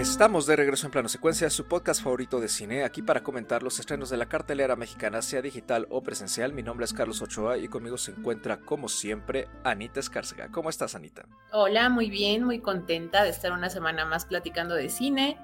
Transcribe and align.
Estamos 0.00 0.46
de 0.46 0.56
regreso 0.56 0.86
en 0.86 0.92
Plano 0.92 1.10
Secuencia, 1.10 1.50
su 1.50 1.66
podcast 1.66 2.02
favorito 2.02 2.40
de 2.40 2.48
cine, 2.48 2.84
aquí 2.84 3.02
para 3.02 3.22
comentar 3.22 3.62
los 3.62 3.78
estrenos 3.80 4.08
de 4.08 4.16
la 4.16 4.30
cartelera 4.30 4.74
mexicana, 4.74 5.20
sea 5.20 5.42
digital 5.42 5.86
o 5.90 6.02
presencial. 6.02 6.54
Mi 6.54 6.62
nombre 6.62 6.86
es 6.86 6.94
Carlos 6.94 7.20
Ochoa 7.20 7.58
y 7.58 7.68
conmigo 7.68 7.98
se 7.98 8.12
encuentra, 8.12 8.60
como 8.60 8.88
siempre, 8.88 9.46
Anita 9.62 10.00
Escárcega. 10.00 10.48
¿Cómo 10.50 10.70
estás, 10.70 10.94
Anita? 10.94 11.26
Hola, 11.52 11.90
muy 11.90 12.08
bien, 12.08 12.44
muy 12.44 12.60
contenta 12.60 13.24
de 13.24 13.28
estar 13.28 13.52
una 13.52 13.68
semana 13.68 14.06
más 14.06 14.24
platicando 14.24 14.74
de 14.74 14.88
cine 14.88 15.36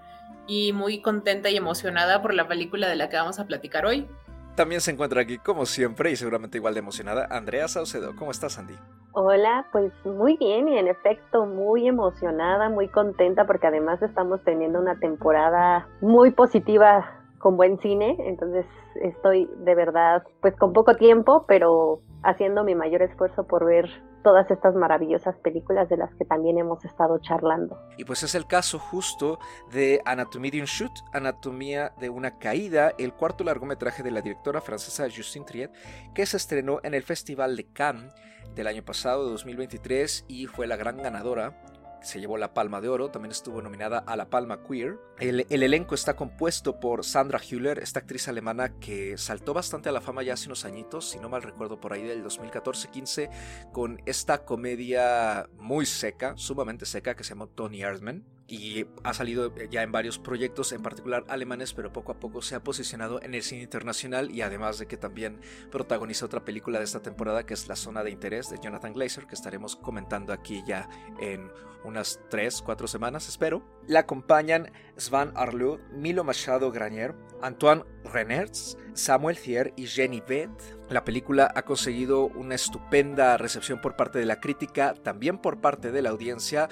y 0.46 0.72
muy 0.72 1.02
contenta 1.02 1.50
y 1.50 1.56
emocionada 1.58 2.22
por 2.22 2.32
la 2.32 2.48
película 2.48 2.88
de 2.88 2.96
la 2.96 3.10
que 3.10 3.16
vamos 3.16 3.38
a 3.38 3.46
platicar 3.46 3.84
hoy. 3.84 4.08
También 4.54 4.80
se 4.80 4.90
encuentra 4.90 5.20
aquí, 5.20 5.36
como 5.36 5.66
siempre, 5.66 6.12
y 6.12 6.16
seguramente 6.16 6.56
igual 6.56 6.72
de 6.72 6.80
emocionada, 6.80 7.28
Andrea 7.30 7.68
Saucedo. 7.68 8.16
¿Cómo 8.16 8.30
estás, 8.30 8.58
Andy? 8.58 8.74
Hola, 9.18 9.64
pues 9.72 9.94
muy 10.04 10.36
bien 10.36 10.68
y 10.68 10.76
en 10.76 10.88
efecto 10.88 11.46
muy 11.46 11.88
emocionada, 11.88 12.68
muy 12.68 12.88
contenta 12.88 13.46
porque 13.46 13.66
además 13.66 14.02
estamos 14.02 14.42
teniendo 14.44 14.78
una 14.78 14.98
temporada 14.98 15.88
muy 16.02 16.32
positiva 16.32 17.02
con 17.38 17.56
buen 17.56 17.78
cine, 17.78 18.14
entonces 18.18 18.66
estoy 19.00 19.48
de 19.64 19.74
verdad 19.74 20.22
pues 20.42 20.54
con 20.56 20.74
poco 20.74 20.96
tiempo, 20.96 21.46
pero 21.48 22.00
haciendo 22.22 22.64
mi 22.64 22.74
mayor 22.74 23.02
esfuerzo 23.02 23.46
por 23.46 23.64
ver 23.64 23.88
todas 24.26 24.50
estas 24.50 24.74
maravillosas 24.74 25.36
películas 25.36 25.88
de 25.88 25.96
las 25.96 26.12
que 26.16 26.24
también 26.24 26.58
hemos 26.58 26.84
estado 26.84 27.18
charlando. 27.20 27.78
Y 27.96 28.04
pues 28.04 28.24
es 28.24 28.34
el 28.34 28.46
caso 28.46 28.80
justo 28.80 29.38
de 29.70 30.00
Anatomie 30.04 30.50
d'un 30.50 30.64
Shoot, 30.64 30.90
Anatomía 31.12 31.92
de 32.00 32.10
una 32.10 32.36
caída, 32.38 32.92
el 32.98 33.12
cuarto 33.12 33.44
largometraje 33.44 34.02
de 34.02 34.10
la 34.10 34.22
directora 34.22 34.60
francesa 34.60 35.04
Justine 35.08 35.44
Triet, 35.46 35.70
que 36.12 36.26
se 36.26 36.38
estrenó 36.38 36.80
en 36.82 36.94
el 36.94 37.04
Festival 37.04 37.54
de 37.54 37.66
Cannes 37.72 38.12
del 38.56 38.66
año 38.66 38.82
pasado, 38.82 39.26
de 39.26 39.30
2023, 39.30 40.24
y 40.26 40.46
fue 40.46 40.66
la 40.66 40.76
gran 40.76 40.96
ganadora. 40.96 41.62
Se 42.06 42.20
llevó 42.20 42.38
la 42.38 42.54
Palma 42.54 42.80
de 42.80 42.88
Oro, 42.88 43.10
también 43.10 43.32
estuvo 43.32 43.60
nominada 43.60 43.98
a 43.98 44.14
la 44.14 44.30
Palma 44.30 44.62
Queer. 44.62 44.96
El, 45.18 45.44
elenco 45.50 45.96
está 45.96 46.14
compuesto 46.14 46.78
por 46.78 47.04
Sandra 47.04 47.40
Hüller, 47.40 47.80
esta 47.80 47.98
actriz 47.98 48.28
alemana 48.28 48.78
que 48.78 49.18
saltó 49.18 49.52
bastante 49.52 49.88
a 49.88 49.92
la 49.92 50.00
fama 50.00 50.22
ya 50.22 50.34
hace 50.34 50.46
unos 50.46 50.64
añitos, 50.64 51.10
si 51.10 51.18
no 51.18 51.28
mal 51.28 51.42
recuerdo 51.42 51.80
por 51.80 51.92
ahí 51.92 52.04
del 52.04 52.22
2014-15, 52.22 53.72
con 53.72 54.00
esta 54.06 54.44
comedia 54.44 55.48
muy 55.58 55.84
seca, 55.84 56.34
sumamente 56.36 56.86
seca, 56.86 57.16
que 57.16 57.24
se 57.24 57.30
llama 57.30 57.48
Tony 57.48 57.82
Erdmann 57.82 58.35
y 58.48 58.86
ha 59.02 59.12
salido 59.12 59.52
eh, 59.56 59.68
ya 59.70 59.82
en 59.82 59.92
varios 59.92 60.18
proyectos, 60.18 60.72
en 60.72 60.82
particular 60.82 61.24
alemanes, 61.28 61.72
pero 61.72 61.92
poco 61.92 62.12
a 62.12 62.20
poco 62.20 62.42
se 62.42 62.54
ha 62.54 62.62
posicionado 62.62 63.20
en 63.22 63.34
el 63.34 63.42
cine 63.42 63.62
internacional 63.62 64.30
y 64.30 64.42
además 64.42 64.78
de 64.78 64.86
que 64.86 64.96
también 64.96 65.40
protagoniza 65.70 66.26
otra 66.26 66.44
película 66.44 66.78
de 66.78 66.84
esta 66.84 67.02
temporada 67.02 67.44
que 67.44 67.54
es 67.54 67.68
La 67.68 67.76
Zona 67.76 68.04
de 68.04 68.10
Interés 68.10 68.48
de 68.50 68.58
Jonathan 68.62 68.92
Glazer, 68.92 69.26
que 69.26 69.34
estaremos 69.34 69.76
comentando 69.76 70.32
aquí 70.32 70.62
ya 70.66 70.88
en 71.20 71.50
unas 71.84 72.20
3, 72.30 72.62
4 72.62 72.88
semanas, 72.88 73.28
espero. 73.28 73.62
La 73.86 74.00
acompañan 74.00 74.72
Svan 74.96 75.32
Arlou, 75.36 75.78
Milo 75.92 76.24
Machado 76.24 76.72
Granier, 76.72 77.14
Antoine 77.42 77.84
Renertz, 78.04 78.76
Samuel 78.94 79.38
Thier 79.38 79.72
y 79.76 79.86
Jenny 79.86 80.22
Beth. 80.26 80.50
La 80.88 81.04
película 81.04 81.50
ha 81.54 81.62
conseguido 81.62 82.26
una 82.26 82.54
estupenda 82.54 83.36
recepción 83.36 83.80
por 83.80 83.96
parte 83.96 84.18
de 84.18 84.26
la 84.26 84.40
crítica, 84.40 84.94
también 84.94 85.38
por 85.38 85.60
parte 85.60 85.92
de 85.92 86.02
la 86.02 86.10
audiencia 86.10 86.68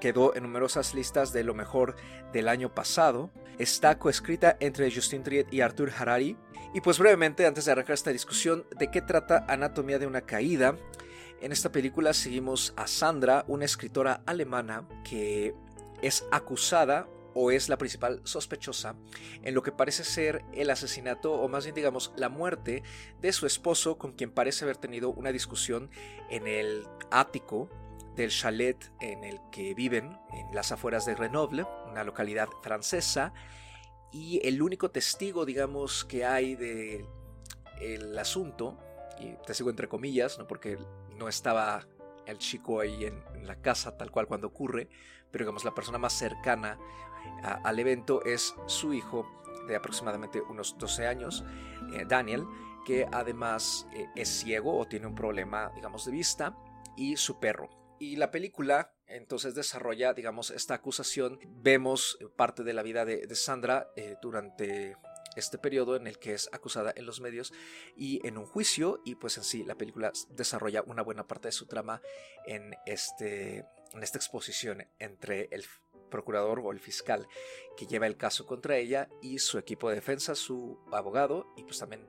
quedó 0.00 0.36
en 0.36 0.42
numerosas 0.42 0.94
listas 0.94 1.32
de 1.32 1.44
lo 1.44 1.54
mejor 1.54 1.96
del 2.30 2.48
año 2.48 2.74
pasado. 2.74 3.30
Está 3.58 3.98
coescrita 3.98 4.56
entre 4.60 4.94
Justin 4.94 5.22
Triet 5.22 5.50
y 5.50 5.62
Arthur 5.62 5.90
Harari. 5.96 6.36
Y 6.74 6.82
pues 6.82 6.98
brevemente, 6.98 7.46
antes 7.46 7.64
de 7.64 7.72
arrancar 7.72 7.94
esta 7.94 8.10
discusión, 8.10 8.66
¿de 8.78 8.90
qué 8.90 9.00
trata 9.00 9.46
Anatomía 9.48 9.98
de 9.98 10.06
una 10.06 10.20
caída? 10.20 10.76
En 11.40 11.52
esta 11.52 11.72
película 11.72 12.12
seguimos 12.12 12.74
a 12.76 12.86
Sandra, 12.86 13.44
una 13.48 13.64
escritora 13.64 14.22
alemana 14.26 14.86
que 15.08 15.54
es 16.02 16.26
acusada 16.30 17.06
o 17.34 17.50
es 17.50 17.68
la 17.68 17.78
principal 17.78 18.20
sospechosa 18.24 18.96
en 19.42 19.54
lo 19.54 19.62
que 19.62 19.72
parece 19.72 20.04
ser 20.04 20.44
el 20.52 20.70
asesinato 20.70 21.32
o 21.32 21.48
más 21.48 21.64
bien 21.64 21.74
digamos 21.74 22.12
la 22.16 22.28
muerte 22.28 22.82
de 23.20 23.32
su 23.32 23.46
esposo 23.46 23.98
con 23.98 24.12
quien 24.12 24.30
parece 24.30 24.64
haber 24.64 24.76
tenido 24.76 25.10
una 25.10 25.32
discusión 25.32 25.90
en 26.30 26.46
el 26.46 26.86
ático 27.10 27.68
del 28.16 28.30
chalet 28.30 28.92
en 29.00 29.24
el 29.24 29.40
que 29.50 29.74
viven, 29.74 30.16
en 30.32 30.54
las 30.54 30.72
afueras 30.72 31.04
de 31.04 31.14
Grenoble, 31.14 31.66
una 31.90 32.04
localidad 32.04 32.48
francesa, 32.62 33.32
y 34.12 34.40
el 34.46 34.62
único 34.62 34.90
testigo, 34.90 35.44
digamos, 35.44 36.04
que 36.04 36.24
hay 36.24 36.54
del 36.54 37.06
el 37.80 38.16
asunto, 38.18 38.78
y 39.18 39.34
te 39.44 39.54
sigo 39.54 39.70
entre 39.70 39.88
comillas, 39.88 40.38
¿no? 40.38 40.46
porque 40.46 40.78
no 41.16 41.28
estaba 41.28 41.86
el 42.26 42.38
chico 42.38 42.80
ahí 42.80 43.04
en, 43.04 43.22
la 43.44 43.60
casa 43.60 43.96
tal 43.98 44.10
cual 44.10 44.26
cuando 44.26 44.46
ocurre, 44.46 44.88
pero 45.30 45.44
digamos 45.44 45.64
la 45.64 45.74
persona 45.74 45.98
más 45.98 46.14
cercana 46.14 46.78
al 47.42 47.78
evento 47.78 48.24
es 48.24 48.54
su 48.66 48.92
hijo 48.94 49.26
de 49.66 49.76
aproximadamente 49.76 50.40
unos 50.40 50.76
12 50.78 51.06
años, 51.06 51.44
eh, 51.92 52.04
Daniel, 52.06 52.46
que 52.86 53.06
además 53.12 53.86
eh, 53.94 54.06
es 54.14 54.28
ciego 54.28 54.78
o 54.78 54.86
tiene 54.86 55.06
un 55.06 55.14
problema, 55.14 55.72
digamos, 55.74 56.04
de 56.04 56.12
vista, 56.12 56.56
y 56.96 57.16
su 57.16 57.38
perro, 57.40 57.70
y 57.98 58.16
la 58.16 58.30
película 58.30 58.94
entonces 59.06 59.54
desarrolla, 59.54 60.12
digamos, 60.14 60.50
esta 60.50 60.74
acusación. 60.74 61.38
Vemos 61.46 62.18
parte 62.36 62.64
de 62.64 62.72
la 62.72 62.82
vida 62.82 63.04
de, 63.04 63.34
Sandra 63.34 63.88
eh, 63.96 64.16
durante 64.20 64.96
este 65.36 65.58
periodo 65.58 65.96
en 65.96 66.06
el 66.06 66.18
que 66.18 66.34
es 66.34 66.48
acusada 66.52 66.92
en 66.96 67.06
los 67.06 67.20
medios 67.20 67.52
y 67.96 68.26
en 68.26 68.38
un 68.38 68.46
juicio 68.46 69.00
y 69.04 69.16
pues 69.16 69.36
en 69.36 69.44
sí 69.44 69.64
la 69.64 69.74
película 69.74 70.12
desarrolla 70.30 70.82
una 70.86 71.02
buena 71.02 71.26
parte 71.26 71.48
de 71.48 71.52
su 71.52 71.66
trama 71.66 72.00
en, 72.46 72.76
este, 72.86 73.64
en 73.92 74.02
esta 74.02 74.18
exposición 74.18 74.86
entre 74.98 75.48
el 75.50 75.64
procurador 76.14 76.60
o 76.60 76.70
el 76.70 76.78
fiscal 76.78 77.26
que 77.76 77.86
lleva 77.86 78.06
el 78.06 78.16
caso 78.16 78.46
contra 78.46 78.76
ella 78.76 79.08
y 79.20 79.40
su 79.40 79.58
equipo 79.58 79.88
de 79.88 79.96
defensa, 79.96 80.36
su 80.36 80.78
abogado 80.92 81.52
y 81.56 81.64
pues 81.64 81.80
también 81.80 82.06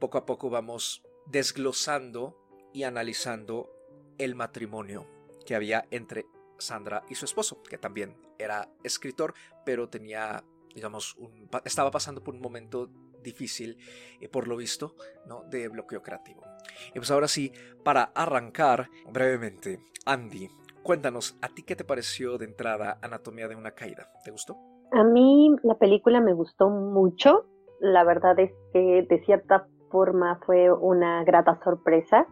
poco 0.00 0.18
a 0.18 0.26
poco 0.26 0.50
vamos 0.50 1.04
desglosando 1.26 2.36
y 2.72 2.82
analizando 2.82 3.70
el 4.18 4.34
matrimonio 4.34 5.06
que 5.46 5.54
había 5.54 5.86
entre 5.92 6.26
Sandra 6.58 7.04
y 7.08 7.14
su 7.14 7.24
esposo, 7.24 7.62
que 7.62 7.78
también 7.78 8.16
era 8.38 8.68
escritor, 8.82 9.34
pero 9.64 9.88
tenía, 9.88 10.44
digamos, 10.74 11.16
estaba 11.64 11.92
pasando 11.92 12.24
por 12.24 12.34
un 12.34 12.40
momento 12.40 12.90
difícil, 13.22 13.78
eh, 14.20 14.28
por 14.28 14.48
lo 14.48 14.56
visto, 14.56 14.96
¿no? 15.26 15.44
de 15.44 15.68
bloqueo 15.68 16.02
creativo. 16.02 16.42
Y 16.88 16.94
pues 16.94 17.10
ahora 17.12 17.28
sí, 17.28 17.52
para 17.84 18.04
arrancar 18.14 18.90
brevemente, 19.10 19.80
Andy, 20.04 20.50
cuéntanos, 20.84 21.36
¿a 21.42 21.48
ti 21.48 21.64
qué 21.64 21.74
te 21.74 21.82
pareció 21.82 22.38
de 22.38 22.44
entrada 22.44 22.98
Anatomía 23.02 23.48
de 23.48 23.56
una 23.56 23.72
caída? 23.72 24.08
¿Te 24.24 24.30
gustó? 24.30 24.56
A 24.92 25.02
mí 25.02 25.56
la 25.64 25.74
película 25.74 26.20
me 26.20 26.34
gustó 26.34 26.68
mucho. 26.70 27.46
La 27.80 28.04
verdad 28.04 28.38
es 28.38 28.52
que 28.72 29.04
de 29.08 29.24
cierta 29.24 29.66
forma 29.90 30.38
fue 30.46 30.72
una 30.72 31.24
grata 31.24 31.58
sorpresa 31.64 32.28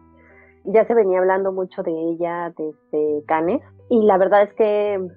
ya 0.65 0.85
se 0.85 0.93
venía 0.93 1.19
hablando 1.19 1.51
mucho 1.51 1.83
de 1.83 1.91
ella 1.91 2.53
desde 2.57 3.25
Cannes 3.25 3.61
y 3.89 4.01
la 4.05 4.17
verdad 4.17 4.43
es 4.43 4.53
que 4.53 5.07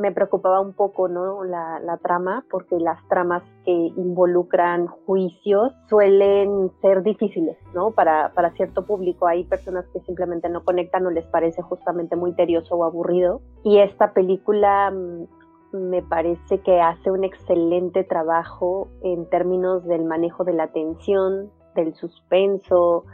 me 0.00 0.12
preocupaba 0.12 0.60
un 0.60 0.72
poco 0.72 1.08
¿no? 1.08 1.44
la, 1.44 1.98
trama 2.02 2.44
porque 2.50 2.78
las 2.78 2.98
tramas 3.08 3.42
que 3.64 3.72
involucran 3.72 4.86
juicios 4.86 5.72
suelen 5.88 6.70
ser 6.80 7.02
difíciles 7.02 7.56
¿no? 7.74 7.92
para, 7.92 8.32
cierto 8.56 8.84
público. 8.84 9.26
Hay 9.26 9.44
personas 9.44 9.84
que 9.92 10.00
simplemente 10.00 10.48
no 10.48 10.64
conectan 10.64 11.06
o 11.06 11.10
les 11.10 11.26
parece 11.26 11.62
justamente 11.62 12.16
muy 12.16 12.34
tedioso 12.34 12.74
o 12.76 12.84
aburrido 12.84 13.40
y 13.62 13.78
esta 13.78 14.12
película 14.12 14.90
mm, 14.90 15.24
me 15.72 16.02
parece 16.02 16.60
que 16.60 16.80
hace 16.80 17.10
un 17.10 17.22
excelente 17.22 18.02
trabajo 18.02 18.88
en 19.02 19.28
términos 19.28 19.84
del 19.84 20.04
manejo 20.04 20.44
de 20.44 20.54
la 20.54 20.72
tensión, 20.72 21.50
del 21.76 21.94
suspenso, 21.94 23.04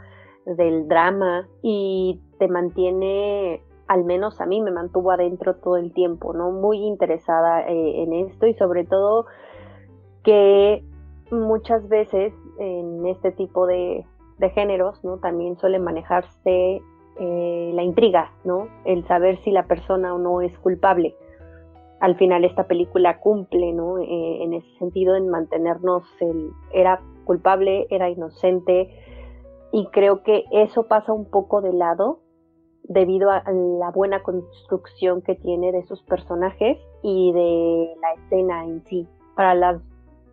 del 0.45 0.87
drama 0.87 1.47
y 1.61 2.21
te 2.39 2.47
mantiene, 2.47 3.63
al 3.87 4.03
menos 4.03 4.39
a 4.41 4.45
mí 4.45 4.61
me 4.61 4.71
mantuvo 4.71 5.11
adentro 5.11 5.55
todo 5.55 5.77
el 5.77 5.93
tiempo, 5.93 6.33
¿no? 6.33 6.51
Muy 6.51 6.77
interesada 6.77 7.61
eh, 7.67 8.03
en 8.03 8.13
esto 8.13 8.45
y 8.47 8.53
sobre 8.55 8.83
todo 8.83 9.25
que 10.23 10.83
muchas 11.31 11.87
veces 11.87 12.33
en 12.59 13.05
este 13.05 13.31
tipo 13.31 13.65
de, 13.65 14.05
géneros, 14.53 15.03
¿no? 15.03 15.17
También 15.17 15.57
suele 15.57 15.79
manejarse 15.79 16.81
eh, 17.19 17.71
la 17.73 17.83
intriga, 17.83 18.31
¿no? 18.43 18.67
El 18.85 19.07
saber 19.07 19.37
si 19.43 19.51
la 19.51 19.63
persona 19.63 20.13
o 20.13 20.19
no 20.19 20.41
es 20.41 20.57
culpable. 20.59 21.15
Al 21.99 22.15
final 22.17 22.45
esta 22.45 22.65
película 22.65 23.19
cumple, 23.19 23.73
¿no? 23.73 23.97
Eh, 23.97 24.43
en 24.43 24.53
ese 24.53 24.69
sentido, 24.77 25.15
en 25.15 25.29
mantenernos, 25.29 26.03
el, 26.19 26.51
era 26.71 27.01
culpable, 27.25 27.87
era 27.89 28.09
inocente, 28.09 28.91
y 29.71 29.87
creo 29.87 30.23
que 30.23 30.45
eso 30.51 30.83
pasa 30.83 31.13
un 31.13 31.25
poco 31.25 31.61
de 31.61 31.73
lado 31.73 32.19
debido 32.87 33.31
a 33.31 33.43
la 33.51 33.91
buena 33.91 34.23
construcción 34.23 35.21
que 35.21 35.35
tiene 35.35 35.71
de 35.71 35.83
sus 35.83 36.01
personajes 36.03 36.77
y 37.03 37.31
de 37.33 37.93
la 38.01 38.13
escena 38.23 38.63
en 38.63 38.83
sí. 38.85 39.07
Para 39.35 39.53
las 39.55 39.81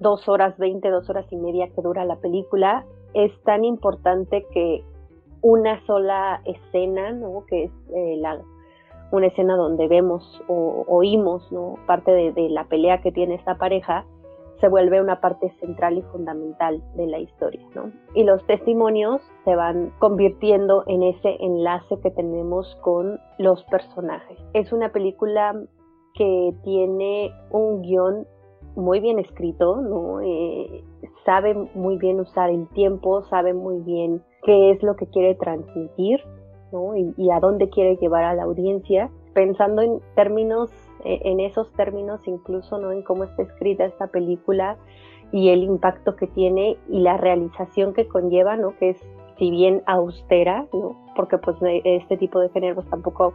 dos 0.01 0.29
horas 0.29 0.57
veinte, 0.59 0.91
dos 0.91 1.09
horas 1.11 1.27
y 1.31 1.37
media 1.37 1.69
que 1.75 1.83
dura 1.83 2.05
la 2.05 2.17
película, 2.17 2.85
es 3.15 3.33
tan 3.43 3.65
importante 3.65 4.47
que 4.53 4.85
una 5.41 5.85
sola 5.87 6.41
escena, 6.45 7.13
¿no? 7.13 7.45
que 7.47 7.65
es 7.65 7.73
eh, 7.95 8.17
la, 8.19 8.41
una 9.13 9.27
escena 9.27 9.57
donde 9.57 9.89
vemos 9.89 10.43
o 10.49 10.85
oímos 10.89 11.51
¿no? 11.53 11.77
parte 11.87 12.33
de, 12.33 12.49
la 12.49 12.65
pelea 12.65 13.01
que 13.01 13.13
tiene 13.13 13.35
esta 13.35 13.57
pareja, 13.57 14.05
se 14.61 14.69
vuelve 14.69 15.01
una 15.01 15.21
parte 15.21 15.51
central 15.61 15.99
y 15.99 16.03
fundamental 16.03 16.83
de 16.95 17.07
la 17.07 17.19
historia, 17.19 17.67
¿no? 17.75 17.91
Y 18.15 18.25
los 18.25 18.45
testimonios 18.47 19.21
se 19.45 19.55
van 19.57 19.93
convirtiendo 19.99 20.85
en 20.87 21.03
ese 21.03 21.37
enlace 21.41 21.99
que 22.03 22.11
tenemos 22.11 22.77
con 22.83 23.19
los 23.39 23.63
personajes. 23.65 24.39
Es 24.53 24.73
una 24.73 24.91
película 24.91 25.55
que 26.15 26.55
tiene 26.63 27.33
un 27.51 27.83
guion 27.83 28.27
muy 28.77 29.01
bien 29.01 29.19
escrito, 29.19 29.77
¿no? 29.81 30.21
Eh, 30.21 30.85
sabe 31.25 31.55
muy 31.75 31.97
bien 31.97 32.21
usar 32.21 32.51
el 32.51 32.69
tiempo, 32.69 33.23
sabe 33.25 33.55
muy 33.55 33.81
bien 33.81 34.23
qué 34.43 34.71
es 34.71 34.83
lo 34.83 34.97
que 34.97 35.07
quiere 35.07 35.35
transmitir, 35.35 36.21
¿no? 36.73 36.97
Y, 36.97 37.31
a 37.31 37.41
dónde 37.41 37.69
quiere 37.69 37.97
llevar 37.97 38.25
a 38.25 38.35
la 38.35 38.45
audiencia, 38.45 39.11
pensando 39.33 39.83
en 39.83 40.01
términos, 40.15 40.71
en 41.05 41.41
esos 41.41 41.71
términos 41.73 42.21
incluso, 42.27 42.79
¿no? 42.79 42.93
En 42.93 43.03
cómo 43.03 43.25
está 43.25 43.43
escrita 43.43 43.85
esta 43.85 44.09
película 44.09 44.77
y 45.33 45.51
el 45.51 45.63
impacto 45.63 46.17
que 46.17 46.27
tiene 46.27 46.77
y 46.89 47.01
la 47.01 47.17
realización 47.17 47.93
que 47.93 48.09
conlleva, 48.09 48.57
¿no? 48.57 48.77
Que 48.79 48.91
es, 48.91 49.01
si 49.39 49.51
bien 49.51 49.83
austera, 49.87 50.67
¿no? 50.73 50.97
Porque 51.17 51.39
pues 51.39 51.57
este 51.85 52.17
tipo 52.17 52.41
de 52.41 52.49
géneros 52.51 52.85
tampoco 52.89 53.35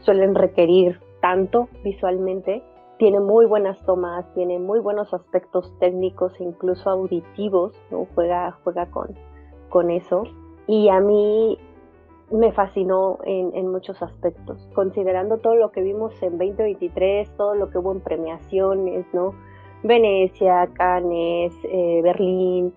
suelen 0.00 0.34
requerir 0.34 1.00
tanto 1.20 1.68
visualmente, 1.84 2.62
tiene 2.98 3.20
muy 3.20 3.46
buenas 3.46 3.80
tomas, 3.84 4.24
tiene 4.34 4.58
muy 4.58 4.78
buenos 4.78 5.12
aspectos 5.12 5.72
técnicos 5.80 6.38
e 6.40 6.44
incluso 6.44 6.90
auditivos, 6.90 7.72
¿no? 7.90 8.06
juega, 8.14 8.56
juega 8.62 8.86
con, 8.90 9.08
con 9.68 9.90
eso. 9.90 10.24
Y 10.68 10.88
a 10.88 11.00
mí 11.00 11.58
me 12.32 12.52
fascinó 12.52 13.18
en, 13.24 13.70
muchos 13.70 14.02
aspectos, 14.02 14.68
considerando 14.74 15.38
todo 15.38 15.54
lo 15.54 15.70
que 15.70 15.82
vimos 15.82 16.14
en 16.22 16.38
2023, 16.38 17.30
todo 17.36 17.54
lo 17.54 17.70
que 17.70 17.78
hubo 17.78 17.92
en 17.92 18.00
premiaciones, 18.00 19.06
¿no? 19.12 19.34
Venecia, 19.82 20.68
Cannes, 20.74 21.52
eh, 21.64 22.00
Berlín, 22.02 22.74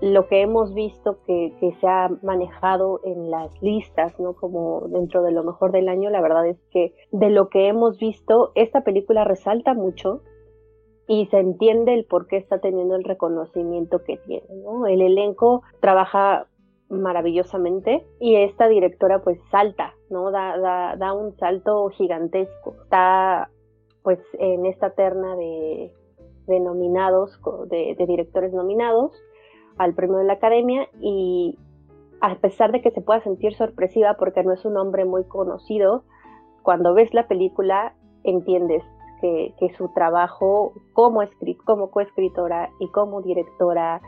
lo 0.00 0.28
que 0.28 0.40
hemos 0.40 0.74
visto 0.74 1.18
que, 1.26 1.52
se 1.80 1.86
ha 1.86 2.10
manejado 2.22 3.00
en 3.04 3.30
las 3.30 3.50
listas, 3.62 4.18
¿no? 4.18 4.34
Como 4.34 4.82
dentro 4.88 5.22
de 5.22 5.32
lo 5.32 5.44
mejor 5.44 5.72
del 5.72 5.88
año, 5.88 6.10
la 6.10 6.20
verdad 6.20 6.46
es 6.46 6.58
que 6.70 6.94
de 7.12 7.30
lo 7.30 7.48
que 7.48 7.68
hemos 7.68 7.98
visto, 7.98 8.52
esta 8.54 8.82
película 8.82 9.24
resalta 9.24 9.74
mucho 9.74 10.22
y 11.06 11.26
se 11.26 11.38
entiende 11.38 11.94
el 11.94 12.04
por 12.04 12.26
qué 12.26 12.36
está 12.36 12.60
teniendo 12.60 12.96
el 12.96 13.04
reconocimiento 13.04 14.02
que 14.04 14.16
tiene, 14.16 14.46
¿no? 14.64 14.86
El 14.86 15.02
elenco 15.02 15.62
trabaja 15.80 16.46
maravillosamente 16.88 18.06
y 18.20 18.36
esta 18.36 18.68
directora 18.68 19.20
pues 19.22 19.38
salta, 19.50 19.94
¿no? 20.10 20.30
Da, 20.30 20.58
da, 20.58 20.96
da 20.96 21.12
un 21.12 21.36
salto 21.36 21.88
gigantesco. 21.90 22.74
Está 22.82 23.50
pues 24.02 24.20
en 24.38 24.66
esta 24.66 24.90
terna 24.90 25.34
de, 25.36 25.92
nominados, 26.46 27.40
de 27.68 27.96
directores 28.06 28.52
nominados 28.52 29.12
al 29.78 29.94
premio 29.94 30.18
de 30.18 30.24
la 30.24 30.34
academia 30.34 30.88
y 31.00 31.58
a 32.20 32.34
pesar 32.36 32.72
de 32.72 32.82
que 32.82 32.90
se 32.90 33.02
pueda 33.02 33.20
sentir 33.20 33.54
sorpresiva 33.54 34.14
porque 34.14 34.42
no 34.42 34.52
es 34.52 34.64
un 34.64 34.76
hombre 34.76 35.04
muy 35.04 35.24
conocido, 35.24 36.04
cuando 36.62 36.94
ves 36.94 37.12
la 37.14 37.28
película 37.28 37.94
entiendes 38.24 38.82
que, 39.20 39.54
su 39.76 39.88
trabajo 39.94 40.72
como, 40.92 41.20
como 41.64 41.90
coescritora 41.90 42.70
y 42.80 42.88
como 42.88 43.22
directora 43.22 44.00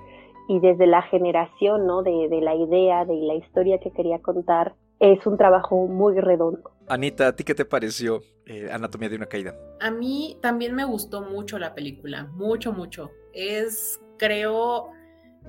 y 0.48 0.60
desde 0.60 0.86
la 0.86 1.02
generación 1.02 1.86
¿no? 1.86 2.02
de, 2.02 2.28
la 2.42 2.54
idea, 2.54 3.04
de 3.04 3.14
la 3.16 3.34
historia 3.34 3.78
que 3.78 3.92
quería 3.92 4.18
contar, 4.20 4.74
es 4.98 5.24
un 5.26 5.36
trabajo 5.36 5.86
muy 5.86 6.18
redondo. 6.18 6.72
Anita, 6.88 7.28
¿a 7.28 7.36
ti 7.36 7.44
qué 7.44 7.54
te 7.54 7.66
pareció 7.66 8.22
eh, 8.46 8.70
Anatomía 8.72 9.10
de 9.10 9.16
una 9.16 9.26
caída? 9.26 9.54
A 9.78 9.90
mí 9.90 10.38
también 10.40 10.74
me 10.74 10.84
gustó 10.84 11.22
mucho 11.22 11.58
la 11.58 11.74
película, 11.74 12.24
mucho, 12.32 12.72
mucho. 12.72 13.10
Es, 13.34 14.00
creo, 14.16 14.90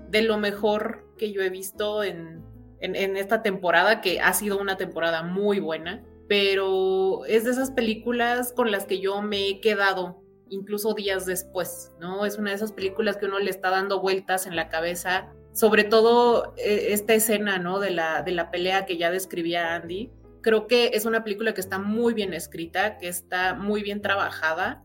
de 0.10 0.22
lo 0.22 0.38
mejor 0.38 1.07
que 1.18 1.31
yo 1.31 1.42
he 1.42 1.50
visto 1.50 2.04
en, 2.04 2.44
esta 2.81 3.42
temporada, 3.42 4.01
que 4.01 4.19
ha 4.19 4.34
sido 4.34 4.60
una 4.60 4.78
temporada 4.78 5.24
muy 5.24 5.60
buena, 5.60 6.04
pero 6.28 7.25
es 7.25 7.46
de 7.46 7.51
esas 7.51 7.72
películas 7.72 8.54
con 8.54 8.69
las 8.69 8.86
que 8.86 9.00
yo 9.00 9.22
me 9.22 9.48
he 9.48 9.62
quedado 9.62 10.22
incluso 10.50 10.94
días 10.94 11.25
después, 11.25 11.92
¿no? 12.00 12.25
Es 12.25 12.38
una 12.38 12.51
de 12.51 12.57
esas 12.57 12.72
películas 12.72 13.18
que 13.18 13.25
uno 13.25 13.40
le 13.40 13.50
está 13.50 13.69
dando 13.69 14.01
vueltas 14.01 14.48
en 14.48 14.56
la 14.56 14.69
cabeza, 14.69 15.34
sobre 15.54 15.84
todo 15.84 16.54
eh, 16.57 16.88
esta 16.90 17.13
escena, 17.13 17.60
¿no? 17.60 17.80
De 17.80 17.92
la, 17.92 18.22
de 18.22 18.31
la 18.31 18.51
pelea 18.51 18.86
que 18.86 18.98
ya 18.98 19.12
describía 19.12 19.75
Andy. 19.75 20.12
Creo 20.42 20.68
que 20.68 20.92
es 20.94 21.06
una 21.06 21.24
película 21.24 21.54
que 21.54 21.62
está 21.62 21.80
muy 21.80 22.13
bien 22.13 22.34
escrita, 22.34 22.98
que 22.98 23.07
está 23.07 23.56
muy 23.56 23.84
bien 23.84 24.01
trabajada 24.01 24.84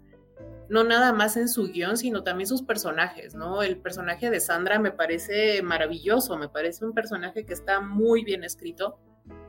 no 0.69 0.85
nada 0.85 1.13
más 1.13 1.37
en 1.37 1.49
su 1.49 1.69
guion, 1.69 1.97
sino 1.97 2.23
también 2.23 2.49
sus 2.49 2.63
personajes, 2.63 3.35
¿no? 3.35 3.63
El 3.63 3.79
personaje 3.79 4.31
de 4.31 4.41
Sandra 4.41 4.79
me 4.79 4.91
parece 4.91 5.63
maravilloso, 5.63 6.37
me 6.37 6.49
parece 6.49 6.85
un 6.85 6.95
personaje 6.95 7.45
que 7.45 7.53
está 7.53 7.81
muy 7.81 8.25
bien 8.25 8.45
escrito, 8.45 8.99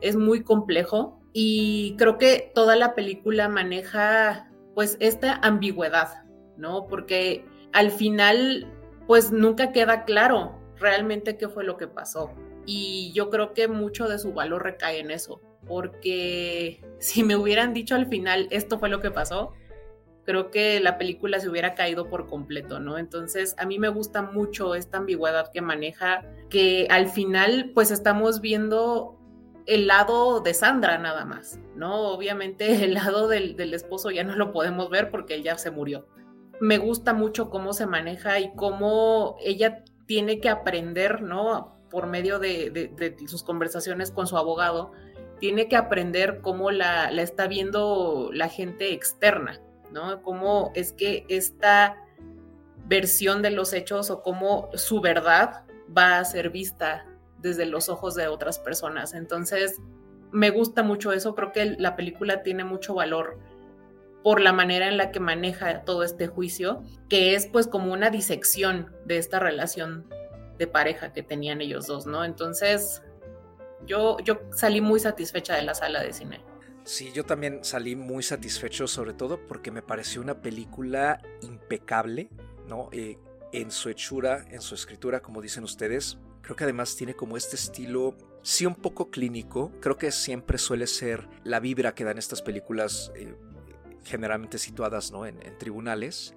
es 0.00 0.16
muy 0.16 0.42
complejo 0.42 1.20
y 1.32 1.96
creo 1.98 2.18
que 2.18 2.50
toda 2.54 2.76
la 2.76 2.94
película 2.94 3.48
maneja 3.48 4.50
pues 4.76 4.98
esta 5.00 5.40
ambigüedad, 5.42 6.24
¿no? 6.58 6.86
Porque 6.86 7.46
al 7.72 7.90
final 7.90 8.70
pues 9.06 9.32
nunca 9.32 9.72
queda 9.72 10.04
claro 10.04 10.60
realmente 10.78 11.38
qué 11.38 11.48
fue 11.48 11.64
lo 11.64 11.78
que 11.78 11.88
pasó 11.88 12.30
y 12.66 13.10
yo 13.14 13.30
creo 13.30 13.54
que 13.54 13.68
mucho 13.68 14.06
de 14.06 14.18
su 14.18 14.34
valor 14.34 14.64
recae 14.64 14.98
en 14.98 15.10
eso, 15.10 15.40
porque 15.66 16.84
si 17.00 17.24
me 17.24 17.36
hubieran 17.36 17.72
dicho 17.72 17.94
al 17.94 18.06
final 18.06 18.48
esto 18.50 18.78
fue 18.78 18.90
lo 18.90 19.00
que 19.00 19.10
pasó, 19.10 19.54
creo 20.24 20.50
que 20.50 20.78
la 20.80 20.98
película 20.98 21.40
se 21.40 21.48
hubiera 21.48 21.74
caído 21.74 22.10
por 22.10 22.26
completo, 22.26 22.78
¿no? 22.78 22.98
Entonces, 22.98 23.54
a 23.56 23.64
mí 23.64 23.78
me 23.78 23.88
gusta 23.88 24.20
mucho 24.20 24.74
esta 24.74 24.98
ambigüedad 24.98 25.50
que 25.52 25.62
maneja, 25.62 26.22
que 26.50 26.86
al 26.90 27.08
final, 27.08 27.70
pues 27.72 27.90
estamos 27.90 28.42
viendo 28.42 29.16
el 29.66 29.88
lado 29.88 30.40
de 30.40 30.54
Sandra 30.54 30.96
nada 30.98 31.24
más, 31.24 31.58
¿no? 31.74 32.12
Obviamente 32.12 32.84
el 32.84 32.94
lado 32.94 33.28
del, 33.28 33.74
esposo 33.74 34.10
ya 34.10 34.24
no 34.24 34.36
lo 34.36 34.52
podemos 34.52 34.88
ver 34.90 35.10
porque 35.10 35.34
él 35.34 35.42
ya 35.42 35.58
se 35.58 35.70
murió. 35.70 36.06
Me 36.60 36.78
gusta 36.78 37.12
mucho 37.12 37.50
cómo 37.50 37.74
se 37.74 37.86
maneja 37.86 38.40
y 38.40 38.54
cómo 38.54 39.36
ella 39.44 39.84
tiene 40.06 40.40
que 40.40 40.48
aprender, 40.48 41.20
¿no? 41.20 41.76
Por 41.90 42.06
medio 42.06 42.38
de, 42.38 43.14
sus 43.26 43.42
conversaciones 43.42 44.10
con 44.10 44.26
su 44.26 44.38
abogado, 44.38 44.92
tiene 45.38 45.68
que 45.68 45.76
aprender 45.76 46.40
cómo 46.40 46.70
la, 46.70 47.10
la 47.10 47.20
está 47.20 47.46
viendo 47.46 48.30
la 48.32 48.48
gente 48.48 48.94
externa, 48.94 49.60
¿no? 49.92 50.22
Cómo 50.22 50.72
es 50.74 50.92
que 50.92 51.26
esta 51.28 52.02
versión 52.86 53.42
de 53.42 53.50
los 53.50 53.74
hechos 53.74 54.10
o 54.10 54.22
cómo 54.22 54.70
su 54.74 55.00
verdad 55.00 55.64
va 55.94 56.18
a 56.18 56.24
ser 56.24 56.50
vista 56.50 57.04
desde 57.40 57.66
los 57.66 57.88
ojos 57.88 58.14
de 58.14 58.28
otras 58.28 58.58
personas. 58.58 59.14
Entonces, 59.14 59.80
me 60.32 60.50
gusta 60.50 60.82
mucho 60.82 61.12
eso, 61.12 61.34
creo 61.34 61.52
que 61.52 61.76
la 61.78 61.96
película 61.96 62.42
tiene 62.42 62.64
mucho 62.64 62.94
valor 62.94 63.38
por 64.22 64.40
la 64.40 64.52
manera 64.52 64.88
en 64.88 64.96
la 64.96 65.12
que 65.12 65.20
maneja 65.20 65.84
todo 65.84 66.02
este 66.02 66.26
juicio, 66.26 66.82
que 67.08 67.34
es 67.34 67.46
pues 67.46 67.68
como 67.68 67.92
una 67.92 68.10
disección 68.10 68.92
de 69.04 69.18
esta 69.18 69.38
relación 69.38 70.04
de 70.58 70.66
pareja 70.66 71.12
que 71.12 71.22
tenían 71.22 71.60
ellos 71.60 71.86
dos, 71.86 72.06
¿no? 72.06 72.24
Entonces, 72.24 73.02
yo, 73.86 74.18
yo 74.24 74.40
salí 74.50 74.80
muy 74.80 74.98
satisfecha 74.98 75.54
de 75.54 75.62
la 75.62 75.74
sala 75.74 76.02
de 76.02 76.12
cine. 76.12 76.40
Sí, 76.82 77.12
yo 77.12 77.24
también 77.24 77.64
salí 77.64 77.96
muy 77.96 78.22
satisfecho, 78.22 78.86
sobre 78.86 79.12
todo 79.12 79.46
porque 79.46 79.70
me 79.70 79.82
pareció 79.82 80.20
una 80.20 80.40
película 80.40 81.20
impecable, 81.42 82.30
¿no? 82.68 82.88
Eh, 82.92 83.18
en 83.52 83.70
su 83.70 83.88
hechura, 83.88 84.44
en 84.50 84.60
su 84.60 84.74
escritura, 84.74 85.20
como 85.20 85.40
dicen 85.40 85.64
ustedes. 85.64 86.18
Creo 86.46 86.54
que 86.54 86.62
además 86.62 86.94
tiene 86.94 87.16
como 87.16 87.36
este 87.36 87.56
estilo, 87.56 88.14
sí 88.40 88.66
un 88.66 88.76
poco 88.76 89.10
clínico. 89.10 89.72
Creo 89.80 89.98
que 89.98 90.12
siempre 90.12 90.58
suele 90.58 90.86
ser 90.86 91.28
la 91.42 91.58
vibra 91.58 91.96
que 91.96 92.04
dan 92.04 92.18
estas 92.18 92.40
películas, 92.40 93.10
eh, 93.16 93.34
generalmente 94.04 94.58
situadas, 94.58 95.10
¿no? 95.10 95.26
En, 95.26 95.40
tribunales 95.58 96.36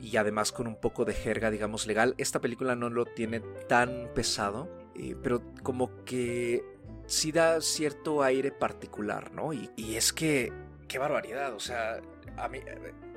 y 0.00 0.16
además 0.16 0.52
con 0.52 0.66
un 0.66 0.80
poco 0.80 1.04
de 1.04 1.12
jerga, 1.12 1.50
digamos, 1.50 1.86
legal. 1.86 2.14
Esta 2.16 2.40
película 2.40 2.76
no 2.76 2.88
lo 2.88 3.04
tiene 3.04 3.40
tan 3.68 4.08
pesado, 4.14 4.70
eh, 4.94 5.16
pero 5.22 5.42
como 5.62 6.02
que 6.06 6.64
sí 7.04 7.30
da 7.30 7.60
cierto 7.60 8.22
aire 8.22 8.52
particular, 8.52 9.32
¿no? 9.32 9.52
Y, 9.52 9.68
es 9.76 10.14
que, 10.14 10.50
qué 10.88 10.98
barbaridad, 10.98 11.52
o 11.52 11.60
sea, 11.60 12.00
a 12.38 12.48
mí, 12.48 12.60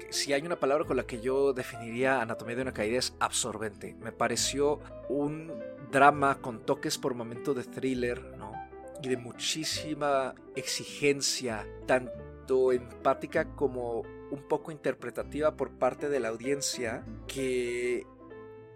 si 0.10 0.34
hay 0.34 0.42
una 0.42 0.60
palabra 0.60 0.84
con 0.84 0.98
la 0.98 1.08
que 1.08 1.22
yo 1.22 1.54
definiría 1.54 2.22
Anatomía 2.22 2.58
de 2.58 2.62
una 2.64 2.74
caída 2.74 3.00
es 3.00 3.16
absorbente. 3.22 3.96
Me 4.02 4.12
pareció 4.12 4.82
un 5.08 5.54
drama 5.92 6.40
con 6.42 6.66
toques 6.66 6.98
por 6.98 7.14
momento 7.14 7.54
de 7.54 7.64
thriller, 7.64 8.22
¿no? 8.38 8.52
Y 9.02 9.10
de 9.10 9.18
muchísima 9.18 10.36
exigencia, 10.56 11.68
tanto 11.86 12.72
empática 12.72 13.56
como 13.56 14.04
un 14.32 14.48
poco 14.48 14.72
interpretativa 14.72 15.56
por 15.56 15.72
parte 15.72 16.10
de 16.10 16.20
la 16.20 16.30
audiencia, 16.30 17.06
que 17.28 18.06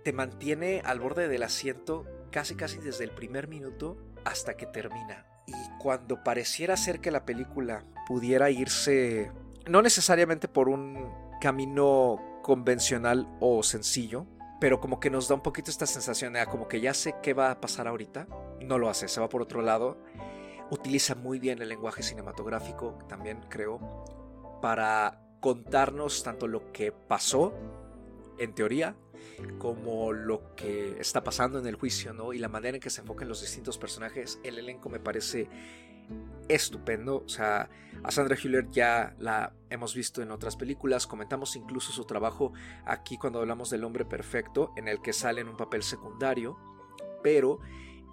te 0.04 0.14
mantiene 0.14 0.82
al 0.86 1.00
borde 1.00 1.28
del 1.28 1.44
asiento 1.44 2.06
casi 2.32 2.56
casi 2.56 2.78
desde 2.78 3.04
el 3.04 3.12
primer 3.12 3.48
minuto 3.48 3.98
hasta 4.26 4.56
que 4.56 4.66
termina. 4.66 5.26
Y 5.48 5.54
cuando 5.80 6.24
pareciera 6.24 6.78
ser 6.78 7.00
que 7.00 7.12
la 7.12 7.26
película 7.26 7.86
pudiera 8.08 8.52
irse, 8.52 9.32
no 9.68 9.82
necesariamente 9.82 10.48
por 10.48 10.70
un 10.70 11.12
camino 11.42 12.40
convencional 12.44 13.28
o 13.40 13.64
sencillo, 13.64 14.28
pero 14.60 14.80
como 14.80 15.00
que 15.00 15.10
nos 15.10 15.28
da 15.28 15.36
un 15.36 15.42
poquito 15.42 15.72
esta 15.72 15.86
sensación 15.86 16.34
de 16.34 16.42
ah, 16.42 16.46
como 16.46 16.68
que 16.68 16.82
ya 16.82 16.94
sé 16.94 17.16
qué 17.24 17.34
va 17.34 17.52
a 17.52 17.62
pasar 17.62 17.88
ahorita, 17.88 18.28
no 18.62 18.78
lo 18.78 18.90
hace, 18.90 19.08
se 19.08 19.22
va 19.22 19.30
por 19.30 19.42
otro 19.42 19.62
lado, 19.62 19.98
utiliza 20.70 21.16
muy 21.16 21.40
bien 21.40 21.62
el 21.62 21.70
lenguaje 21.70 22.04
cinematográfico, 22.04 23.00
también 23.08 23.42
creo, 23.50 23.80
para 24.62 25.22
contarnos 25.40 26.24
tanto 26.24 26.48
lo 26.48 26.72
que 26.72 26.92
pasó 26.92 27.54
en 28.38 28.54
teoría 28.54 28.96
como 29.58 30.12
lo 30.12 30.56
que 30.56 31.00
está 31.00 31.24
pasando 31.24 31.60
en 31.60 31.68
el 31.68 31.76
juicio, 31.76 32.14
¿no? 32.14 32.34
Y 32.34 32.40
la 32.40 32.50
manera 32.50 32.76
en 32.76 32.82
que 32.82 32.90
se 32.90 33.02
enfocan 33.02 33.28
los 33.28 33.42
distintos 33.42 33.78
personajes, 33.78 34.40
el 34.44 34.58
elenco 34.58 34.90
me 34.90 35.00
parece 35.00 35.50
estupendo. 36.50 37.24
O 37.26 37.30
sea, 37.30 37.70
a 38.04 38.12
Sandra 38.12 38.36
Hüller 38.36 38.70
ya 38.70 39.16
la 39.20 39.54
hemos 39.70 39.96
visto 39.96 40.22
en 40.22 40.32
otras 40.32 40.58
películas, 40.58 41.08
comentamos 41.08 41.56
incluso 41.56 41.94
su 41.94 42.04
trabajo 42.06 42.52
aquí 42.86 43.18
cuando 43.18 43.40
hablamos 43.40 43.70
del 43.70 43.86
hombre 43.86 44.04
perfecto, 44.04 44.74
en 44.76 44.88
el 44.88 45.02
que 45.02 45.14
sale 45.14 45.42
en 45.42 45.48
un 45.48 45.56
papel 45.56 45.84
secundario, 45.84 46.58
pero 47.24 47.60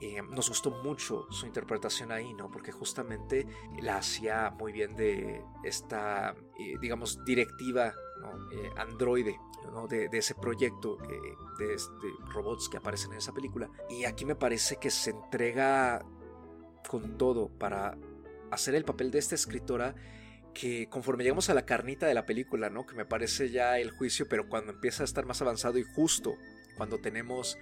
eh, 0.00 0.20
nos 0.22 0.50
gustó 0.50 0.70
mucho 0.70 1.26
su 1.30 1.46
interpretación 1.46 2.12
ahí, 2.12 2.34
¿no? 2.34 2.50
Porque 2.50 2.70
justamente 2.70 3.46
la 3.80 3.96
hacía 3.96 4.54
muy 4.58 4.72
bien 4.72 4.94
de 4.94 5.42
esta, 5.64 6.34
eh, 6.58 6.74
digamos, 6.80 7.24
directiva, 7.24 7.94
¿no? 8.20 8.50
Eh, 8.52 8.70
androide, 8.76 9.38
¿no? 9.72 9.86
de, 9.86 10.08
ese 10.12 10.34
proyecto 10.34 10.96
de, 10.96 11.66
de, 11.66 11.76
robots 12.32 12.68
que 12.68 12.76
aparecen 12.76 13.12
en 13.12 13.18
esa 13.18 13.32
película. 13.32 13.70
Y 13.88 14.04
aquí 14.04 14.26
me 14.26 14.36
parece 14.36 14.76
que 14.76 14.90
se 14.90 15.10
entrega 15.10 16.04
con 16.86 17.16
todo 17.16 17.48
para 17.48 17.96
hacer 18.50 18.74
el 18.74 18.84
papel 18.84 19.10
de 19.10 19.18
esta 19.18 19.34
escritora 19.34 19.94
que 20.54 20.88
conforme 20.88 21.22
llegamos 21.22 21.50
a 21.50 21.54
la 21.54 21.66
carnita 21.66 22.06
de 22.06 22.14
la 22.14 22.24
película, 22.24 22.70
¿no? 22.70 22.86
Que 22.86 22.94
me 22.94 23.04
parece 23.04 23.50
ya 23.50 23.78
el 23.78 23.90
juicio, 23.90 24.26
pero 24.28 24.48
cuando 24.48 24.72
empieza 24.72 25.02
a 25.02 25.04
estar 25.04 25.26
más 25.26 25.42
avanzado 25.42 25.78
y 25.78 25.82
justo 25.82 26.34
cuando 26.76 26.98
tenemos 26.98 27.58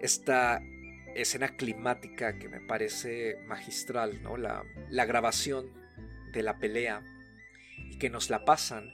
esta 0.00 0.60
escena 1.14 1.56
climática 1.56 2.38
que 2.38 2.48
me 2.48 2.60
parece 2.60 3.36
magistral, 3.46 4.22
¿no? 4.22 4.36
La, 4.36 4.64
la 4.90 5.06
grabación 5.06 5.72
de 6.32 6.42
la 6.42 6.58
pelea 6.58 7.02
y 7.90 7.98
que 7.98 8.10
nos 8.10 8.28
la 8.28 8.44
pasan, 8.44 8.92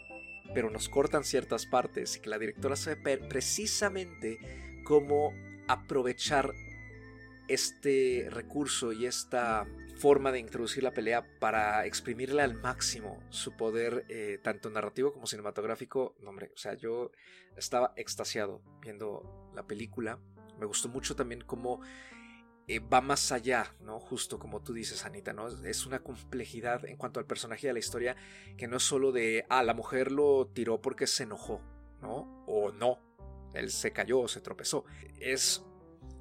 pero 0.55 0.71
nos 0.71 0.89
cortan 0.89 1.25
ciertas 1.25 1.67
partes 1.67 2.17
y 2.17 2.21
que 2.21 2.31
la 2.31 2.39
directora 2.39 2.77
sabe 2.77 3.19
precisamente 3.19 4.39
cómo 4.85 5.35
aprovechar 5.67 6.53
este 7.49 8.29
recurso 8.31 8.93
y 8.93 9.07
esta 9.07 9.67
forma 9.97 10.33
de 10.33 10.41
introducir 10.41 10.83
la 10.83 10.93
pelea 10.93 11.25
para 11.39 11.87
exprimirle 11.87 12.43
al 12.43 12.55
máximo 12.55 13.23
su 13.31 13.57
poder, 13.57 14.05
eh, 14.09 14.39
tanto 14.43 14.69
narrativo 14.71 15.13
como 15.13 15.27
cinematográfico. 15.27 16.17
No, 16.21 16.31
hombre, 16.31 16.51
o 16.55 16.57
sea, 16.57 16.75
yo 16.75 17.13
estaba 17.57 17.93
extasiado 17.97 18.63
viendo 18.81 19.51
la 19.55 19.67
película. 19.67 20.19
Me 20.59 20.67
gustó 20.67 20.89
mucho 20.89 21.15
también 21.15 21.43
cómo 21.43 21.81
eh, 22.69 22.81
va 22.81 23.01
más 23.01 23.33
allá, 23.33 23.75
¿no? 23.81 24.01
Justo 24.01 24.39
como 24.39 24.63
tú 24.63 24.73
dices, 24.73 25.05
Anita, 25.05 25.33
¿no? 25.33 25.49
Es 25.65 25.87
una 25.87 26.01
complejidad 26.01 26.85
en 26.85 26.97
cuanto 26.97 27.21
al 27.21 27.27
personaje 27.27 27.67
de 27.67 27.73
la 27.73 27.79
historia 27.79 28.17
que 28.57 28.69
no 28.69 28.79
es 28.79 28.83
solo 28.83 29.13
de, 29.13 29.45
ah, 29.49 29.63
la 29.63 29.75
mujer 29.75 30.11
lo 30.11 30.49
tiró 30.49 30.81
porque 30.81 31.07
se 31.07 31.25
enojó, 31.25 31.61
¿no? 32.01 32.45
O 32.47 32.73
no, 32.73 32.99
él 33.55 33.71
se 33.71 33.93
cayó 33.93 34.21
o 34.21 34.29
se 34.29 34.41
tropezó. 34.41 34.85
Es 35.21 35.65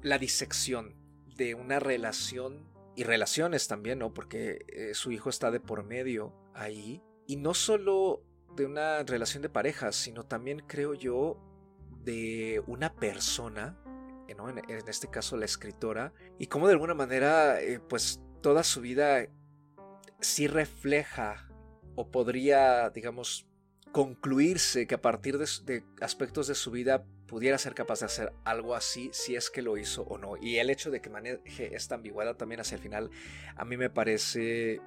la 0.02 0.18
disección 0.18 1.01
de 1.42 1.54
una 1.56 1.80
relación 1.80 2.64
y 2.94 3.02
relaciones 3.02 3.66
también, 3.66 3.98
¿no? 3.98 4.14
Porque 4.14 4.64
eh, 4.68 4.94
su 4.94 5.10
hijo 5.10 5.28
está 5.28 5.50
de 5.50 5.58
por 5.58 5.84
medio 5.84 6.32
ahí. 6.54 7.02
Y 7.26 7.36
no 7.36 7.52
solo 7.54 8.22
de 8.54 8.66
una 8.66 9.02
relación 9.02 9.42
de 9.42 9.48
pareja, 9.48 9.90
sino 9.90 10.22
también 10.22 10.60
creo 10.66 10.94
yo 10.94 11.38
de 12.04 12.62
una 12.66 12.94
persona, 12.94 13.76
¿no? 14.36 14.48
en, 14.48 14.62
este 14.88 15.08
caso 15.08 15.36
la 15.36 15.46
escritora, 15.46 16.12
y 16.38 16.46
cómo 16.46 16.66
de 16.66 16.74
alguna 16.74 16.94
manera, 16.94 17.60
eh, 17.60 17.80
pues 17.80 18.20
toda 18.40 18.62
su 18.62 18.80
vida 18.80 19.26
sí 20.20 20.46
refleja 20.46 21.48
o 21.96 22.10
podría, 22.10 22.90
digamos, 22.90 23.46
concluirse 23.90 24.86
que 24.86 24.94
a 24.94 25.02
partir 25.02 25.38
de, 25.38 25.84
aspectos 26.00 26.46
de 26.46 26.54
su 26.54 26.70
vida 26.70 27.04
pudiera 27.32 27.56
ser 27.56 27.74
capaz 27.74 28.00
de 28.00 28.04
hacer 28.04 28.30
algo 28.44 28.74
así 28.74 29.08
si 29.14 29.36
es 29.36 29.48
que 29.48 29.62
lo 29.62 29.78
hizo 29.78 30.02
o 30.02 30.18
no. 30.18 30.36
Y 30.36 30.58
el 30.58 30.68
hecho 30.68 30.90
de 30.90 31.00
que 31.00 31.08
maneje 31.08 31.74
esta 31.74 31.94
ambigüedad 31.94 32.36
también 32.36 32.60
hacia 32.60 32.74
el 32.74 32.82
final 32.82 33.10
a 33.56 33.64
mí 33.64 33.78
me 33.78 33.88
parece 33.88 34.82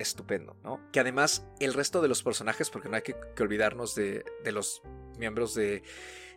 estupendo, 0.00 0.56
¿no? 0.64 0.80
Que 0.90 0.98
además 0.98 1.46
el 1.60 1.74
resto 1.74 2.02
de 2.02 2.08
los 2.08 2.24
personajes, 2.24 2.70
porque 2.70 2.88
no 2.88 2.96
hay 2.96 3.02
que, 3.02 3.14
olvidarnos 3.40 3.94
de, 3.94 4.24
de 4.42 4.50
los 4.50 4.82
miembros 5.16 5.54
de 5.54 5.84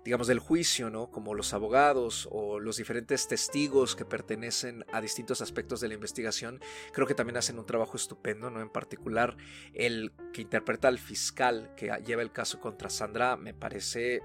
digamos, 0.06 0.28
del 0.28 0.38
juicio, 0.38 0.92
¿no? 0.92 1.10
Como 1.10 1.34
los 1.34 1.52
abogados 1.54 2.30
o 2.32 2.60
los 2.60 2.78
diferentes 2.78 3.28
testigos 3.28 3.96
que 3.96 4.06
pertenecen 4.06 4.86
a 4.94 5.02
distintos 5.02 5.42
aspectos 5.42 5.82
de 5.82 5.88
la 5.88 5.96
investigación, 5.96 6.62
creo 6.94 7.08
que 7.08 7.16
también 7.16 7.38
hacen 7.38 7.58
un 7.58 7.66
trabajo 7.66 7.98
estupendo, 7.98 8.52
¿no? 8.52 8.62
En 8.62 8.70
particular, 8.70 9.36
el 9.74 10.14
que 10.32 10.42
interpreta 10.42 10.88
al 10.88 11.00
fiscal 11.00 11.74
que 11.76 11.92
lleva 12.06 12.22
el 12.22 12.32
caso 12.32 12.60
contra 12.60 12.92
Sandra 12.92 13.36
me 13.36 13.56
parece 13.56 14.22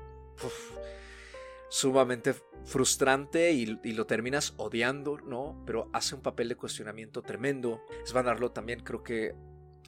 sumamente 1.75 2.37
frustrante 2.65 3.51
y, 3.51 3.67
lo 3.67 4.07
terminas 4.07 4.55
odiando, 4.59 5.19
¿no? 5.19 5.61
Pero 5.67 5.91
hace 5.93 6.15
un 6.15 6.23
papel 6.23 6.49
de 6.49 6.55
cuestionamiento 6.55 7.21
tremendo. 7.23 7.85
Svan 8.05 8.29
Arlo 8.29 8.53
también 8.53 8.79
creo 8.85 9.03
que 9.03 9.35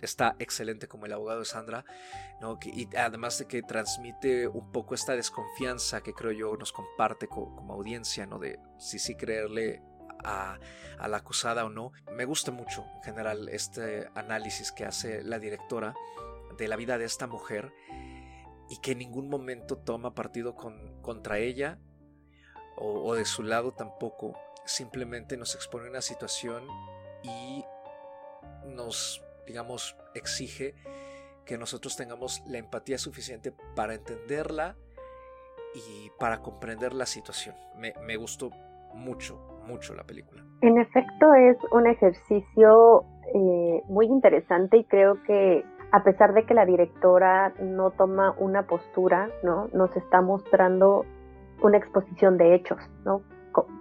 está 0.02 0.35
excelente 0.40 0.88
como 0.88 1.07
el 1.07 1.12
abogado 1.12 1.38
de 1.38 1.45
Sandra, 1.45 1.85
¿no? 2.40 2.59
y 2.64 2.88
además 2.97 3.38
de 3.38 3.47
que 3.47 3.62
transmite 3.62 4.49
un 4.49 4.73
poco 4.73 4.97
esta 4.97 5.14
desconfianza 5.14 6.02
que 6.02 6.12
creo 6.12 6.33
yo 6.33 6.57
nos 6.57 6.73
comparte 6.73 7.28
como, 7.28 7.73
audiencia, 7.73 8.26
¿no? 8.26 8.40
De 8.40 8.59
si 8.78 8.99
sí 8.99 9.14
creerle 9.14 9.81
a, 10.25 10.59
la 11.07 11.16
acusada 11.19 11.64
o 11.64 11.71
no. 11.71 11.93
Me 12.12 12.25
gusta 12.25 12.50
mucho 12.50 12.85
en 12.97 13.02
general 13.05 13.49
este 13.49 14.09
análisis 14.16 14.73
que 14.73 14.85
hace 14.85 15.23
la 15.23 15.38
directora 15.38 15.95
de 16.59 16.66
la 16.66 16.75
vida 16.75 16.99
de 16.99 17.05
esta 17.05 17.28
mujer 17.28 17.73
y 18.68 18.80
que 18.80 18.92
en 18.92 18.99
ningún 18.99 19.28
momento 19.28 19.76
toma 19.76 20.14
partido 20.14 20.54
con, 20.54 21.00
contra 21.02 21.38
ella 21.38 21.78
o, 22.76 23.14
de 23.14 23.25
su 23.25 23.42
lado 23.42 23.73
tampoco. 23.73 24.35
Simplemente 24.64 25.37
nos 25.37 25.54
expone 25.54 25.88
una 25.88 26.02
situación 26.02 26.64
y 27.23 27.64
nos 28.66 29.23
digamos, 29.46 29.96
exige 30.14 30.75
que 31.44 31.56
nosotros 31.56 31.96
tengamos 31.96 32.42
la 32.46 32.58
empatía 32.58 32.99
suficiente 32.99 33.52
para 33.75 33.94
entenderla 33.94 34.76
y 35.75 36.11
para 36.18 36.42
comprender 36.42 36.92
la 36.92 37.06
situación. 37.06 37.54
Me, 37.78 38.16
gustó 38.16 38.50
mucho, 38.94 39.38
mucho 39.66 39.94
la 39.94 40.04
película. 40.04 40.44
En 40.62 40.78
efecto, 40.78 41.35
es 41.35 41.56
un 41.70 41.87
ejercicio 41.87 43.04
eh, 43.35 43.82
muy 43.88 44.06
interesante 44.06 44.78
y 44.78 44.85
creo 44.85 45.23
que 45.23 45.64
a 45.93 46.02
pesar 46.02 46.35
de 46.35 46.45
que 46.45 46.55
la 46.55 46.66
directora 46.66 47.52
no 47.61 47.90
toma 47.90 48.35
una 48.38 48.66
postura, 48.66 49.31
¿no? 49.43 49.69
Nos 49.73 49.97
está 49.97 50.21
mostrando 50.21 51.05
una 51.62 51.78
exposición 51.78 52.37
de 52.37 52.55
hechos, 52.55 52.78
¿no? 53.05 53.23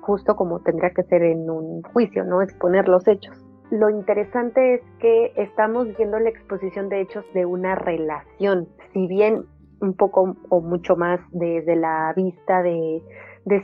Justo 0.01 0.35
como 0.35 0.59
tendría 0.59 0.91
que 0.91 1.03
ser 1.03 1.23
en 1.23 1.49
un 1.49 1.81
juicio, 1.81 2.23
¿no? 2.23 2.41
Exponer 2.41 2.87
los 2.87 3.07
hechos. 3.07 3.35
Lo 3.71 3.89
interesante 3.89 4.75
es 4.75 4.81
que 4.99 5.33
estamos 5.35 5.87
viendo 5.97 6.19
la 6.19 6.29
exposición 6.29 6.87
de 6.87 7.01
hechos 7.01 7.25
de 7.33 7.45
una 7.45 7.75
relación, 7.75 8.67
si 8.93 9.07
bien 9.07 9.45
un 9.81 9.95
poco 9.95 10.35
o 10.49 10.61
mucho 10.61 10.95
más 10.95 11.19
desde 11.31 11.75
la 11.75 12.13
vista 12.15 12.61
de, 12.61 13.01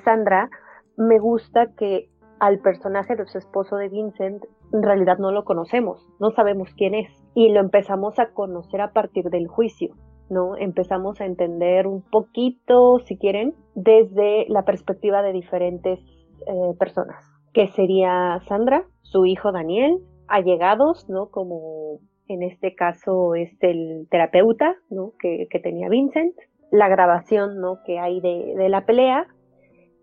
Sandra, 0.03 0.50
me 0.98 1.19
gusta 1.19 1.67
que 1.77 2.10
al 2.39 2.60
personaje 2.60 3.15
de 3.15 3.25
su 3.27 3.38
esposo 3.38 3.77
de 3.77 3.89
Vincent 3.89 4.43
en 4.73 4.83
realidad 4.83 5.17
no 5.17 5.31
lo 5.31 5.43
conocemos, 5.43 6.07
no 6.19 6.31
sabemos 6.31 6.69
quién 6.75 6.95
es 6.95 7.09
y 7.35 7.49
lo 7.49 7.59
empezamos 7.59 8.19
a 8.19 8.33
conocer 8.33 8.81
a 8.81 8.93
partir 8.93 9.25
del 9.25 9.47
juicio, 9.47 9.95
¿no? 10.29 10.55
Empezamos 10.57 11.19
a 11.21 11.25
entender 11.25 11.87
un 11.87 12.01
poquito, 12.01 12.99
si 12.99 13.17
quieren, 13.17 13.53
desde 13.75 14.45
la 14.47 14.63
perspectiva 14.63 15.21
de 15.21 15.33
diferentes 15.33 15.99
eh, 15.99 16.73
personas, 16.79 17.23
que 17.53 17.67
sería 17.67 18.39
Sandra, 18.47 18.85
su 19.01 19.25
hijo 19.25 19.51
Daniel, 19.51 19.99
allegados, 20.27 21.09
¿no? 21.09 21.29
Como 21.29 21.99
en 22.27 22.43
este 22.43 22.75
caso 22.75 23.35
es 23.35 23.51
el 23.61 24.07
terapeuta, 24.09 24.75
¿no? 24.89 25.13
Que, 25.19 25.47
tenía 25.61 25.89
Vincent, 25.89 26.35
la 26.71 26.87
grabación, 26.87 27.59
¿no? 27.59 27.79
Que 27.85 27.99
hay 27.99 28.21
de, 28.21 28.69
la 28.69 28.85
pelea 28.85 29.27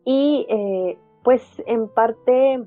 y 0.05 0.47
eh, 0.51 0.99
pues 1.25 1.43
en 1.67 1.89
parte 1.89 2.59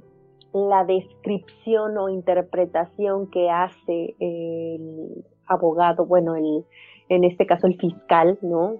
la 0.53 0.83
descripción 0.85 1.97
o 1.97 2.09
interpretación 2.09 3.29
que 3.29 3.49
hace 3.49 4.15
el 4.19 5.25
abogado, 5.47 6.05
bueno, 6.05 6.35
el, 6.35 6.65
en 7.09 7.23
este 7.23 7.45
caso 7.45 7.67
el 7.67 7.77
fiscal, 7.77 8.37
¿no? 8.41 8.77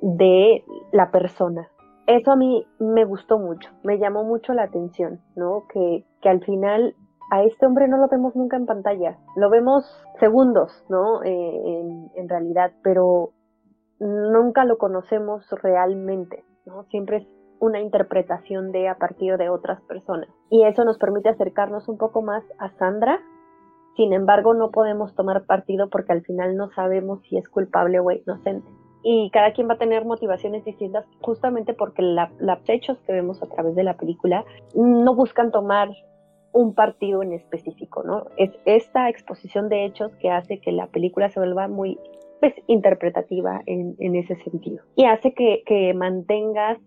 De 0.00 0.64
la 0.92 1.10
persona. 1.10 1.68
Eso 2.06 2.32
a 2.32 2.36
mí 2.36 2.66
me 2.78 3.04
gustó 3.04 3.38
mucho, 3.38 3.70
me 3.82 3.98
llamó 3.98 4.24
mucho 4.24 4.52
la 4.52 4.64
atención, 4.64 5.20
¿no? 5.36 5.64
Que, 5.72 6.04
que 6.20 6.28
al 6.28 6.44
final 6.44 6.94
a 7.30 7.42
este 7.42 7.66
hombre 7.66 7.88
no 7.88 7.96
lo 7.96 8.08
vemos 8.08 8.36
nunca 8.36 8.56
en 8.56 8.66
pantalla, 8.66 9.18
lo 9.36 9.50
vemos 9.50 9.84
segundos, 10.20 10.84
¿no? 10.88 11.22
Eh, 11.22 12.10
en, 12.14 12.28
realidad, 12.28 12.72
pero 12.82 13.30
nunca 13.98 14.64
lo 14.64 14.78
conocemos 14.78 15.44
realmente, 15.62 16.44
¿no? 16.66 16.84
Siempre 16.84 17.18
es 17.18 17.26
una 17.64 17.80
interpretación 17.80 18.72
de 18.72 18.88
a 18.88 18.96
partir 18.96 19.36
de 19.36 19.48
otras 19.48 19.80
personas. 19.82 20.28
Y 20.50 20.64
eso 20.64 20.84
nos 20.84 20.98
permite 20.98 21.28
acercarnos 21.28 21.88
un 21.88 21.98
poco 21.98 22.22
más 22.22 22.44
a 22.58 22.70
Sandra. 22.78 23.20
Sin 23.96 24.12
embargo, 24.12 24.54
no 24.54 24.70
podemos 24.70 25.14
tomar 25.14 25.44
partido 25.46 25.88
porque 25.88 26.12
al 26.12 26.22
final 26.22 26.56
no 26.56 26.70
sabemos 26.70 27.22
si 27.22 27.36
es 27.36 27.48
culpable 27.48 28.00
o 28.00 28.10
inocente. 28.10 28.68
Y 29.02 29.30
cada 29.30 29.52
quien 29.52 29.68
va 29.68 29.74
a 29.74 29.78
tener 29.78 30.04
motivaciones 30.04 30.64
distintas 30.64 31.04
justamente 31.20 31.74
porque 31.74 32.02
los 32.02 32.58
hechos 32.68 32.98
que 33.06 33.12
vemos 33.12 33.42
a 33.42 33.46
través 33.46 33.74
de 33.74 33.84
la 33.84 33.96
película 33.96 34.44
no 34.74 35.14
buscan 35.14 35.50
tomar 35.50 35.90
un 36.54 36.72
partido 36.74 37.22
en 37.22 37.32
específico, 37.32 38.02
¿no? 38.04 38.28
Es 38.36 38.50
esta 38.64 39.08
exposición 39.10 39.68
de 39.68 39.84
hechos 39.84 40.14
que 40.16 40.30
hace 40.30 40.60
que 40.60 40.72
la 40.72 40.86
película 40.86 41.28
se 41.28 41.40
vuelva 41.40 41.68
muy 41.68 41.98
pues, 42.40 42.54
interpretativa 42.66 43.62
en, 43.66 44.14
ese 44.14 44.36
sentido. 44.36 44.84
Y 44.96 45.04
hace 45.04 45.34
que, 45.34 45.92
mantengas 45.94 46.78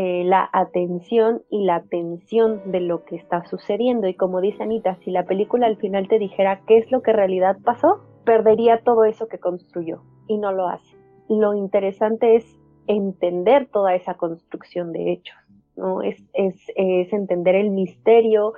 eh, 0.00 0.22
la 0.22 0.48
atención 0.52 1.42
y 1.50 1.64
la 1.64 1.74
atención 1.74 2.70
de 2.70 2.78
lo 2.78 3.04
que 3.04 3.16
está 3.16 3.44
sucediendo. 3.46 4.06
Y 4.06 4.14
como 4.14 4.40
dice 4.40 4.62
Anita, 4.62 4.94
si 5.02 5.10
la 5.10 5.24
película 5.24 5.66
al 5.66 5.76
final 5.76 6.06
te 6.06 6.20
dijera 6.20 6.60
qué 6.68 6.78
es 6.78 6.92
lo 6.92 7.02
que 7.02 7.10
en 7.10 7.16
realidad 7.16 7.56
pasó, 7.64 7.98
perdería 8.24 8.80
todo 8.84 9.04
eso 9.04 9.26
que 9.26 9.40
construyó 9.40 10.02
y 10.28 10.38
no 10.38 10.52
lo 10.52 10.68
hace. 10.68 10.96
Lo 11.28 11.52
interesante 11.52 12.36
es 12.36 12.44
entender 12.86 13.66
toda 13.72 13.96
esa 13.96 14.14
construcción 14.14 14.92
de 14.92 15.14
hechos, 15.14 15.36
¿no? 15.74 16.02
Es, 16.02 16.22
es, 16.32 16.54
es 16.76 17.12
entender 17.12 17.56
el 17.56 17.70
misterio, 17.70 18.52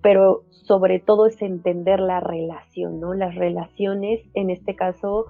pero 0.00 0.44
sobre 0.50 1.00
todo 1.00 1.26
es 1.26 1.42
entender 1.42 1.98
la 1.98 2.20
relación, 2.20 3.00
¿no? 3.00 3.14
Las 3.14 3.34
relaciones, 3.34 4.20
en 4.34 4.48
este 4.48 4.76
caso, 4.76 5.26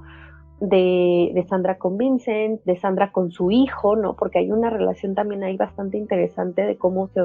de, 0.61 1.45
Sandra 1.49 1.79
con 1.79 1.99
Vincent, 1.99 2.63
de 2.65 2.77
Sandra 2.79 3.13
con 3.13 3.31
su 3.31 3.51
hijo, 3.51 3.97
¿no? 3.97 4.15
Porque 4.15 4.39
hay 4.39 4.51
una 4.51 4.71
relación 4.71 5.15
también 5.15 5.45
ahí 5.45 5.57
bastante 5.57 5.99
interesante 5.99 6.63
de 6.63 6.77
cómo 6.77 7.09
se 7.09 7.21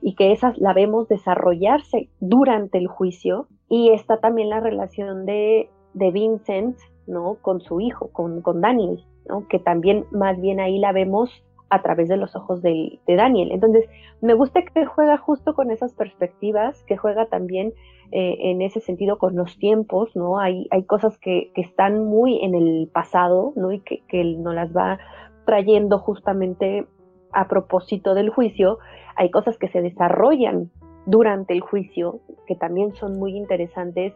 y 0.00 0.14
que 0.14 0.32
esas 0.32 0.58
la 0.58 0.72
vemos 0.72 1.08
desarrollarse 1.08 2.08
durante 2.20 2.78
el 2.78 2.86
juicio, 2.86 3.48
y 3.68 3.90
está 3.90 4.18
también 4.18 4.50
la 4.50 4.60
relación 4.60 5.26
de, 5.26 5.68
de 5.94 6.10
Vincent, 6.10 6.76
¿no? 7.06 7.36
Con 7.40 7.60
su 7.60 7.80
hijo, 7.80 8.08
con, 8.12 8.42
con 8.42 8.60
Daniel, 8.60 9.04
¿no? 9.28 9.48
Que 9.48 9.58
también 9.58 10.06
más 10.10 10.40
bien 10.40 10.60
ahí 10.60 10.78
la 10.78 10.92
vemos 10.92 11.30
a 11.74 11.82
través 11.82 12.08
de 12.08 12.16
los 12.16 12.36
ojos 12.36 12.62
de, 12.62 13.00
Daniel. 13.04 13.50
Entonces, 13.50 13.84
me 14.20 14.34
gusta 14.34 14.62
que 14.62 14.86
juega 14.86 15.18
justo 15.18 15.54
con 15.54 15.72
esas 15.72 15.92
perspectivas, 15.92 16.80
que 16.84 16.96
juega 16.96 17.26
también 17.26 17.72
eh, 18.12 18.36
en 18.42 18.62
ese 18.62 18.78
sentido 18.78 19.18
con 19.18 19.34
los 19.34 19.58
tiempos, 19.58 20.14
¿no? 20.14 20.38
Hay, 20.38 20.68
cosas 20.86 21.18
que, 21.18 21.50
están 21.56 22.04
muy 22.04 22.44
en 22.44 22.54
el 22.54 22.88
pasado, 22.92 23.52
¿no? 23.56 23.72
Y 23.72 23.80
que, 23.80 24.04
que 24.06 24.22
nos 24.22 24.54
las 24.54 24.72
va 24.74 25.00
trayendo 25.46 25.98
justamente 25.98 26.86
a 27.32 27.48
propósito 27.48 28.14
del 28.14 28.30
juicio. 28.30 28.78
Hay 29.16 29.32
cosas 29.32 29.58
que 29.58 29.68
se 29.68 29.82
desarrollan 29.82 30.70
durante 31.06 31.54
el 31.54 31.60
juicio, 31.60 32.20
que 32.46 32.54
también 32.54 32.94
son 32.94 33.18
muy 33.18 33.36
interesantes, 33.36 34.14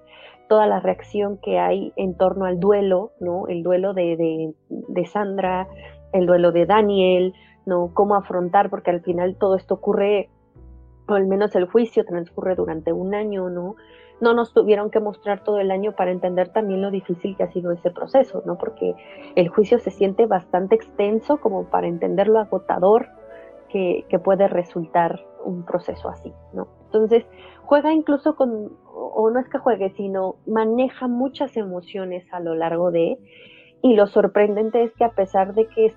toda 0.49 0.69
la 0.69 0.79
reacción 0.79 1.39
que 1.43 1.59
hay 1.59 1.93
en 1.97 2.17
torno 2.17 2.45
al 2.45 2.61
duelo, 2.61 3.11
¿no? 3.19 3.49
El 3.49 3.65
duelo 3.65 3.95
de 3.95 4.55
Sandra, 5.07 5.67
el 6.13 6.27
duelo 6.27 6.53
de 6.53 6.67
Daniel, 6.67 7.35
¿no? 7.69 7.91
Cómo 7.93 8.17
afrontar, 8.17 8.71
porque 8.71 8.91
al 8.91 9.03
final 9.03 9.37
todo 9.37 9.55
esto 9.55 9.75
ocurre, 9.75 10.31
o 11.07 11.13
al 11.13 11.27
menos 11.27 11.55
el 11.55 11.67
juicio 11.67 12.05
transcurre 12.05 12.55
durante 12.55 12.93
un 12.93 13.15
año, 13.15 13.51
¿no? 13.51 13.77
No 14.21 14.33
nos 14.33 14.53
tuvieron 14.53 14.91
que 14.91 14.99
mostrar 14.99 15.45
todo 15.45 15.61
el 15.61 15.71
año 15.71 15.93
para 15.93 16.11
entender 16.11 16.49
también 16.49 16.83
lo 16.83 16.91
difícil 16.91 17.37
que 17.37 17.45
ha 17.45 17.53
sido 17.53 17.71
ese 17.71 17.91
proceso, 17.91 18.43
¿no? 18.47 18.57
Porque 18.57 18.95
el 19.37 19.49
juicio 19.49 19.79
se 19.79 19.91
siente 19.91 20.27
bastante 20.27 20.75
extenso 20.75 21.37
como 21.37 21.65
para 21.65 21.87
entender 21.87 22.27
lo 22.27 22.41
agotador 22.41 23.07
que, 23.69 24.07
que 24.09 24.19
puede 24.19 24.49
resultar 24.49 25.21
un 25.45 25.65
proceso 25.65 26.09
así, 26.09 26.33
¿no? 26.55 26.69
Entonces, 26.87 27.27
juega 27.65 27.93
incluso 27.93 28.35
con, 28.35 28.73
o 28.87 29.31
no 29.31 29.39
es 29.39 29.49
que 29.51 29.59
juegue, 29.59 29.91
sino 29.91 30.37
maneja 30.47 31.07
muchas 31.07 31.55
emociones 31.57 32.25
a 32.33 32.41
lo 32.41 32.55
largo 32.55 32.91
de, 32.91 33.19
y 33.83 33.95
lo 33.95 34.07
sorprendente 34.07 34.83
es 34.83 34.93
que 34.95 35.05
a 35.05 35.11
pesar 35.11 35.55
de 35.55 35.69
que 35.69 35.95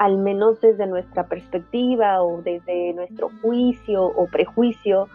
al 0.00 0.16
menos 0.16 0.62
desde 0.62 0.86
nuestra 0.86 1.24
perspectiva 1.24 2.22
o 2.22 2.40
desde 2.40 2.94
nuestro 2.94 3.30
juicio 3.42 4.02
o 4.02 4.26
prejuicio 4.28 5.08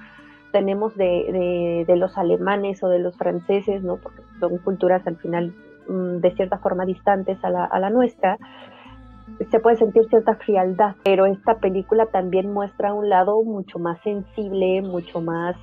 tenemos 0.51 0.95
de, 0.95 1.85
los 1.97 2.15
alemanes 2.19 2.83
o 2.83 2.87
de 2.87 2.99
los 2.99 3.17
franceses, 3.17 3.81
¿no? 3.81 3.97
porque 3.97 4.21
son 4.39 4.59
culturas 4.59 5.01
al 5.07 5.17
final 5.17 5.55
mm, 5.89 6.17
de 6.17 6.31
cierta 6.35 6.59
forma 6.59 6.85
distantes 6.85 7.43
a 7.43 7.49
la, 7.49 7.89
nuestra, 7.89 8.37
se 9.49 9.59
puede 9.59 9.75
sentir 9.77 10.07
cierta 10.07 10.35
frialdad, 10.35 10.95
pero 11.03 11.25
esta 11.25 11.55
película 11.55 12.05
también 12.05 12.53
muestra 12.53 12.93
un 12.93 13.09
lado 13.09 13.41
mucho 13.43 13.79
más 13.79 13.99
sensible, 14.03 14.83
mucho 14.83 15.19
más, 15.19 15.55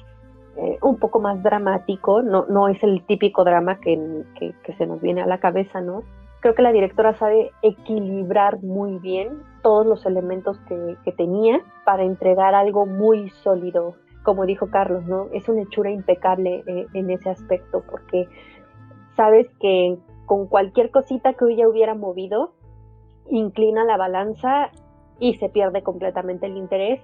eh, 0.56 0.78
un 0.82 0.98
poco 0.98 1.20
más 1.20 1.40
dramático, 1.44 2.22
no, 2.22 2.46
no 2.46 2.66
es 2.66 2.82
el 2.82 3.04
típico 3.04 3.44
drama 3.44 3.78
que, 3.78 4.24
que, 4.36 4.72
se 4.74 4.84
nos 4.84 5.00
viene 5.00 5.22
a 5.22 5.26
la 5.26 5.38
cabeza, 5.38 5.80
¿no? 5.80 6.02
Creo 6.42 6.56
que 6.56 6.62
la 6.62 6.72
directora 6.72 7.14
sabe 7.14 7.52
equilibrar 7.62 8.60
muy 8.62 8.98
bien 8.98 9.42
todos 9.62 9.86
los 9.86 10.04
elementos 10.04 10.58
que, 10.66 11.12
tenía 11.16 11.60
para 11.84 12.02
entregar 12.02 12.54
algo 12.54 12.84
muy 12.84 13.30
sólido. 13.30 13.94
Como 14.24 14.44
dijo 14.44 14.68
Carlos, 14.68 15.04
¿no? 15.06 15.28
Es 15.32 15.48
una 15.48 15.62
hechura 15.62 15.90
impecable 15.90 16.64
eh, 16.66 16.86
en 16.94 17.10
ese 17.10 17.30
aspecto 17.30 17.84
porque 17.88 18.26
sabes 19.16 19.46
que 19.60 19.98
con 20.26 20.48
cualquier 20.48 20.90
cosita 20.90 21.34
que 21.34 21.44
ella 21.48 21.68
hubiera 21.68 21.94
movido, 21.94 22.54
inclina 23.30 23.84
la 23.84 23.96
balanza 23.96 24.70
y 25.20 25.34
se 25.34 25.48
pierde 25.48 25.82
completamente 25.82 26.46
el 26.46 26.56
interés 26.56 27.00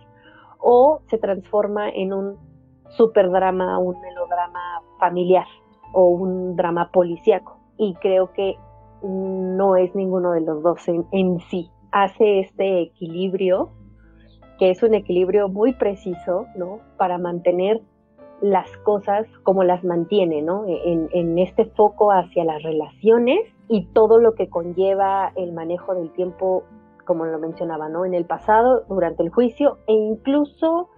o 0.59 1.01
se 1.07 1.19
transforma 1.19 1.89
en 1.91 2.13
un 2.13 2.37
superdrama, 2.89 3.79
un 3.79 4.01
melodrama 4.01 4.83
familiar 4.99 5.47
o 5.93 6.09
un 6.09 6.57
drama 6.57 6.91
policíaco. 6.91 7.57
Y 7.77 7.95
creo 8.01 8.33
que 8.33 8.57
no 9.03 9.77
es 9.77 9.95
ninguno 9.95 10.33
de 10.33 10.41
los 10.41 10.63
dos 10.63 10.87
en, 10.89 11.41
sí. 11.51 11.71
Hace 11.91 12.41
este 12.41 12.83
equilibrio, 12.83 13.71
que 14.59 14.71
es 14.71 14.83
un 14.83 14.95
equilibrio 14.95 15.49
muy 15.49 15.73
preciso, 15.73 16.47
¿no? 16.57 16.81
Para 16.97 17.19
mantener 17.19 17.81
las 18.41 18.69
cosas 18.79 19.27
como 19.43 19.65
las 19.65 19.83
mantiene, 19.85 20.43
¿no? 20.43 20.65
En, 20.67 21.09
en, 21.13 21.39
este 21.39 21.65
foco 21.65 22.13
hacia 22.13 22.45
las 22.45 22.63
relaciones 22.63 23.41
y 23.69 23.87
todo 23.87 24.21
lo 24.21 24.35
que 24.35 24.49
conlleva 24.49 25.33
el 25.35 25.53
manejo 25.53 25.95
del 25.95 26.13
tiempo, 26.13 26.65
como 27.05 27.25
lo 27.25 27.39
mencionaba, 27.39 27.89
¿no? 27.89 28.05
En 28.05 28.15
el 28.15 28.27
pasado, 28.27 28.85
durante 28.89 29.23
el 29.23 29.31
juicio 29.31 29.79
e 29.87 29.95
incluso, 29.95 30.91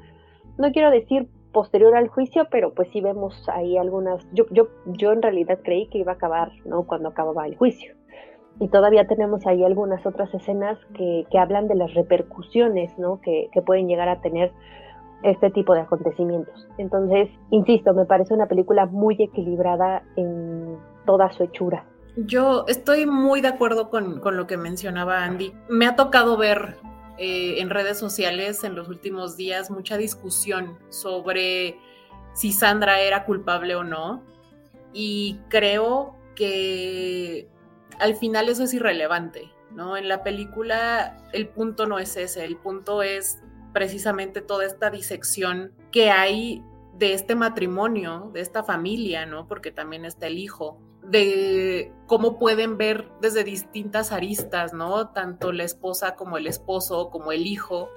no 0.58 0.72
quiero 0.72 0.90
decir 0.90 1.28
posterior 1.52 1.94
al 1.96 2.08
juicio, 2.08 2.46
pero 2.50 2.72
pues 2.72 2.88
sí 2.92 3.00
vemos 3.00 3.48
ahí 3.48 3.76
algunas, 3.76 4.26
yo, 4.32 4.44
yo, 4.50 4.68
yo 4.86 5.12
en 5.12 5.22
realidad 5.22 5.58
creí 5.62 5.88
que 5.88 5.98
iba 5.98 6.12
a 6.12 6.14
acabar, 6.14 6.52
¿no? 6.64 6.84
Cuando 6.84 7.08
acababa 7.08 7.46
el 7.46 7.56
juicio. 7.56 7.94
Y 8.58 8.68
todavía 8.68 9.06
tenemos 9.06 9.46
ahí 9.46 9.64
algunas 9.64 10.04
otras 10.04 10.32
escenas 10.34 10.78
que, 10.94 11.26
que 11.30 11.38
hablan 11.38 11.66
de 11.68 11.76
las 11.76 11.94
repercusiones, 11.94 12.96
¿no? 12.98 13.20
Que, 13.20 13.48
que 13.52 13.62
pueden 13.62 13.88
llegar 13.88 14.08
a 14.08 14.20
tener 14.20 14.52
este 15.22 15.50
tipo 15.50 15.74
de 15.74 15.80
acontecimientos. 15.80 16.68
Entonces, 16.78 17.28
insisto, 17.50 17.94
me 17.94 18.04
parece 18.04 18.34
una 18.34 18.46
película 18.46 18.86
muy 18.86 19.16
equilibrada 19.18 20.02
en 20.16 20.76
toda 21.06 21.30
su 21.32 21.44
hechura. 21.44 21.84
Yo 22.16 22.64
estoy 22.66 23.06
muy 23.06 23.40
de 23.40 23.48
acuerdo 23.48 23.88
con, 23.88 24.20
con 24.20 24.36
lo 24.36 24.46
que 24.46 24.56
mencionaba 24.56 25.24
Andy. 25.24 25.52
Me 25.68 25.86
ha 25.86 25.96
tocado 25.96 26.36
ver 26.36 26.76
eh, 27.18 27.60
en 27.60 27.70
redes 27.70 27.98
sociales 27.98 28.64
en 28.64 28.74
los 28.74 28.88
últimos 28.88 29.36
días 29.36 29.70
mucha 29.70 29.96
discusión 29.96 30.78
sobre 30.88 31.78
si 32.34 32.52
Sandra 32.52 33.00
era 33.00 33.24
culpable 33.24 33.74
o 33.74 33.84
no. 33.84 34.22
Y 34.92 35.38
creo 35.48 36.16
que 36.34 37.48
al 37.98 38.16
final 38.16 38.48
eso 38.48 38.64
es 38.64 38.74
irrelevante, 38.74 39.52
¿no? 39.70 39.96
En 39.96 40.08
la 40.08 40.22
película 40.22 41.18
el 41.32 41.48
punto 41.48 41.86
no 41.86 41.98
es 41.98 42.16
ese, 42.16 42.44
el 42.44 42.56
punto 42.56 43.02
es 43.02 43.38
precisamente 43.72 44.40
toda 44.40 44.64
esta 44.66 44.90
disección 44.90 45.72
que 45.92 46.10
hay 46.10 46.64
de 47.00 47.14
este 47.14 47.34
matrimonio, 47.34 48.30
de 48.34 48.42
esta 48.42 48.62
familia, 48.62 49.24
¿no? 49.24 49.48
Porque 49.48 49.72
también 49.72 50.04
está 50.04 50.26
el 50.26 50.38
hijo 50.38 50.78
de 51.02 51.94
cómo 52.06 52.38
pueden 52.38 52.76
ver 52.76 53.08
desde 53.22 53.42
distintas 53.42 54.12
aristas, 54.12 54.74
¿no? 54.74 55.08
Tanto 55.08 55.50
la 55.50 55.64
esposa 55.64 56.14
como 56.14 56.36
el 56.36 56.46
esposo, 56.46 57.08
como 57.08 57.32
el 57.32 57.46
hijo, 57.46 57.88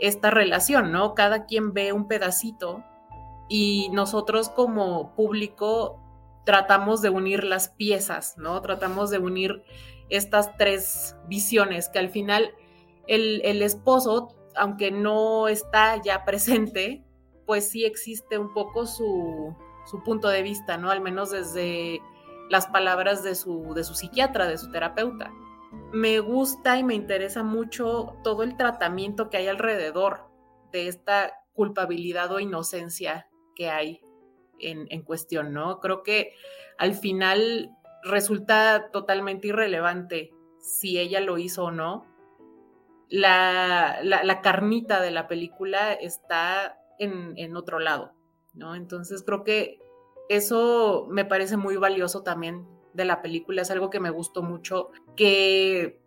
esta 0.00 0.32
relación, 0.32 0.90
¿no? 0.90 1.14
Cada 1.14 1.46
quien 1.46 1.72
ve 1.72 1.92
un 1.92 2.08
pedacito 2.08 2.82
y 3.48 3.90
nosotros 3.92 4.48
como 4.48 5.14
público 5.14 6.00
tratamos 6.44 7.00
de 7.00 7.10
unir 7.10 7.44
las 7.44 7.68
piezas, 7.68 8.36
¿no? 8.38 8.60
Tratamos 8.60 9.10
de 9.10 9.18
unir 9.18 9.62
estas 10.10 10.56
tres 10.56 11.14
visiones 11.28 11.88
que 11.88 12.00
al 12.00 12.08
final 12.08 12.50
el, 13.06 13.40
el 13.44 13.62
esposo, 13.62 14.34
aunque 14.56 14.90
no 14.90 15.46
está 15.46 16.02
ya 16.02 16.24
presente, 16.24 17.04
pues 17.46 17.68
sí 17.68 17.84
existe 17.84 18.38
un 18.38 18.52
poco 18.52 18.86
su, 18.86 19.54
su 19.86 20.02
punto 20.02 20.28
de 20.28 20.42
vista, 20.42 20.76
¿no? 20.76 20.90
Al 20.90 21.00
menos 21.00 21.30
desde 21.30 22.00
las 22.50 22.66
palabras 22.66 23.22
de 23.22 23.34
su, 23.34 23.72
de 23.74 23.84
su 23.84 23.94
psiquiatra, 23.94 24.46
de 24.46 24.58
su 24.58 24.70
terapeuta. 24.70 25.32
Me 25.92 26.20
gusta 26.20 26.78
y 26.78 26.84
me 26.84 26.94
interesa 26.94 27.42
mucho 27.42 28.16
todo 28.22 28.42
el 28.42 28.56
tratamiento 28.56 29.30
que 29.30 29.38
hay 29.38 29.48
alrededor 29.48 30.28
de 30.70 30.88
esta 30.88 31.32
culpabilidad 31.54 32.32
o 32.32 32.40
inocencia 32.40 33.28
que 33.54 33.70
hay 33.70 34.00
en, 34.58 34.86
en 34.90 35.02
cuestión, 35.02 35.52
¿no? 35.52 35.80
Creo 35.80 36.02
que 36.02 36.34
al 36.78 36.94
final 36.94 37.70
resulta 38.02 38.90
totalmente 38.90 39.48
irrelevante 39.48 40.32
si 40.58 40.98
ella 40.98 41.20
lo 41.20 41.38
hizo 41.38 41.64
o 41.64 41.70
no. 41.70 42.06
La, 43.08 43.98
la, 44.02 44.40
carnita 44.40 45.02
de 45.02 45.10
la 45.10 45.28
película 45.28 45.92
está 45.92 46.78
en, 47.02 47.56
otro 47.56 47.78
lado, 47.78 48.12
¿no? 48.54 48.74
Entonces 48.74 49.22
creo 49.22 49.44
que 49.44 49.80
eso 50.28 51.06
me 51.10 51.24
parece 51.24 51.56
muy 51.56 51.76
valioso 51.76 52.22
también 52.22 52.66
de 52.94 53.04
la 53.04 53.22
película, 53.22 53.62
es 53.62 53.70
algo 53.70 53.90
que 53.90 54.00
me 54.00 54.10
gustó 54.10 54.42
mucho, 54.42 54.90
que 55.16 56.00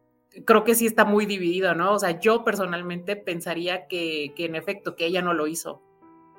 creo 0.45 0.63
que 0.63 0.75
sí 0.75 0.85
está 0.85 1.05
muy 1.05 1.25
dividido, 1.25 1.73
¿no? 1.75 1.93
O 1.93 1.99
sea, 1.99 2.19
yo 2.19 2.43
personalmente 2.43 3.15
pensaría 3.15 3.87
que, 3.87 4.33
que 4.35 4.45
en 4.45 4.55
efecto, 4.55 4.95
que 4.95 5.05
ella 5.05 5.21
no 5.21 5.33
lo 5.33 5.47
hizo, 5.47 5.81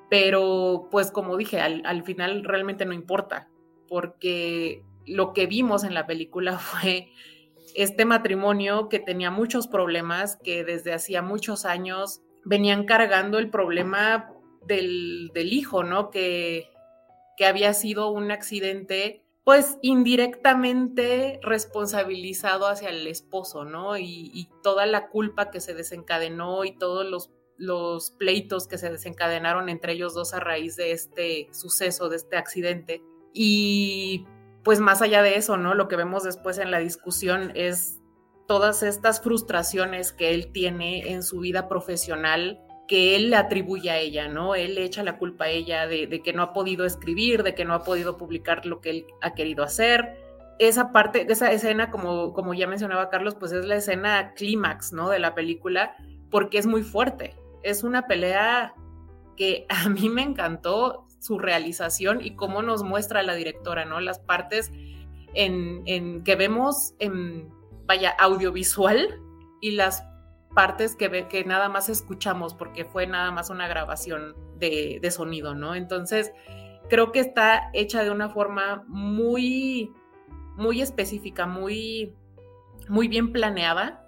pero 0.09 0.89
pues 0.91 1.11
como 1.11 1.37
dije, 1.37 1.61
al, 1.61 1.83
al 1.85 2.05
final 2.05 2.45
realmente 2.45 2.85
no 2.85 2.93
importa, 2.93 3.49
porque 3.89 4.85
lo 5.07 5.33
que 5.33 5.47
vimos 5.47 5.85
en 5.85 5.95
la 5.95 6.07
película 6.07 6.59
fue 6.59 7.11
este 7.75 8.05
matrimonio 8.05 8.89
que 8.89 9.01
tenía 9.01 9.31
muchos 9.31 9.69
problemas, 9.69 10.37
que 10.43 10.65
desde 10.65 10.95
hacía 10.95 11.23
muchos 11.23 11.65
años 11.65 12.23
venían 12.45 12.85
cargando 12.85 13.39
el 13.39 13.51
problema 13.51 14.33
del, 14.67 15.31
hijo, 15.35 15.85
¿no? 15.85 16.11
Que, 16.11 16.71
que 17.37 17.47
había 17.47 17.75
sido 17.75 18.11
un 18.11 18.31
accidente 18.31 19.23
pues 19.45 19.79
indirectamente 19.81 21.39
responsabilizado 21.41 22.67
hacia 22.67 22.89
el 22.89 23.07
esposo, 23.07 23.65
¿no? 23.65 23.97
Y, 23.97 24.33
y, 24.35 24.49
toda 24.65 24.87
la 24.87 25.09
culpa 25.09 25.53
que 25.53 25.61
se 25.61 25.73
desencadenó 25.73 26.65
y 26.65 26.77
todos 26.77 27.07
los, 27.07 27.31
los 27.57 28.11
pleitos 28.11 28.67
que 28.67 28.77
se 28.77 28.91
desencadenaron 28.91 29.69
entre 29.69 29.93
ellos 29.93 30.15
dos 30.15 30.35
a 30.35 30.41
raíz 30.41 30.75
de 30.75 30.91
este 30.91 31.49
suceso, 31.53 32.09
de 32.09 32.17
este 32.17 32.37
accidente. 32.37 33.05
Y 33.33 34.27
pues 34.65 34.81
más 34.81 35.01
allá 35.01 35.23
de 35.23 35.37
eso, 35.37 35.57
¿no? 35.57 35.75
Lo 35.75 35.87
que 35.87 35.95
vemos 35.95 36.25
después 36.25 36.59
en 36.59 36.73
la 36.73 36.81
discusión 36.81 37.53
es 37.55 38.01
todas 38.49 38.83
estas 38.83 39.21
frustraciones 39.21 40.13
que 40.13 40.35
él 40.35 40.51
tiene 40.51 41.13
en 41.13 41.23
su 41.23 41.39
vida 41.39 41.69
profesional 41.69 42.66
que 42.87 43.17
él 43.17 43.31
le 43.31 43.37
atribuye 43.37 43.91
a 43.91 43.99
ella, 43.99 44.29
¿no? 44.29 44.55
Él 44.55 44.75
le 44.75 44.85
echa 44.85 45.03
la 45.03 45.19
culpa 45.19 45.47
a 45.47 45.49
ella 45.49 45.87
de, 45.87 46.23
que 46.23 46.33
no 46.33 46.43
ha 46.43 46.53
podido 46.53 46.85
escribir, 46.85 47.43
de 47.43 47.55
que 47.55 47.65
no 47.65 47.75
ha 47.75 47.83
podido 47.83 48.17
publicar 48.17 48.65
lo 48.67 48.81
que 48.81 48.91
él 48.91 49.07
ha 49.23 49.35
querido 49.35 49.65
hacer. 49.65 50.17
Esa 50.59 50.93
parte, 50.93 51.27
esa 51.29 51.51
escena, 51.51 51.91
como, 51.91 52.33
como 52.33 52.55
ya 52.55 52.67
mencionaba 52.67 53.11
Carlos, 53.11 53.35
pues 53.35 53.53
es 53.53 53.65
la 53.65 53.77
escena 53.77 54.33
clímax, 54.35 54.93
¿no? 54.93 55.09
De 55.09 55.19
la 55.19 55.35
película, 55.35 55.97
porque 56.31 56.59
es 56.59 56.67
muy 56.67 56.83
fuerte. 56.83 57.35
Es 57.63 57.83
una 57.83 58.07
pelea 58.07 58.75
que 59.37 59.67
a 59.69 59.89
mí 59.89 60.09
me 60.09 60.23
encantó 60.23 61.07
su 61.19 61.39
realización 61.39 62.25
y 62.25 62.37
cómo 62.37 62.63
nos 62.63 62.83
muestra 62.83 63.23
la 63.23 63.35
directora, 63.35 63.85
¿no? 63.85 64.01
Las 64.01 64.19
partes 64.19 64.71
en, 65.35 66.23
que 66.25 66.37
vemos 66.37 66.95
en, 66.99 67.51
vaya, 67.87 68.11
audiovisual 68.19 69.21
y 69.61 69.73
las 69.73 70.05
partes 70.57 70.97
que, 70.97 71.29
que 71.29 71.45
nada 71.45 71.69
más 71.69 71.91
escuchamos 71.91 72.55
porque 72.55 72.87
fue 72.87 73.07
nada 73.07 73.31
más 73.31 73.51
una 73.51 73.69
grabación 73.69 74.35
de, 74.59 74.99
de 75.03 75.11
sonido, 75.11 75.55
¿no? 75.55 75.75
Entonces, 75.75 76.33
creo 76.89 77.13
que 77.13 77.21
está 77.21 77.69
hecha 77.75 78.03
de 78.03 78.11
una 78.11 78.31
forma 78.31 78.83
muy, 78.89 79.93
muy 80.57 80.81
específica, 80.81 81.45
muy, 81.45 82.15
muy 82.89 83.07
bien 83.07 83.33
planeada, 83.33 84.03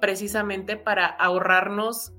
precisamente 0.00 0.76
para 0.76 1.06
ahorrarnos 1.06 2.12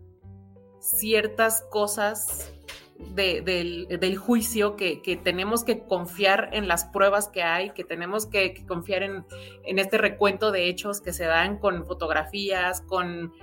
ciertas 0.82 1.66
cosas 1.72 2.54
del, 3.00 4.18
juicio, 4.18 4.76
que, 4.76 5.20
tenemos 5.24 5.64
que 5.64 5.84
confiar 5.84 6.50
en 6.54 6.68
las 6.68 6.86
pruebas 6.86 7.28
que 7.28 7.44
hay, 7.44 7.72
que 7.72 7.84
tenemos 7.84 8.26
que, 8.26 8.66
confiar 8.66 9.04
en, 9.04 9.26
este 9.64 9.98
recuento 9.98 10.52
de 10.52 10.68
hechos 10.68 11.02
que 11.02 11.14
se 11.14 11.26
dan 11.26 11.58
con 11.58 11.86
fotografías, 11.86 12.82
con 12.82 13.34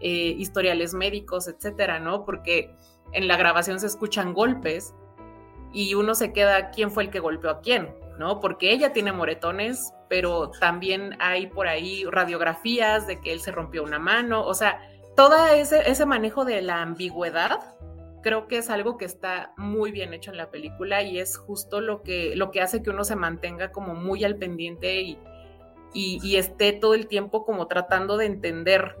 eh, 0.00 0.34
historiales 0.38 0.94
médicos, 0.94 1.48
etcétera, 1.48 2.00
¿no? 2.00 2.24
Porque 2.24 2.74
en 3.12 3.28
la 3.28 3.36
grabación 3.36 3.80
se 3.80 3.86
escuchan 3.86 4.34
golpes 4.34 4.94
y 5.72 5.94
uno 5.94 6.14
se 6.14 6.32
queda 6.32 6.70
quién 6.70 6.90
fue 6.90 7.04
el 7.04 7.10
que 7.10 7.20
golpeó 7.20 7.50
a 7.50 7.60
quién, 7.60 7.94
¿no? 8.18 8.40
Porque 8.40 8.72
ella 8.72 8.92
tiene 8.92 9.12
moretones, 9.12 9.92
pero 10.08 10.50
también 10.50 11.16
hay 11.20 11.46
por 11.46 11.68
ahí 11.68 12.04
radiografías 12.04 13.06
de 13.06 13.20
que 13.20 13.32
él 13.32 13.40
se 13.40 13.52
rompió 13.52 13.82
una 13.82 13.98
mano, 13.98 14.44
o 14.44 14.54
sea, 14.54 14.80
todo 15.16 15.46
ese, 15.46 15.88
ese 15.88 16.06
manejo 16.06 16.44
de 16.44 16.60
la 16.60 16.82
ambigüedad 16.82 17.60
creo 18.24 18.48
que 18.48 18.56
es 18.56 18.70
algo 18.70 18.96
que 18.96 19.04
está 19.04 19.52
muy 19.58 19.92
bien 19.92 20.14
hecho 20.14 20.30
en 20.30 20.38
la 20.38 20.50
película 20.50 21.02
y 21.02 21.18
es 21.18 21.36
justo 21.36 21.82
lo 21.82 22.02
que, 22.02 22.34
lo 22.34 22.50
que 22.50 22.62
hace 22.62 22.82
que 22.82 22.88
uno 22.88 23.04
se 23.04 23.16
mantenga 23.16 23.70
como 23.70 23.94
muy 23.94 24.24
al 24.24 24.36
pendiente 24.36 25.02
y, 25.02 25.18
y, 25.92 26.36
esté 26.36 26.72
todo 26.72 26.94
el 26.94 27.06
tiempo 27.06 27.44
como 27.44 27.68
tratando 27.68 28.16
de 28.16 28.24
entender 28.24 28.96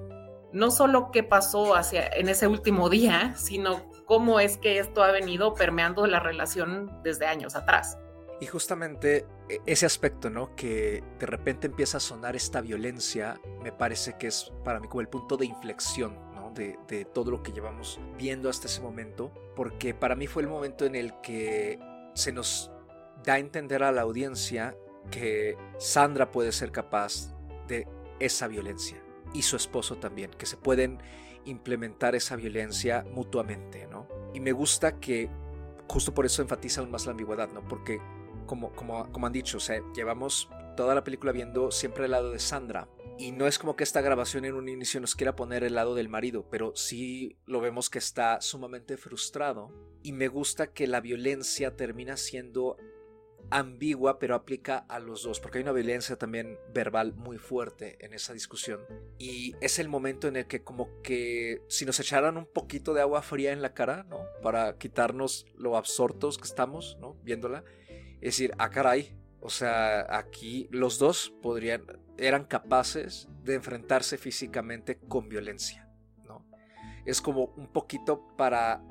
no 0.52 0.70
solo 0.70 1.10
qué 1.10 1.22
pasó 1.22 1.74
hacia, 1.74 2.06
en 2.06 2.28
ese 2.28 2.46
último 2.46 2.90
día, 2.90 3.34
sino 3.36 3.90
cómo 4.04 4.40
es 4.40 4.58
que 4.58 4.78
esto 4.78 5.02
ha 5.02 5.10
venido 5.10 5.54
permeando 5.54 6.06
la 6.06 6.20
relación 6.20 7.00
desde 7.02 7.26
años 7.26 7.56
atrás. 7.56 7.98
Y 8.40 8.46
justamente 8.46 9.26
e, 9.48 9.60
ese 9.64 9.86
aspecto, 9.86 10.28
¿no? 10.28 10.54
Que 10.54 11.02
de 11.18 11.26
repente 11.26 11.66
empieza 11.66 11.96
a 11.96 12.00
sonar 12.00 12.36
esta 12.36 12.60
violencia, 12.60 13.40
me 13.62 13.72
parece 13.72 14.18
que 14.18 14.26
es 14.26 14.52
para 14.64 14.80
mí 14.80 14.86
como 14.86 15.00
el 15.00 15.08
punto 15.08 15.38
de 15.38 15.46
inflexión 15.46 16.23
de, 16.54 17.06
todo 17.12 17.30
lo 17.30 17.42
que 17.42 17.52
llevamos 17.52 18.00
viendo 18.16 18.48
hasta 18.48 18.66
ese 18.66 18.80
momento, 18.80 19.32
porque 19.56 19.94
para 19.94 20.16
mí 20.16 20.26
fue 20.26 20.42
el 20.42 20.48
momento 20.48 20.84
en 20.84 20.94
el 20.94 21.20
que 21.20 21.78
se 22.14 22.32
nos 22.32 22.70
da 23.24 23.34
a 23.34 23.38
entender 23.38 23.82
a 23.82 23.92
la 23.92 24.02
audiencia 24.02 24.76
que 25.10 25.56
Sandra 25.78 26.30
puede 26.30 26.52
ser 26.52 26.72
capaz 26.72 27.34
de 27.68 27.86
esa 28.20 28.48
violencia 28.48 29.02
y 29.32 29.42
su 29.42 29.56
esposo 29.56 29.96
también, 29.96 30.30
que 30.30 30.46
se 30.46 30.56
pueden 30.56 30.98
implementar 31.44 32.14
esa 32.14 32.36
violencia 32.36 33.04
mutuamente, 33.10 33.86
¿no? 33.86 34.08
Y 34.32 34.40
me 34.40 34.52
gusta 34.52 34.98
que 34.98 35.28
justo 35.88 36.14
por 36.14 36.24
eso 36.24 36.42
enfatiza 36.42 36.80
aún 36.80 36.90
más 36.90 37.06
la 37.06 37.12
ambigüedad, 37.12 37.50
¿no? 37.52 37.66
Porque 37.68 38.00
como, 38.46 38.70
como, 38.72 39.10
como 39.12 39.26
han 39.26 39.32
dicho, 39.32 39.58
o 39.58 39.60
sea, 39.60 39.80
llevamos 39.94 40.48
toda 40.76 40.94
la 40.94 41.04
película 41.04 41.32
viendo 41.32 41.70
siempre 41.70 42.06
el 42.06 42.12
lado 42.12 42.30
de 42.30 42.38
Sandra, 42.38 42.88
y 43.18 43.32
no 43.32 43.46
es 43.46 43.58
como 43.58 43.76
que 43.76 43.84
esta 43.84 44.00
grabación 44.00 44.44
en 44.44 44.54
un 44.54 44.68
inicio 44.68 45.00
nos 45.00 45.14
quiera 45.14 45.36
poner 45.36 45.62
el 45.64 45.74
lado 45.74 45.94
del 45.94 46.08
marido, 46.08 46.48
pero 46.50 46.74
sí 46.74 47.36
lo 47.46 47.60
vemos 47.60 47.90
que 47.90 47.98
está 47.98 48.40
sumamente 48.40 48.96
frustrado. 48.96 49.72
Y 50.02 50.12
me 50.12 50.28
gusta 50.28 50.72
que 50.72 50.86
la 50.86 51.00
violencia 51.00 51.76
termina 51.76 52.16
siendo 52.16 52.76
ambigua, 53.50 54.18
pero 54.18 54.34
aplica 54.34 54.78
a 54.78 54.98
los 54.98 55.22
dos, 55.22 55.40
porque 55.40 55.58
hay 55.58 55.62
una 55.62 55.72
violencia 55.72 56.16
también 56.16 56.58
verbal 56.72 57.14
muy 57.14 57.38
fuerte 57.38 58.04
en 58.04 58.12
esa 58.12 58.32
discusión. 58.32 58.80
Y 59.18 59.54
es 59.60 59.78
el 59.78 59.88
momento 59.88 60.28
en 60.28 60.36
el 60.36 60.46
que 60.46 60.62
como 60.62 61.00
que 61.02 61.62
si 61.68 61.84
nos 61.84 62.00
echaran 62.00 62.36
un 62.36 62.46
poquito 62.46 62.94
de 62.94 63.00
agua 63.00 63.22
fría 63.22 63.52
en 63.52 63.62
la 63.62 63.74
cara, 63.74 64.04
¿no? 64.04 64.26
Para 64.42 64.76
quitarnos 64.76 65.46
lo 65.56 65.76
absortos 65.76 66.38
que 66.38 66.44
estamos, 66.44 66.98
¿no? 67.00 67.14
Viéndola. 67.22 67.64
Es 68.20 68.36
decir, 68.36 68.52
ah, 68.58 68.70
caray. 68.70 69.16
O 69.40 69.50
sea, 69.50 70.16
aquí 70.16 70.68
los 70.70 70.98
dos 70.98 71.34
podrían, 71.42 71.84
eran 72.18 72.44
capaces 72.44 73.28
de 73.42 73.54
enfrentarse 73.54 74.18
físicamente 74.18 74.98
con 75.08 75.28
violencia. 75.28 75.88
¿no? 76.24 76.46
Es 77.04 77.20
como 77.20 77.46
un 77.56 77.68
poquito 77.68 78.28
para, 78.36 78.82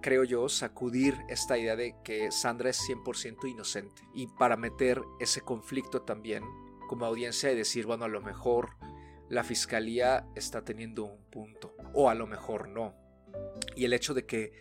creo 0.00 0.24
yo, 0.24 0.48
sacudir 0.48 1.16
esta 1.28 1.58
idea 1.58 1.76
de 1.76 1.94
que 2.04 2.30
Sandra 2.30 2.70
es 2.70 2.80
100% 2.88 3.48
inocente 3.50 4.02
y 4.14 4.26
para 4.26 4.56
meter 4.56 5.00
ese 5.20 5.40
conflicto 5.40 6.02
también 6.02 6.44
como 6.88 7.06
audiencia 7.06 7.50
y 7.50 7.56
decir, 7.56 7.86
bueno, 7.86 8.04
a 8.04 8.08
lo 8.08 8.20
mejor 8.20 8.76
la 9.28 9.44
fiscalía 9.44 10.26
está 10.34 10.62
teniendo 10.64 11.04
un 11.04 11.24
punto 11.30 11.74
o 11.94 12.10
a 12.10 12.14
lo 12.14 12.26
mejor 12.26 12.68
no. 12.68 12.94
Y 13.76 13.86
el 13.86 13.94
hecho 13.94 14.12
de 14.12 14.26
que 14.26 14.52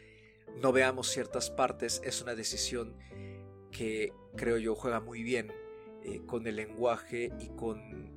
no 0.62 0.72
veamos 0.72 1.10
ciertas 1.10 1.50
partes 1.50 2.02
es 2.06 2.22
una 2.22 2.36
decisión 2.36 2.98
que 3.72 4.14
creo 4.36 4.58
yo 4.58 4.76
juega 4.76 5.00
muy 5.00 5.24
bien 5.24 5.52
eh, 6.04 6.22
con 6.26 6.48
el 6.48 6.56
lenguaje 6.56 7.32
y 7.40 7.50
con 7.50 8.12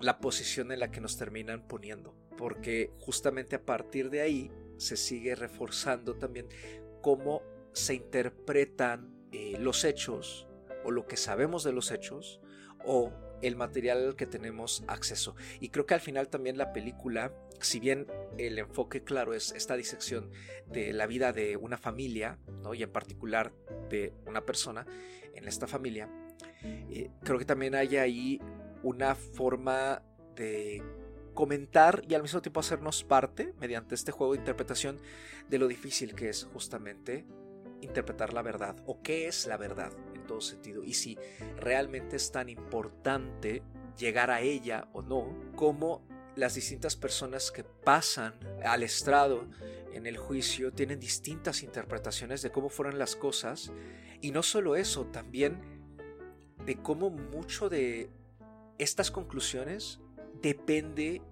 la 0.00 0.18
posición 0.18 0.72
en 0.72 0.80
la 0.80 0.90
que 0.90 1.00
nos 1.00 1.16
terminan 1.16 1.66
poniendo. 1.66 2.14
Porque 2.36 2.90
justamente 2.98 3.56
a 3.56 3.64
partir 3.64 4.10
de 4.10 4.20
ahí 4.20 4.50
se 4.76 4.96
sigue 4.96 5.34
reforzando 5.34 6.16
también 6.16 6.48
cómo 7.00 7.42
se 7.72 7.94
interpretan 7.94 9.14
eh, 9.32 9.56
los 9.58 9.84
hechos 9.84 10.48
o 10.84 10.90
lo 10.90 11.06
que 11.06 11.16
sabemos 11.16 11.64
de 11.64 11.72
los 11.72 11.90
hechos 11.90 12.40
o 12.84 13.12
el 13.42 13.56
material 13.56 14.06
al 14.06 14.16
que 14.16 14.26
tenemos 14.26 14.84
acceso. 14.86 15.34
Y 15.60 15.68
creo 15.68 15.84
que 15.86 15.94
al 15.94 16.00
final 16.00 16.28
también 16.28 16.56
la 16.56 16.72
película, 16.72 17.34
si 17.60 17.80
bien 17.80 18.06
el 18.38 18.58
enfoque 18.58 19.02
claro 19.02 19.34
es 19.34 19.52
esta 19.52 19.76
disección 19.76 20.30
de 20.66 20.92
la 20.92 21.06
vida 21.06 21.32
de 21.32 21.56
una 21.56 21.76
familia, 21.76 22.38
¿no? 22.62 22.74
y 22.74 22.82
en 22.82 22.90
particular 22.90 23.52
de 23.90 24.14
una 24.26 24.46
persona 24.46 24.86
en 25.34 25.48
esta 25.48 25.66
familia, 25.66 26.08
eh, 26.62 27.10
creo 27.22 27.38
que 27.38 27.44
también 27.44 27.74
hay 27.74 27.96
ahí 27.96 28.40
una 28.82 29.14
forma 29.14 30.02
de 30.34 30.82
comentar 31.34 32.02
y 32.08 32.14
al 32.14 32.22
mismo 32.22 32.42
tiempo 32.42 32.60
hacernos 32.60 33.04
parte, 33.04 33.54
mediante 33.58 33.94
este 33.94 34.12
juego 34.12 34.32
de 34.32 34.40
interpretación, 34.40 35.00
de 35.48 35.58
lo 35.58 35.68
difícil 35.68 36.14
que 36.14 36.28
es 36.28 36.44
justamente 36.44 37.26
interpretar 37.80 38.32
la 38.32 38.42
verdad 38.42 38.76
o 38.86 39.02
qué 39.02 39.26
es 39.26 39.46
la 39.46 39.56
verdad 39.56 39.92
en 40.14 40.26
todo 40.26 40.40
sentido 40.40 40.84
y 40.84 40.94
si 40.94 41.18
realmente 41.56 42.16
es 42.16 42.30
tan 42.30 42.48
importante 42.48 43.62
llegar 43.98 44.30
a 44.30 44.40
ella 44.40 44.88
o 44.92 45.02
no, 45.02 45.52
como 45.56 46.06
las 46.36 46.54
distintas 46.54 46.96
personas 46.96 47.50
que 47.50 47.64
pasan 47.64 48.34
al 48.64 48.82
estrado 48.82 49.48
en 49.92 50.06
el 50.06 50.16
juicio 50.16 50.72
tienen 50.72 50.98
distintas 50.98 51.62
interpretaciones 51.62 52.42
de 52.42 52.50
cómo 52.50 52.70
fueron 52.70 52.98
las 52.98 53.16
cosas. 53.16 53.70
Y 54.20 54.30
no 54.30 54.42
solo 54.42 54.76
eso, 54.76 55.06
también 55.06 55.71
de 56.64 56.76
cómo 56.76 57.10
mucho 57.10 57.68
de 57.68 58.10
estas 58.78 59.10
conclusiones 59.10 60.00
depende 60.40 61.22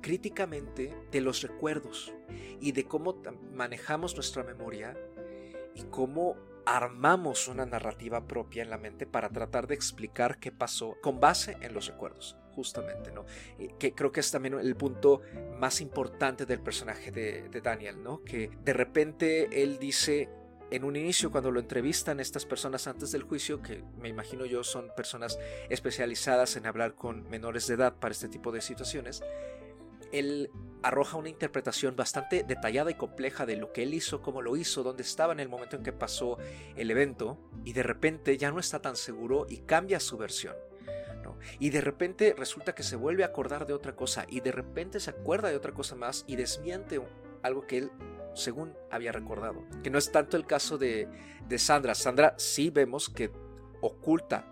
críticamente 0.00 0.96
de 1.10 1.20
los 1.20 1.42
recuerdos 1.42 2.12
y 2.60 2.72
de 2.72 2.84
cómo 2.84 3.22
manejamos 3.54 4.14
nuestra 4.14 4.42
memoria 4.42 4.96
y 5.74 5.82
cómo 5.84 6.36
armamos 6.66 7.48
una 7.48 7.66
narrativa 7.66 8.26
propia 8.26 8.62
en 8.62 8.70
la 8.70 8.78
mente 8.78 9.06
para 9.06 9.28
tratar 9.28 9.66
de 9.66 9.74
explicar 9.74 10.38
qué 10.38 10.52
pasó 10.52 10.96
con 11.02 11.20
base 11.20 11.56
en 11.62 11.74
los 11.74 11.86
recuerdos, 11.86 12.36
justamente, 12.54 13.12
¿no? 13.12 13.24
Que 13.78 13.92
creo 13.92 14.12
que 14.12 14.20
es 14.20 14.30
también 14.30 14.54
el 14.54 14.76
punto 14.76 15.22
más 15.58 15.80
importante 15.80 16.46
del 16.46 16.60
personaje 16.60 17.10
de, 17.10 17.48
de 17.48 17.60
Daniel, 17.60 18.02
¿no? 18.02 18.22
Que 18.24 18.50
de 18.62 18.72
repente 18.72 19.62
él 19.62 19.78
dice, 19.78 20.28
en 20.70 20.84
un 20.84 20.96
inicio 20.96 21.30
cuando 21.30 21.50
lo 21.50 21.60
entrevistan 21.60 22.20
estas 22.20 22.46
personas 22.46 22.86
antes 22.86 23.12
del 23.12 23.22
juicio, 23.22 23.62
que 23.62 23.82
me 23.98 24.08
imagino 24.08 24.46
yo 24.46 24.62
son 24.62 24.90
personas 24.96 25.38
especializadas 25.68 26.56
en 26.56 26.66
hablar 26.66 26.94
con 26.94 27.28
menores 27.28 27.66
de 27.66 27.74
edad 27.74 27.94
para 27.96 28.12
este 28.12 28.28
tipo 28.28 28.52
de 28.52 28.60
situaciones, 28.60 29.22
él 30.12 30.50
arroja 30.82 31.16
una 31.16 31.28
interpretación 31.28 31.94
bastante 31.94 32.42
detallada 32.42 32.90
y 32.90 32.94
compleja 32.94 33.46
de 33.46 33.56
lo 33.56 33.72
que 33.72 33.82
él 33.82 33.94
hizo, 33.94 34.22
cómo 34.22 34.42
lo 34.42 34.56
hizo, 34.56 34.82
dónde 34.82 35.02
estaba 35.02 35.32
en 35.32 35.40
el 35.40 35.48
momento 35.48 35.76
en 35.76 35.82
que 35.82 35.92
pasó 35.92 36.38
el 36.76 36.90
evento, 36.90 37.38
y 37.64 37.72
de 37.72 37.82
repente 37.82 38.36
ya 38.38 38.50
no 38.50 38.58
está 38.58 38.80
tan 38.80 38.96
seguro 38.96 39.46
y 39.48 39.58
cambia 39.58 40.00
su 40.00 40.16
versión. 40.16 40.54
Y 41.58 41.70
de 41.70 41.80
repente 41.80 42.34
resulta 42.36 42.74
que 42.74 42.82
se 42.82 42.96
vuelve 42.96 43.22
a 43.22 43.28
acordar 43.28 43.66
de 43.66 43.72
otra 43.72 43.96
cosa, 43.96 44.26
y 44.28 44.40
de 44.40 44.52
repente 44.52 45.00
se 45.00 45.10
acuerda 45.10 45.48
de 45.48 45.56
otra 45.56 45.72
cosa 45.72 45.94
más 45.94 46.24
y 46.26 46.36
desmiente 46.36 47.00
algo 47.42 47.66
que 47.66 47.78
él 47.78 47.90
según 48.34 48.74
había 48.90 49.12
recordado. 49.12 49.64
Que 49.82 49.90
no 49.90 49.98
es 49.98 50.10
tanto 50.12 50.36
el 50.36 50.46
caso 50.46 50.78
de, 50.78 51.08
de 51.48 51.58
Sandra. 51.58 51.94
Sandra 51.94 52.34
sí 52.38 52.70
vemos 52.70 53.08
que 53.08 53.30
oculta 53.80 54.50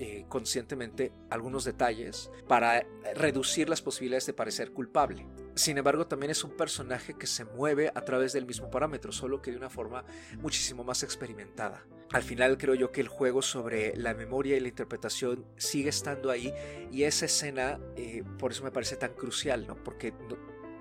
eh, 0.00 0.26
conscientemente 0.28 1.12
algunos 1.28 1.64
detalles 1.64 2.30
para 2.46 2.86
reducir 3.16 3.68
las 3.68 3.82
posibilidades 3.82 4.26
de 4.26 4.32
parecer 4.32 4.70
culpable. 4.72 5.26
Sin 5.56 5.76
embargo, 5.76 6.06
también 6.06 6.30
es 6.30 6.44
un 6.44 6.56
personaje 6.56 7.14
que 7.14 7.26
se 7.26 7.44
mueve 7.44 7.90
a 7.92 8.02
través 8.02 8.32
del 8.32 8.46
mismo 8.46 8.70
parámetro, 8.70 9.10
solo 9.10 9.42
que 9.42 9.50
de 9.50 9.56
una 9.56 9.70
forma 9.70 10.04
muchísimo 10.40 10.84
más 10.84 11.02
experimentada. 11.02 11.84
Al 12.12 12.22
final 12.22 12.58
creo 12.58 12.76
yo 12.76 12.92
que 12.92 13.00
el 13.00 13.08
juego 13.08 13.42
sobre 13.42 13.96
la 13.96 14.14
memoria 14.14 14.56
y 14.56 14.60
la 14.60 14.68
interpretación 14.68 15.44
sigue 15.56 15.88
estando 15.88 16.30
ahí 16.30 16.54
y 16.92 17.02
esa 17.02 17.26
escena, 17.26 17.80
eh, 17.96 18.22
por 18.38 18.52
eso 18.52 18.62
me 18.62 18.70
parece 18.70 18.94
tan 18.94 19.14
crucial, 19.14 19.66
¿no? 19.66 19.74
Porque 19.82 20.14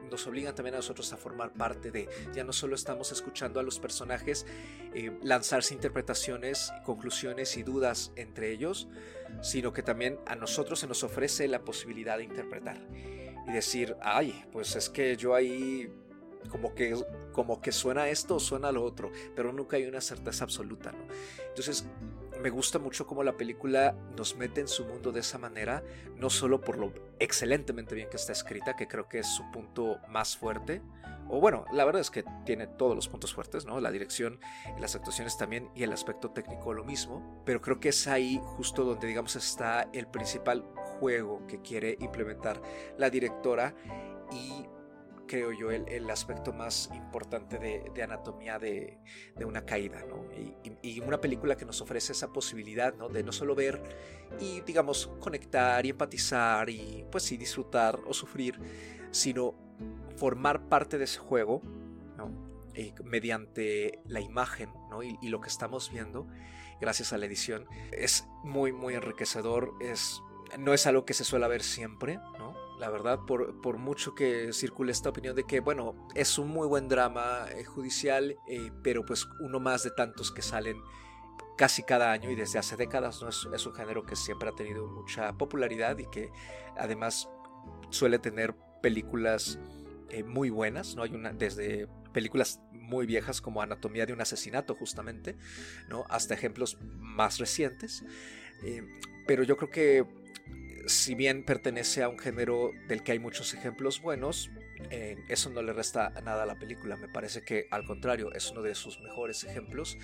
nos 0.07 0.25
obligan 0.27 0.55
también 0.55 0.75
a 0.75 0.77
nosotros 0.77 1.11
a 1.13 1.17
formar 1.17 1.53
parte 1.53 1.91
de, 1.91 2.09
ya 2.33 2.43
no 2.43 2.53
solo 2.53 2.75
estamos 2.75 3.11
escuchando 3.11 3.59
a 3.59 3.63
los 3.63 3.79
personajes 3.79 4.45
eh, 4.93 5.11
lanzarse 5.23 5.73
interpretaciones, 5.73 6.71
conclusiones 6.83 7.57
y 7.57 7.63
dudas 7.63 8.11
entre 8.15 8.51
ellos, 8.51 8.87
sino 9.41 9.73
que 9.73 9.83
también 9.83 10.19
a 10.25 10.35
nosotros 10.35 10.79
se 10.79 10.87
nos 10.87 11.03
ofrece 11.03 11.47
la 11.47 11.63
posibilidad 11.63 12.17
de 12.17 12.23
interpretar 12.23 12.79
y 13.47 13.51
decir, 13.51 13.95
ay, 14.01 14.45
pues 14.51 14.75
es 14.75 14.89
que 14.89 15.15
yo 15.15 15.33
ahí 15.33 15.89
como 16.49 16.73
que, 16.73 16.95
como 17.31 17.61
que 17.61 17.71
suena 17.71 18.09
esto 18.09 18.35
o 18.35 18.39
suena 18.39 18.71
lo 18.71 18.83
otro, 18.83 19.11
pero 19.35 19.51
nunca 19.51 19.77
hay 19.77 19.85
una 19.85 20.01
certeza 20.01 20.43
absoluta. 20.43 20.93
Entonces, 21.49 21.85
me 22.41 22.49
gusta 22.49 22.79
mucho 22.79 23.05
cómo 23.05 23.23
la 23.23 23.37
película 23.37 23.95
nos 24.15 24.35
mete 24.35 24.61
en 24.61 24.67
su 24.67 24.85
mundo 24.85 25.11
de 25.11 25.21
esa 25.21 25.37
manera, 25.37 25.83
no 26.15 26.29
solo 26.29 26.61
por 26.61 26.77
lo 26.77 26.93
excelentemente 27.19 27.95
bien 27.95 28.09
que 28.09 28.17
está 28.17 28.31
escrita, 28.31 28.75
que 28.75 28.87
creo 28.87 29.07
que 29.07 29.19
es 29.19 29.27
su 29.27 29.49
punto 29.51 29.99
más 30.09 30.37
fuerte, 30.37 30.81
o 31.29 31.41
bueno, 31.41 31.65
la 31.73 31.83
verdad 31.83 32.01
es 32.01 32.09
que 32.09 32.23
tiene 32.45 32.67
todos 32.67 32.95
los 32.95 33.09
puntos 33.09 33.33
fuertes, 33.33 33.65
¿no? 33.65 33.79
La 33.81 33.91
dirección 33.91 34.39
las 34.79 34.95
actuaciones 34.95 35.37
también 35.37 35.69
y 35.75 35.83
el 35.83 35.91
aspecto 35.91 36.31
técnico 36.31 36.73
lo 36.73 36.85
mismo, 36.85 37.41
pero 37.45 37.61
creo 37.61 37.79
que 37.79 37.89
es 37.89 38.07
ahí 38.07 38.39
justo 38.41 38.85
donde 38.85 39.07
digamos 39.07 39.35
está 39.35 39.89
el 39.91 40.07
principal 40.07 40.63
juego 40.75 41.45
que 41.47 41.61
quiere 41.61 41.97
implementar 41.99 42.61
la 42.97 43.09
directora 43.09 43.75
y 44.31 44.65
creo 45.27 45.51
yo, 45.51 45.69
el, 45.71 46.09
aspecto 46.09 46.53
más 46.53 46.89
importante 46.93 47.59
de, 47.59 48.01
anatomía 48.03 48.57
de, 48.57 48.97
una 49.45 49.65
caída, 49.65 50.03
¿no? 50.07 50.25
Y, 50.81 50.99
una 51.01 51.21
película 51.21 51.55
que 51.55 51.65
nos 51.65 51.81
ofrece 51.81 52.13
esa 52.13 52.33
posibilidad, 52.33 52.95
¿no? 52.95 53.09
De 53.09 53.23
no 53.23 53.31
solo 53.31 53.53
ver 53.53 53.81
y, 54.39 54.61
digamos, 54.61 55.07
conectar 55.19 55.85
y 55.85 55.89
empatizar 55.89 56.69
y, 56.69 57.05
pues 57.11 57.23
sí, 57.23 57.37
disfrutar 57.37 57.99
o 58.07 58.13
sufrir, 58.13 58.59
sino 59.11 59.53
formar 60.15 60.67
parte 60.67 60.97
de 60.97 61.03
ese 61.03 61.19
juego, 61.19 61.61
¿no? 62.17 62.47
mediante 63.03 64.01
la 64.05 64.21
imagen, 64.21 64.69
¿no? 64.89 65.03
Y, 65.03 65.17
y 65.21 65.29
lo 65.29 65.41
que 65.41 65.49
estamos 65.49 65.91
viendo, 65.91 66.27
gracias 66.79 67.13
a 67.13 67.17
la 67.17 67.25
edición, 67.25 67.65
es 67.91 68.27
muy, 68.43 68.71
muy 68.71 68.95
enriquecedor, 68.95 69.73
es... 69.81 70.21
No 70.57 70.73
es 70.73 70.87
algo 70.87 71.03
que 71.03 71.13
se 71.13 71.25
suele 71.25 71.45
ver 71.49 71.61
siempre, 71.61 72.15
¿no? 72.37 72.55
La 72.79 72.89
verdad, 72.89 73.19
por, 73.25 73.59
por, 73.61 73.77
mucho 73.77 74.13
que 74.13 74.53
circule 74.53 74.91
esta 74.91 75.09
opinión 75.09 75.35
de 75.35 75.43
que, 75.43 75.59
bueno, 75.59 75.95
es 76.13 76.37
un 76.37 76.49
muy 76.49 76.67
buen 76.67 76.87
drama 76.87 77.47
eh, 77.55 77.63
judicial, 77.63 78.35
eh, 78.47 78.71
pero 78.83 79.03
pues 79.03 79.27
uno 79.39 79.59
más 79.59 79.83
de 79.83 79.91
tantos 79.91 80.31
que 80.31 80.41
salen 80.41 80.77
casi 81.57 81.81
cada 81.81 82.11
año 82.11 82.29
y 82.29 82.35
desde 82.35 82.59
hace 82.59 82.75
décadas, 82.75 83.21
¿no? 83.21 83.29
Es, 83.29 83.65
un 83.65 83.73
género 83.73 84.05
que 84.05 84.15
siempre 84.15 84.49
ha 84.49 84.51
tenido 84.51 84.85
mucha 84.85 85.33
popularidad 85.33 85.97
y 85.97 86.05
que 86.05 86.29
además 86.77 87.27
suele 87.89 88.19
tener 88.19 88.53
películas 88.83 89.57
eh, 90.09 90.23
muy 90.23 90.51
buenas, 90.51 90.95
¿no? 90.95 91.01
Hay 91.01 91.15
una, 91.15 91.33
desde 91.33 91.87
películas 92.13 92.61
muy 92.71 93.07
viejas 93.07 93.41
como 93.41 93.61
Anatomía 93.61 94.05
de 94.05 94.13
un 94.13 94.21
asesinato, 94.21 94.75
justamente, 94.75 95.35
¿no? 95.89 96.05
Hasta 96.09 96.35
ejemplos 96.35 96.77
más 96.99 97.39
recientes. 97.39 98.03
pero 99.25 99.43
yo 99.43 99.57
creo 99.57 99.71
que 99.71 100.05
si 100.87 101.15
bien 101.15 101.43
pertenece 101.43 102.03
a 102.03 102.09
un 102.09 102.17
género 102.17 102.71
del 102.87 103.03
que 103.03 103.11
hay 103.11 103.19
muchos 103.19 103.53
ejemplos 103.53 104.01
buenos, 104.01 104.49
eso 105.27 105.49
no 105.49 105.61
le 105.61 105.73
resta 105.73 106.09
nada 106.23 106.43
a 106.43 106.45
la 106.45 106.57
película. 106.59 106.95
Me 106.97 107.07
parece 107.07 107.41
que 107.41 107.67
al 107.71 107.85
contrario 107.85 108.31
es 108.33 108.51
uno 108.51 108.61
de 108.61 108.73
sus 108.75 108.99
mejores 109.01 109.43
ejemplos 109.43 109.97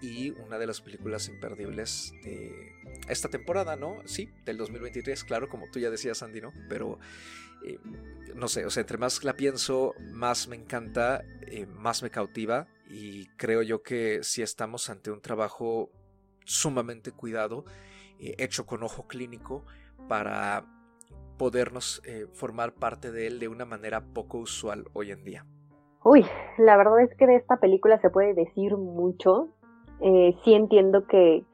y 0.00 0.30
una 0.30 0.58
de 0.58 0.66
las 0.66 0.80
películas 0.80 1.28
imperdibles 1.28 2.12
de 2.22 2.72
esta 3.08 3.28
temporada, 3.28 3.76
¿no? 3.76 3.96
Sí, 4.06 4.30
del 4.44 4.56
2023, 4.56 5.24
claro, 5.24 5.48
como 5.48 5.70
tú 5.70 5.80
ya 5.80 5.90
decías, 5.90 6.22
Andy, 6.22 6.40
¿no? 6.40 6.52
Pero 6.68 6.98
eh, 7.64 7.78
no 8.34 8.48
sé, 8.48 8.64
o 8.66 8.70
sea, 8.70 8.80
entre 8.80 8.98
más 8.98 9.22
la 9.24 9.36
pienso, 9.36 9.94
más 10.12 10.48
me 10.48 10.56
encanta, 10.56 11.24
eh, 11.42 11.66
más 11.66 12.02
me 12.02 12.10
cautiva 12.10 12.66
y 12.88 13.26
creo 13.36 13.62
yo 13.62 13.82
que 13.82 14.20
si 14.22 14.42
estamos 14.42 14.90
ante 14.90 15.10
un 15.10 15.20
trabajo 15.20 15.90
sumamente 16.44 17.12
cuidado, 17.12 17.64
eh, 18.18 18.34
hecho 18.38 18.66
con 18.66 18.82
ojo 18.82 19.06
clínico, 19.06 19.64
para 20.08 20.64
podernos 21.42 22.00
eh, 22.06 22.26
formar 22.32 22.72
parte 22.72 23.10
de 23.10 23.26
él 23.26 23.40
de 23.40 23.48
una 23.48 23.64
manera 23.64 24.00
poco 24.14 24.38
usual 24.38 24.84
hoy 24.92 25.10
en 25.10 25.24
día. 25.24 25.44
Uy, 26.04 26.24
la 26.56 26.76
verdad 26.76 27.00
es 27.00 27.12
que 27.16 27.26
de 27.26 27.34
esta 27.34 27.56
película 27.56 27.98
se 28.00 28.10
puede 28.10 28.32
decir 28.32 28.76
mucho. 28.76 29.48
Eh, 30.00 30.36
sí 30.44 30.54
entiendo 30.54 31.06
que, 31.08 31.44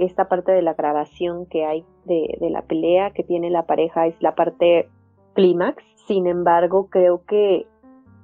esta 0.00 0.28
parte 0.28 0.50
de 0.50 0.62
la 0.62 0.74
grabación 0.74 1.46
que 1.46 1.64
hay 1.64 1.84
de, 2.04 2.36
la 2.50 2.62
pelea 2.62 3.12
que 3.12 3.22
tiene 3.22 3.48
la 3.50 3.64
pareja 3.64 4.08
es 4.08 4.20
la 4.20 4.34
parte 4.34 4.88
clímax. 5.34 5.84
Sin 6.08 6.26
embargo, 6.26 6.88
creo 6.90 7.24
que 7.24 7.66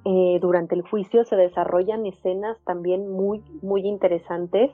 eh, 0.04 0.38
durante 0.40 0.74
el 0.74 0.82
juicio 0.82 1.24
se 1.24 1.36
desarrollan 1.36 2.06
escenas 2.06 2.58
también 2.64 3.08
muy, 3.08 3.44
muy 3.62 3.86
interesantes. 3.86 4.72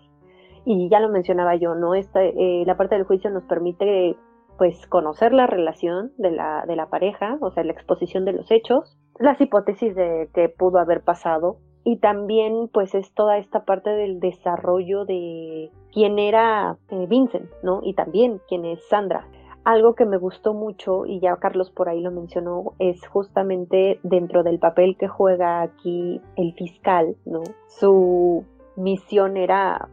Y 0.65 0.89
ya 0.89 1.01
lo 1.01 1.11
mencionaba 1.11 1.55
yo, 1.57 1.75
¿no? 1.75 1.95
Esta, 1.95 2.21
la 2.23 2.77
parte 2.79 2.95
del 2.95 3.05
juicio 3.05 3.29
nos 3.29 3.45
permite 3.45 4.17
pues 4.59 4.87
conocer 4.87 5.33
la 5.33 5.47
relación 5.47 6.13
de 6.19 6.31
la, 6.31 6.65
de 6.67 6.77
la 6.77 6.89
pareja, 6.89 7.39
o 7.41 7.51
sea, 7.51 7.65
la 7.65 7.73
exposición 7.73 8.25
de 8.25 8.33
los 8.33 8.51
hechos, 8.51 8.97
las 9.19 9.41
hipótesis 9.41 9.95
de 9.95 10.29
que 10.35 10.49
pudo 10.49 10.79
haber 10.79 11.03
pasado 11.03 11.59
y 11.85 11.99
también 11.99 12.69
pues 12.73 12.95
es 12.95 13.13
toda 13.13 13.37
esta 13.39 13.65
parte 13.65 13.91
del 13.91 14.19
desarrollo 14.19 15.05
de 15.05 15.71
quién 15.93 16.19
era 16.19 16.79
eh, 16.89 17.07
Vincent, 17.07 17.51
¿no? 17.63 17.81
Y 17.83 17.95
también 17.95 18.41
quién 18.49 18.65
es 18.65 18.83
Sandra. 18.89 19.29
algo 19.65 19.95
que 19.95 20.05
me 20.05 20.19
gustó 20.19 20.53
mucho, 20.53 21.07
y 21.07 21.21
ya 21.21 21.37
Carlos 21.37 21.71
por 21.71 21.89
ahí 21.89 22.01
lo 22.01 22.11
mencionó, 22.11 22.75
es 22.79 23.07
justamente 23.07 23.99
dentro 24.03 24.43
del 24.43 24.59
papel 24.59 24.97
que 24.99 25.09
juega 25.09 25.63
aquí 25.63 26.21
el 26.37 26.53
fiscal, 26.55 27.17
¿no? 27.25 27.43
Su 27.69 28.45
misión 28.77 29.37
era 29.37 29.89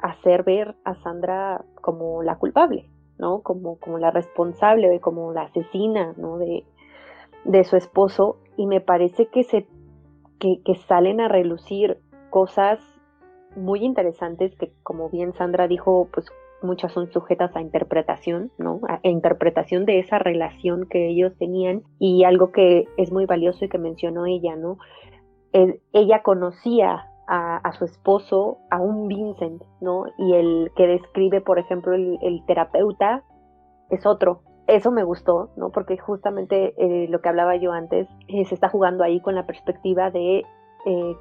hacer 0.00 0.42
ver 0.42 0.76
a 0.84 0.94
Sandra 0.96 1.64
como 1.80 2.22
la 2.22 2.36
culpable, 2.36 2.88
¿no? 3.18 3.42
Como, 3.42 3.78
como 3.78 3.98
la 3.98 4.10
responsable, 4.10 5.00
como 5.00 5.32
la 5.32 5.42
asesina, 5.42 6.14
¿no? 6.16 6.38
De, 6.38 6.64
de 7.44 7.64
su 7.64 7.76
esposo. 7.76 8.36
Y 8.56 8.66
me 8.66 8.80
parece 8.80 9.26
que, 9.26 9.44
se, 9.44 9.66
que 10.38 10.74
salen 10.86 11.20
a 11.20 11.28
relucir 11.28 11.98
cosas 12.30 12.80
muy 13.56 13.84
interesantes 13.84 14.54
que, 14.56 14.72
como 14.82 15.08
bien 15.10 15.32
Sandra 15.34 15.68
dijo, 15.68 16.08
pues 16.12 16.26
muchas 16.62 16.92
son 16.92 17.10
sujetas 17.12 17.54
a 17.56 17.60
interpretación, 17.60 18.50
¿no? 18.58 18.80
A, 18.88 19.00
interpretación 19.08 19.84
de 19.84 20.00
esa 20.00 20.18
relación 20.18 20.86
que 20.88 21.08
ellos 21.08 21.32
tenían 21.38 21.82
y 21.98 22.24
algo 22.24 22.52
que 22.52 22.86
es 22.96 23.12
muy 23.12 23.26
valioso 23.26 23.64
y 23.64 23.68
que 23.68 23.78
mencionó 23.78 24.26
ella, 24.26 24.56
¿no? 24.56 24.78
ella 25.92 26.22
conocía 26.22 27.06
a, 27.28 27.72
su 27.72 27.84
esposo, 27.84 28.58
a 28.70 28.80
un 28.80 29.06
Vincent, 29.06 29.62
¿no? 29.80 30.04
Y 30.16 30.32
el 30.34 30.72
que 30.76 30.86
describe, 30.86 31.42
por 31.42 31.58
ejemplo, 31.58 31.94
el, 31.94 32.42
terapeuta 32.46 33.22
es 33.90 34.06
otro. 34.06 34.40
Eso 34.66 34.90
me 34.90 35.04
gustó, 35.04 35.50
¿no? 35.56 35.70
Porque 35.70 35.98
justamente 35.98 36.74
eh, 36.78 37.06
lo 37.08 37.20
que 37.20 37.28
hablaba 37.28 37.56
yo 37.56 37.72
antes, 37.72 38.08
eh, 38.28 38.44
se 38.46 38.54
está 38.54 38.68
jugando 38.68 39.04
ahí 39.04 39.20
con 39.20 39.34
la 39.34 39.46
perspectiva 39.46 40.10
de 40.10 40.42
eh, 40.86 41.16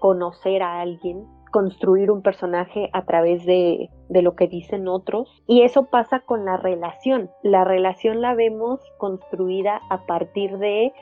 conocer 0.00 0.62
a 0.62 0.80
alguien 0.80 1.26
construir 1.56 2.10
un 2.10 2.20
personaje 2.20 2.90
a 2.92 3.06
través 3.06 3.46
de, 3.46 3.88
lo 4.10 4.36
que 4.36 4.46
dicen 4.46 4.88
otros. 4.88 5.42
Y 5.46 5.62
eso 5.62 5.86
pasa 5.86 6.20
con 6.20 6.44
la 6.44 6.58
relación. 6.58 7.30
La 7.42 7.64
relación 7.64 8.20
la 8.20 8.34
vemos 8.34 8.80
construida 8.98 9.80
a 9.88 10.04
partir 10.04 10.58
de 10.58 10.92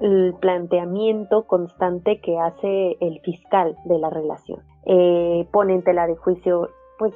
el 0.00 0.34
planteamiento 0.40 1.46
constante 1.46 2.20
que 2.20 2.38
hace 2.38 2.96
el 3.00 3.20
fiscal 3.20 3.76
de 3.84 3.98
la 3.98 4.10
relación. 4.10 4.62
Eh, 4.86 5.46
pone 5.52 5.74
en 5.74 5.82
tela 5.82 6.06
de 6.06 6.16
juicio, 6.16 6.68
pues, 6.98 7.14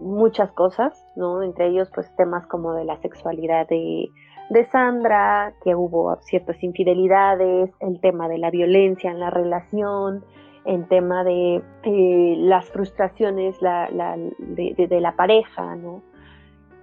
muchas 0.00 0.50
cosas, 0.52 1.06
¿no? 1.16 1.42
Entre 1.42 1.68
ellos, 1.68 1.90
pues, 1.94 2.14
temas 2.16 2.46
como 2.46 2.74
de 2.74 2.84
la 2.84 2.96
sexualidad 3.00 3.68
de, 3.68 4.08
de 4.50 4.64
Sandra, 4.70 5.54
que 5.62 5.74
hubo 5.74 6.16
ciertas 6.22 6.62
infidelidades, 6.62 7.70
el 7.80 8.00
tema 8.00 8.28
de 8.28 8.38
la 8.38 8.50
violencia 8.50 9.10
en 9.10 9.20
la 9.20 9.30
relación, 9.30 10.24
en 10.64 10.86
tema 10.88 11.24
de 11.24 11.62
eh, 11.82 12.34
las 12.38 12.70
frustraciones 12.70 13.58
de, 13.60 15.00
la 15.00 15.16
pareja, 15.16 15.76
¿no? 15.76 16.02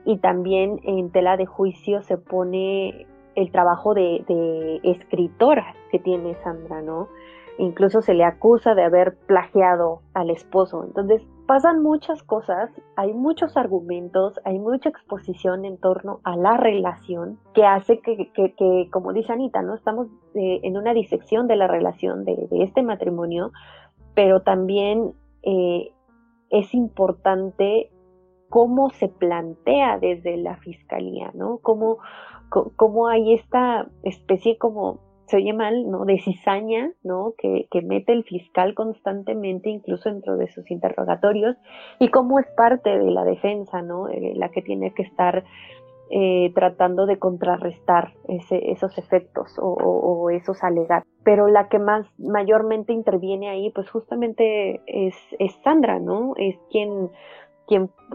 Y 0.05 0.17
también 0.17 0.79
en 0.83 1.11
tela 1.11 1.37
de 1.37 1.45
juicio 1.45 2.01
se 2.01 2.17
pone 2.17 3.07
el 3.35 3.51
trabajo 3.51 3.93
de, 3.93 4.23
de, 4.27 4.79
escritora 4.83 5.75
que 5.91 5.99
tiene 5.99 6.35
Sandra, 6.43 6.81
¿no? 6.81 7.07
Incluso 7.57 8.01
se 8.01 8.13
le 8.13 8.23
acusa 8.23 8.75
de 8.75 8.83
haber 8.83 9.17
plagiado 9.27 10.01
al 10.13 10.29
esposo. 10.29 10.83
Entonces, 10.83 11.21
pasan 11.51 11.83
muchas 11.83 12.23
cosas, 12.23 12.69
hay 12.95 13.13
muchos 13.13 13.57
argumentos, 13.57 14.39
hay 14.45 14.57
mucha 14.57 14.87
exposición 14.87 15.65
en 15.65 15.77
torno 15.77 16.21
a 16.23 16.37
la 16.37 16.55
relación 16.55 17.39
que 17.53 17.65
hace 17.65 17.99
que, 17.99 18.31
que, 18.33 18.89
como 18.89 19.11
dice 19.11 19.33
Anita, 19.33 19.61
¿no? 19.61 19.75
Estamos 19.75 20.07
eh, 20.33 20.61
en 20.63 20.77
una 20.77 20.93
disección 20.93 21.47
de 21.47 21.57
la 21.57 21.67
relación 21.67 22.23
de, 22.23 22.47
este 22.51 22.83
matrimonio, 22.83 23.51
pero 24.15 24.43
también 24.43 25.11
eh, 25.43 25.91
es 26.51 26.73
importante 26.73 27.91
cómo 28.47 28.89
se 28.91 29.09
plantea 29.09 29.99
desde 29.99 30.37
la 30.37 30.55
fiscalía, 30.55 31.31
¿no? 31.33 31.57
Cómo, 31.61 31.97
cómo 32.51 33.07
hay 33.07 33.33
esta 33.33 33.87
especie 34.03 34.57
como 34.57 34.99
se 35.31 35.37
oye 35.37 35.53
mal, 35.53 35.89
¿no? 35.89 36.03
De 36.03 36.19
cizaña, 36.19 36.91
¿no? 37.03 37.33
Que, 37.37 37.65
mete 37.83 38.11
el 38.11 38.25
fiscal 38.25 38.75
constantemente, 38.75 39.69
incluso 39.69 40.09
dentro 40.09 40.35
de 40.35 40.51
sus 40.51 40.69
interrogatorios, 40.69 41.55
y 41.99 42.09
cómo 42.09 42.37
es 42.37 42.47
parte 42.57 42.89
de 42.89 43.09
la 43.09 43.23
defensa, 43.23 43.81
¿no? 43.81 44.09
Eh, 44.09 44.33
la 44.35 44.49
que 44.49 44.61
tiene 44.61 44.93
que 44.93 45.03
estar 45.03 45.45
eh, 46.09 46.51
tratando 46.53 47.05
de 47.05 47.17
contrarrestar 47.17 48.11
esos 48.27 48.97
efectos 48.97 49.55
o, 49.57 50.29
esos 50.29 50.61
alegatos. 50.61 51.09
Pero 51.23 51.47
la 51.47 51.69
que 51.69 51.79
más 51.79 52.05
mayormente 52.19 52.91
interviene 52.91 53.49
ahí, 53.49 53.69
pues 53.69 53.89
justamente 53.89 54.81
es, 54.85 55.15
es 55.39 55.53
Sandra, 55.63 55.99
¿no? 55.99 56.33
Es 56.35 56.57
quien 56.69 57.09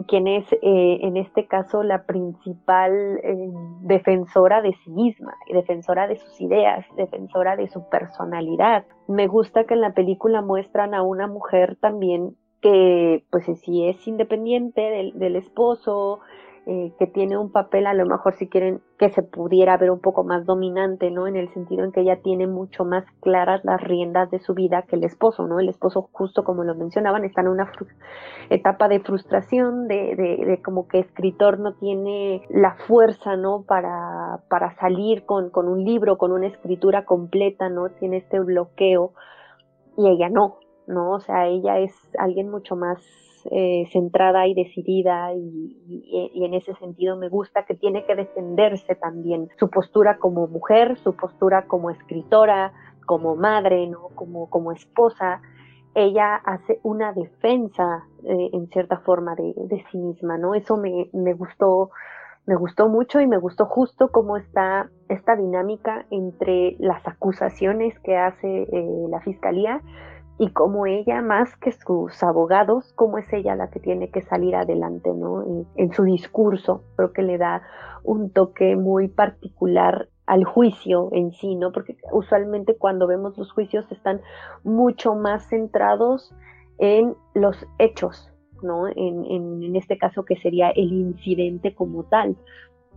quien, 0.06 0.26
es 0.26 0.52
eh, 0.52 0.98
en 1.02 1.16
este 1.16 1.46
caso 1.46 1.82
la 1.82 2.04
principal 2.04 2.92
eh, 3.22 3.50
defensora 3.80 4.60
de 4.60 4.74
sí 4.84 4.90
misma, 4.90 5.34
defensora 5.50 6.06
de 6.06 6.16
sus 6.16 6.40
ideas, 6.40 6.84
defensora 6.96 7.56
de 7.56 7.68
su 7.68 7.88
personalidad. 7.88 8.84
Me 9.08 9.26
gusta 9.26 9.64
que 9.64 9.74
en 9.74 9.80
la 9.80 9.94
película 9.94 10.42
muestran 10.42 10.94
a 10.94 11.02
una 11.02 11.26
mujer 11.26 11.76
también 11.80 12.36
que 12.60 13.24
pues 13.30 13.46
sí 13.60 13.86
es 13.88 14.06
independiente 14.06 14.80
del, 14.80 15.18
del 15.18 15.36
esposo, 15.36 16.20
eh, 16.68 16.92
que 16.98 17.06
tiene 17.06 17.38
un 17.38 17.52
papel 17.52 17.86
a 17.86 17.94
lo 17.94 18.06
mejor 18.06 18.34
si 18.34 18.48
quieren 18.48 18.80
que 18.98 19.08
se 19.10 19.22
pudiera 19.22 19.76
ver 19.76 19.92
un 19.92 20.00
poco 20.00 20.24
más 20.24 20.44
dominante, 20.46 21.12
¿no? 21.12 21.28
En 21.28 21.36
el 21.36 21.48
sentido 21.54 21.84
en 21.84 21.92
que 21.92 22.00
ella 22.00 22.22
tiene 22.22 22.48
mucho 22.48 22.84
más 22.84 23.04
claras 23.20 23.64
las 23.64 23.80
riendas 23.80 24.32
de 24.32 24.40
su 24.40 24.52
vida 24.52 24.82
que 24.82 24.96
el 24.96 25.04
esposo, 25.04 25.46
¿no? 25.46 25.60
El 25.60 25.68
esposo, 25.68 26.08
justo 26.10 26.42
como 26.42 26.64
lo 26.64 26.74
mencionaban, 26.74 27.24
está 27.24 27.42
en 27.42 27.48
una 27.48 27.70
etapa 28.50 28.88
de 28.88 28.98
frustración, 28.98 29.86
de, 29.86 30.16
de, 30.16 30.60
como 30.60 30.88
que 30.88 30.98
escritor 30.98 31.60
no 31.60 31.74
tiene 31.74 32.42
la 32.50 32.74
fuerza, 32.74 33.36
¿no? 33.36 33.62
Para, 33.62 34.40
para 34.48 34.74
salir 34.74 35.24
con, 35.24 35.50
con 35.50 35.68
un 35.68 35.84
libro, 35.84 36.18
con 36.18 36.32
una 36.32 36.48
escritura 36.48 37.04
completa, 37.04 37.68
¿no? 37.68 37.90
Tiene 37.90 38.16
este 38.16 38.40
bloqueo 38.40 39.12
y 39.96 40.08
ella 40.08 40.28
no, 40.30 40.58
¿no? 40.88 41.12
O 41.12 41.20
sea, 41.20 41.46
ella 41.46 41.78
es 41.78 41.94
alguien 42.18 42.50
mucho 42.50 42.74
más 42.74 43.25
eh, 43.50 43.88
centrada 43.92 44.46
y 44.46 44.54
decidida 44.54 45.32
y, 45.34 46.44
en 46.44 46.54
ese 46.54 46.74
sentido 46.74 47.16
me 47.16 47.28
gusta 47.28 47.64
que 47.64 47.74
tiene 47.74 48.04
que 48.04 48.14
defenderse 48.14 48.94
también 48.94 49.48
su 49.58 49.68
postura 49.70 50.18
como 50.18 50.46
mujer, 50.46 50.96
su 50.98 51.16
postura 51.16 51.66
como 51.66 51.90
escritora, 51.90 52.72
como 53.06 53.36
madre, 53.36 53.86
¿no? 53.86 54.10
como, 54.14 54.48
como 54.50 54.72
esposa. 54.72 55.40
Ella 55.94 56.36
hace 56.36 56.80
una 56.82 57.12
defensa 57.12 58.04
eh, 58.24 58.50
en 58.52 58.68
cierta 58.68 58.98
forma 58.98 59.34
de, 59.34 59.84
sí 59.90 59.98
misma, 59.98 60.36
¿no? 60.36 60.54
Eso 60.54 60.76
me, 60.76 61.32
gustó, 61.32 61.90
me 62.46 62.54
gustó 62.54 62.88
mucho 62.88 63.20
y 63.20 63.26
me 63.26 63.38
gustó 63.38 63.66
justo 63.66 64.10
cómo 64.10 64.36
está 64.36 64.90
esta 65.08 65.36
dinámica 65.36 66.04
entre 66.10 66.76
las 66.78 67.06
acusaciones 67.06 67.98
que 68.00 68.16
hace 68.16 68.62
eh, 68.64 69.06
la 69.08 69.20
fiscalía 69.20 69.80
y 70.38 70.50
como 70.50 70.86
ella, 70.86 71.22
más 71.22 71.56
que 71.56 71.72
sus 71.72 72.22
abogados, 72.22 72.92
como 72.92 73.16
es 73.18 73.32
ella 73.32 73.54
la 73.54 73.70
que 73.70 73.80
tiene 73.80 74.10
que 74.10 74.20
salir 74.20 74.54
adelante, 74.54 75.10
¿no? 75.14 75.66
En, 75.76 75.92
su 75.94 76.04
discurso, 76.04 76.84
creo 76.96 77.12
que 77.12 77.22
le 77.22 77.38
da 77.38 77.62
un 78.04 78.30
toque 78.30 78.76
muy 78.76 79.08
particular 79.08 80.08
al 80.26 80.44
juicio 80.44 81.08
en 81.12 81.32
sí, 81.32 81.54
¿no? 81.54 81.72
Porque 81.72 81.96
usualmente 82.12 82.76
cuando 82.76 83.06
vemos 83.06 83.38
los 83.38 83.50
juicios 83.52 83.90
están 83.90 84.20
mucho 84.62 85.14
más 85.14 85.48
centrados 85.48 86.34
en 86.78 87.14
los 87.32 87.66
hechos, 87.78 88.30
¿no? 88.62 88.88
En, 88.88 89.24
en, 89.24 89.74
este 89.74 89.96
caso 89.96 90.26
que 90.26 90.36
sería 90.36 90.68
el 90.70 90.92
incidente 90.92 91.74
como 91.74 92.04
tal 92.04 92.36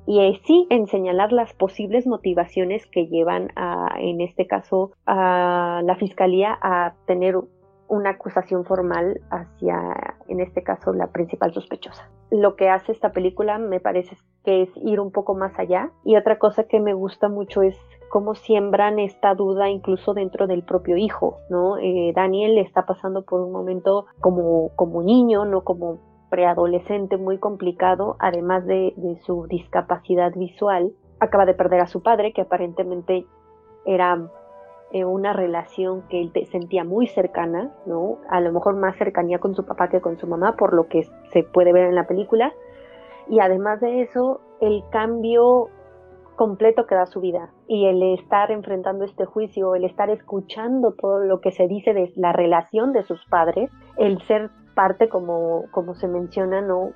y 0.06 0.40
sí 0.46 0.68
en 0.70 0.88
señalar 0.88 1.32
las 1.32 1.54
posibles 1.54 2.08
motivaciones 2.08 2.86
que 2.88 3.08
llevan 3.08 3.50
a, 3.56 3.96
en 4.00 4.22
este 4.22 4.48
caso, 4.48 4.92
a 5.06 5.82
la 5.84 5.96
fiscalía 5.96 6.58
a 6.62 6.94
tener 7.06 7.36
una 7.90 8.12
acusación 8.12 8.66
formal 8.66 9.20
hacia, 9.32 10.16
en 10.28 10.40
este 10.40 10.64
caso, 10.64 10.94
la 10.94 11.08
principal 11.08 11.54
sospechosa. 11.54 12.10
Lo 12.30 12.56
que 12.56 12.70
hace 12.70 12.92
esta 12.92 13.12
película 13.12 13.58
me 13.58 13.80
parece 13.80 14.16
que 14.46 14.62
es 14.64 14.70
ir 14.76 15.00
un 15.00 15.12
poco 15.12 15.34
más 15.34 15.58
allá. 15.58 15.92
Y 16.06 16.16
otra 16.16 16.38
cosa 16.38 16.66
que 16.66 16.80
me 16.80 16.94
gusta 16.94 17.28
mucho 17.30 17.64
es 17.64 17.76
cómo 18.10 18.36
siembran 18.36 19.00
esta 19.00 19.34
duda 19.34 19.70
incluso 19.70 20.14
dentro 20.14 20.46
del 20.46 20.64
propio 20.64 20.98
hijo, 20.98 21.38
¿no? 21.50 21.78
Eh, 21.78 22.14
Daniel 22.16 22.60
está 22.60 22.86
pasando 22.86 23.24
por 23.24 23.42
un 23.42 23.52
momento 23.52 24.06
como, 24.20 24.70
como 24.76 25.02
niño, 25.02 25.46
no 25.46 25.64
como 25.64 26.00
preadolescente 26.30 27.18
muy 27.18 27.38
complicado, 27.38 28.16
además 28.20 28.66
de, 28.66 28.94
su 29.26 29.48
discapacidad 29.48 30.34
visual. 30.36 30.94
Acaba 31.20 31.46
de 31.46 31.54
perder 31.54 31.82
a 31.82 31.88
su 31.88 32.02
padre, 32.02 32.34
que 32.34 32.42
aparentemente 32.42 33.26
era 33.86 34.30
eh, 34.92 35.06
una 35.06 35.34
relación 35.34 36.04
que 36.10 36.22
él 36.22 36.32
sentía 36.52 36.84
muy 36.84 37.08
cercana, 37.08 37.74
¿no? 37.86 38.20
A 38.30 38.40
lo 38.42 38.52
mejor 38.52 38.76
más 38.76 38.96
cercanía 38.98 39.40
con 39.40 39.56
su 39.56 39.66
papá 39.66 39.90
que 39.90 40.02
con 40.02 40.18
su 40.18 40.28
mamá, 40.28 40.56
por 40.56 40.74
lo 40.74 40.88
que 40.88 41.04
se 41.32 41.44
puede 41.44 41.74
ver 41.74 41.86
en 41.86 41.96
la 41.96 42.08
película. 42.08 42.54
Y 43.28 43.40
además 43.40 43.82
de 43.82 44.02
eso, 44.02 44.42
el 44.62 44.84
cambio 44.92 45.70
completo 46.40 46.88
que 46.88 46.96
da 46.96 47.06
su 47.06 47.20
vida 47.20 47.50
y 47.68 47.86
el 47.88 48.02
estar 48.18 48.50
enfrentando 48.50 49.04
este 49.04 49.26
juicio, 49.26 49.76
el 49.76 49.84
estar 49.84 50.10
escuchando 50.10 50.94
todo 50.94 51.20
lo 51.20 51.42
que 51.42 51.52
se 51.52 51.68
dice 51.68 51.94
de 51.94 52.14
la 52.16 52.32
relación 52.32 52.94
de 52.94 53.04
sus 53.04 53.26
padres, 53.26 53.70
el 53.98 54.22
ser 54.22 54.50
parte, 54.80 55.10
como, 55.10 55.66
como 55.72 55.94
se 55.94 56.08
menciona, 56.08 56.62
¿no? 56.62 56.94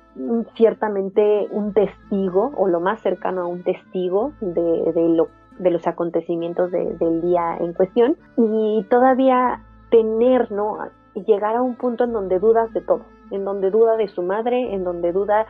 ciertamente 0.54 1.48
un 1.50 1.74
testigo 1.74 2.50
o 2.56 2.66
lo 2.66 2.80
más 2.80 3.02
cercano 3.02 3.42
a 3.42 3.46
un 3.46 3.62
testigo 3.62 4.32
de, 4.40 4.90
de, 4.94 5.08
lo, 5.10 5.28
de 5.58 5.70
los 5.70 5.86
acontecimientos 5.86 6.70
del 6.70 7.20
día 7.20 7.58
en 7.60 7.74
cuestión 7.74 8.16
y 8.38 8.86
todavía 8.88 9.60
tener, 9.90 10.50
¿no? 10.50 10.78
llegar 11.26 11.56
a 11.56 11.60
un 11.60 11.74
punto 11.74 12.04
en 12.04 12.14
donde 12.14 12.38
dudas 12.38 12.72
de 12.72 12.80
todo, 12.80 13.02
en 13.30 13.44
donde 13.44 13.70
duda 13.70 13.98
de 13.98 14.08
su 14.08 14.22
madre, 14.22 14.72
en 14.72 14.82
donde 14.82 15.12
duda 15.12 15.44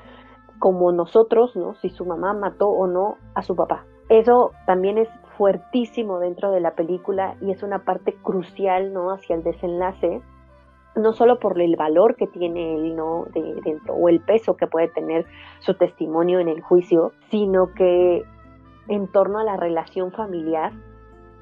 como 0.58 0.90
nosotros, 0.90 1.54
¿no? 1.54 1.76
Si 1.76 1.88
su 1.88 2.04
mamá 2.04 2.34
mató 2.34 2.68
o 2.68 2.88
no 2.88 3.16
a 3.36 3.42
su 3.42 3.54
papá. 3.54 3.84
Eso 4.08 4.50
también 4.66 4.98
es 4.98 5.08
fuertísimo 5.38 6.18
dentro 6.18 6.50
de 6.50 6.60
la 6.60 6.72
película 6.72 7.36
y 7.40 7.52
es 7.52 7.62
una 7.62 7.84
parte 7.84 8.12
crucial, 8.12 8.92
¿no? 8.92 9.12
Hacia 9.12 9.36
el 9.36 9.44
desenlace, 9.44 10.20
no 10.96 11.12
solo 11.12 11.38
por 11.38 11.60
el 11.60 11.76
valor 11.76 12.16
que 12.16 12.26
tiene 12.26 12.76
él, 12.76 12.96
¿no? 12.96 13.24
De, 13.32 13.60
dentro 13.64 13.94
o 13.94 14.08
el 14.08 14.20
peso 14.20 14.56
que 14.56 14.66
puede 14.66 14.88
tener 14.88 15.26
su 15.60 15.74
testimonio 15.74 16.40
en 16.40 16.48
el 16.48 16.60
juicio, 16.60 17.12
sino 17.30 17.72
que 17.74 18.22
en 18.88 19.08
torno 19.10 19.38
a 19.38 19.44
la 19.44 19.56
relación 19.56 20.12
familiar 20.12 20.72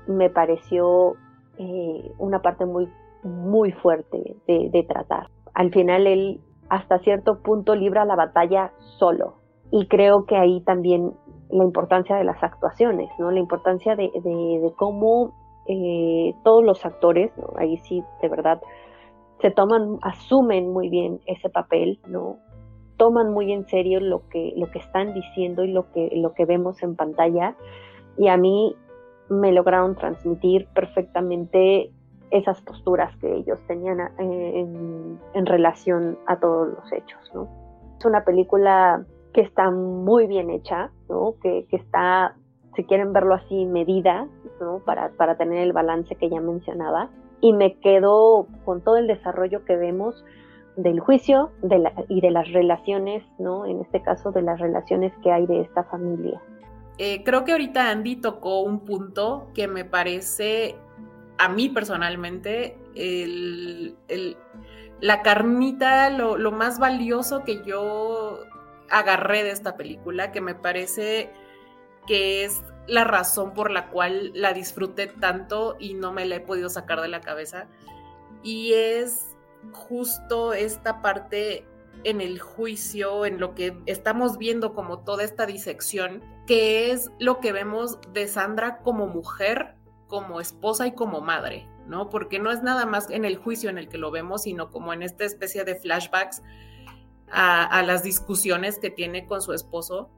me 0.07 0.31
pareció 0.31 1.15
eh, 1.59 2.13
una 2.19 2.41
parte 2.41 2.65
muy 2.67 2.89
muy 3.23 3.73
fuerte 3.73 4.37
de, 4.47 4.87
tratar. 4.89 5.29
Al 5.55 5.71
final 5.71 6.07
él 6.07 6.41
hasta 6.69 6.99
cierto 6.99 7.41
punto 7.43 7.75
libra 7.75 8.05
la 8.05 8.17
batalla 8.17 8.73
solo 8.99 9.35
y 9.71 9.87
creo 9.87 10.25
que 10.27 10.37
ahí 10.37 10.61
también 10.63 11.13
la 11.51 11.65
importancia 11.65 12.17
de 12.17 12.25
las 12.25 12.43
actuaciones, 12.43 13.11
¿no? 13.19 13.31
La 13.31 13.39
importancia 13.39 13.95
de, 13.95 14.11
cómo 14.77 15.33
eh, 15.69 16.35
todos 16.43 16.65
los 16.65 16.85
actores, 16.85 17.31
ahí 17.57 17.77
sí, 17.79 18.03
de 18.21 18.29
verdad, 18.29 18.61
se 19.43 19.51
toman, 19.51 19.99
asumen 20.03 20.73
muy 20.73 20.89
bien 20.89 21.21
ese 21.27 21.51
papel, 21.51 21.99
¿no? 22.07 22.39
Toman 22.97 23.33
muy 23.33 23.53
en 23.53 23.67
serio 23.69 23.99
lo 23.99 24.29
que, 24.29 24.55
lo 24.57 24.71
que 24.71 24.79
están 24.79 25.13
diciendo 25.13 25.65
y 25.65 25.73
lo 25.73 25.91
que, 25.91 26.11
lo 26.15 26.33
que 26.33 26.47
vemos 26.47 26.81
en 26.83 26.95
pantalla. 26.95 27.57
Y 28.17 28.29
a 28.29 28.37
mí 28.37 28.77
me 29.29 29.51
lograron 29.51 29.97
transmitir 29.97 30.69
perfectamente 30.75 31.91
esas 32.31 32.61
posturas 32.63 33.15
que 33.17 33.35
ellos 33.35 33.59
tenían 33.67 34.01
eh, 34.01 34.67
en, 35.35 35.47
relación 35.47 36.19
a 36.27 36.39
todos 36.39 36.69
los 36.69 36.93
hechos. 36.93 37.21
¿no? 37.35 37.49
Es 37.99 38.05
una 38.05 38.25
película 38.25 39.05
que 39.35 39.41
está 39.41 39.71
muy 39.71 40.29
bien 40.29 40.51
hecha, 40.51 40.91
¿no? 41.09 41.35
que, 41.43 41.67
está, 41.73 42.37
si 42.77 42.85
quieren 42.85 43.13
verlo 43.13 43.35
así, 43.35 43.67
medida 43.67 44.29
¿no? 44.61 44.79
para, 44.85 45.11
para 45.11 45.37
tener 45.37 45.59
el 45.59 45.73
balance 45.73 46.15
que 46.15 46.31
ya 46.31 46.41
mencionaba. 46.41 47.11
Y 47.43 47.53
me 47.53 47.79
quedo 47.81 48.47
con 48.65 48.81
todo 48.81 48.97
el 48.97 49.07
desarrollo 49.07 49.67
que 49.67 49.77
vemos 49.77 50.25
del 50.77 51.01
juicio 51.01 51.51
y 52.09 52.21
de 52.23 52.31
las 52.31 52.51
relaciones, 52.51 53.23
¿no? 53.39 53.67
En 53.67 53.83
este 53.83 54.01
caso, 54.01 54.33
de 54.33 54.41
las 54.41 54.59
relaciones 54.59 55.13
que 55.23 55.31
hay 55.31 55.47
de 55.47 55.61
esta 55.61 55.85
familia. 55.85 56.41
Eh, 56.99 57.23
creo 57.25 57.45
que 57.45 57.53
ahorita 57.53 57.91
Andy 57.91 58.17
tocó 58.17 58.61
un 58.61 58.81
punto 58.81 59.49
que 59.55 59.69
me 59.69 59.85
parece 59.85 60.77
a 61.39 61.49
mí 61.49 61.69
personalmente, 61.69 62.77
la 65.01 65.23
carnita, 65.23 66.11
lo, 66.11 66.53
más 66.53 66.79
valioso 66.79 67.43
que 67.45 67.65
yo 67.65 68.41
agarré 68.91 69.43
de 69.43 69.51
esta 69.51 69.77
película, 69.77 70.31
que 70.31 70.41
me 70.41 70.55
parece 70.55 71.31
que 72.07 72.45
es 72.45 72.63
la 72.87 73.05
razón 73.05 73.55
por 73.55 73.71
la 73.71 73.89
cual 73.89 74.33
la 74.35 74.53
disfruté 74.53 75.07
tanto 75.07 75.77
y 75.79 75.95
no 75.95 76.13
me 76.13 76.27
la 76.27 76.37
he 76.37 76.41
podido 76.41 76.69
sacar 76.69 77.01
de 77.01 77.09
la 77.09 77.21
cabeza. 77.21 77.67
Y 78.43 78.73
es 78.73 79.37
justo 79.73 80.53
esta 80.53 81.03
parte 81.03 81.67
en 82.05 82.21
el 82.21 82.41
juicio, 82.41 83.25
en 83.27 83.39
lo 83.39 83.55
que 83.55 83.77
estamos 83.87 84.39
viendo 84.39 84.75
como 84.75 85.01
toda 85.01 85.23
esta 85.23 85.47
disección, 85.47 86.23
que 86.47 86.91
es 86.91 87.11
lo 87.19 87.41
que 87.41 87.53
vemos 87.53 87.99
de 88.13 88.27
Sandra 88.27 88.79
como 88.79 89.07
mujer 89.07 89.77
como 90.13 90.41
esposa 90.41 90.87
y 90.87 90.93
como 90.93 91.23
madre, 91.23 91.67
¿no? 91.87 92.11
Porque 92.11 92.39
no 92.39 92.51
es 92.51 92.63
nada 92.63 92.85
más 92.85 93.09
en 93.09 93.25
el 93.25 93.37
juicio 93.37 93.71
en 93.71 93.79
el 93.79 93.89
que 93.89 93.97
lo 93.97 94.11
vemos, 94.11 94.43
sino 94.43 94.71
como 94.71 94.93
en 94.93 95.03
esta 95.03 95.25
especie 95.25 95.65
de 95.65 95.77
flashbacks 95.77 96.43
a, 97.31 97.83
las 97.83 98.03
discusiones 98.03 98.79
que 98.79 98.91
tiene 98.91 99.27
con 99.27 99.41
su 99.41 99.55
esposo, 99.55 100.11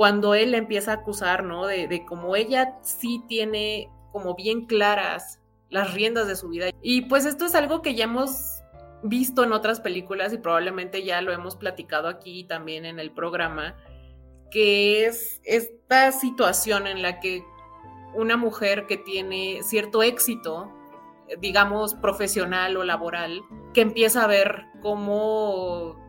cuando 0.00 0.34
él 0.34 0.54
empieza 0.54 0.92
a 0.92 0.94
acusar, 0.94 1.44
¿no? 1.44 1.66
De, 1.66 1.86
de 1.86 2.06
cómo 2.06 2.34
ella 2.34 2.78
sí 2.80 3.22
tiene 3.28 3.90
como 4.12 4.34
bien 4.34 4.64
claras 4.64 5.42
las 5.68 5.92
riendas 5.92 6.26
de 6.26 6.36
su 6.36 6.48
vida. 6.48 6.70
Y 6.80 7.02
pues 7.02 7.26
esto 7.26 7.44
es 7.44 7.54
algo 7.54 7.82
que 7.82 7.94
ya 7.94 8.04
hemos 8.04 8.62
visto 9.02 9.44
en 9.44 9.52
otras 9.52 9.78
películas 9.78 10.32
y 10.32 10.38
probablemente 10.38 11.04
ya 11.04 11.20
lo 11.20 11.34
hemos 11.34 11.54
platicado 11.54 12.08
aquí 12.08 12.44
también 12.44 12.86
en 12.86 12.98
el 12.98 13.10
programa, 13.10 13.76
que 14.50 15.04
es 15.04 15.42
esta 15.44 16.12
situación 16.12 16.86
en 16.86 17.02
la 17.02 17.20
que 17.20 17.44
una 18.14 18.38
mujer 18.38 18.86
que 18.86 18.96
tiene 18.96 19.58
cierto 19.62 20.02
éxito, 20.02 20.72
digamos, 21.42 21.94
profesional 21.94 22.74
o 22.78 22.84
laboral, 22.84 23.42
que 23.74 23.82
empieza 23.82 24.24
a 24.24 24.28
ver 24.28 24.64
cómo 24.80 25.99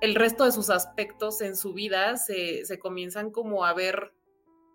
el 0.00 0.14
resto 0.14 0.44
de 0.44 0.52
sus 0.52 0.70
aspectos 0.70 1.40
en 1.40 1.56
su 1.56 1.72
vida 1.72 2.16
se, 2.16 2.64
comienzan 2.78 3.30
como 3.30 3.64
a 3.64 3.74
ver 3.74 4.12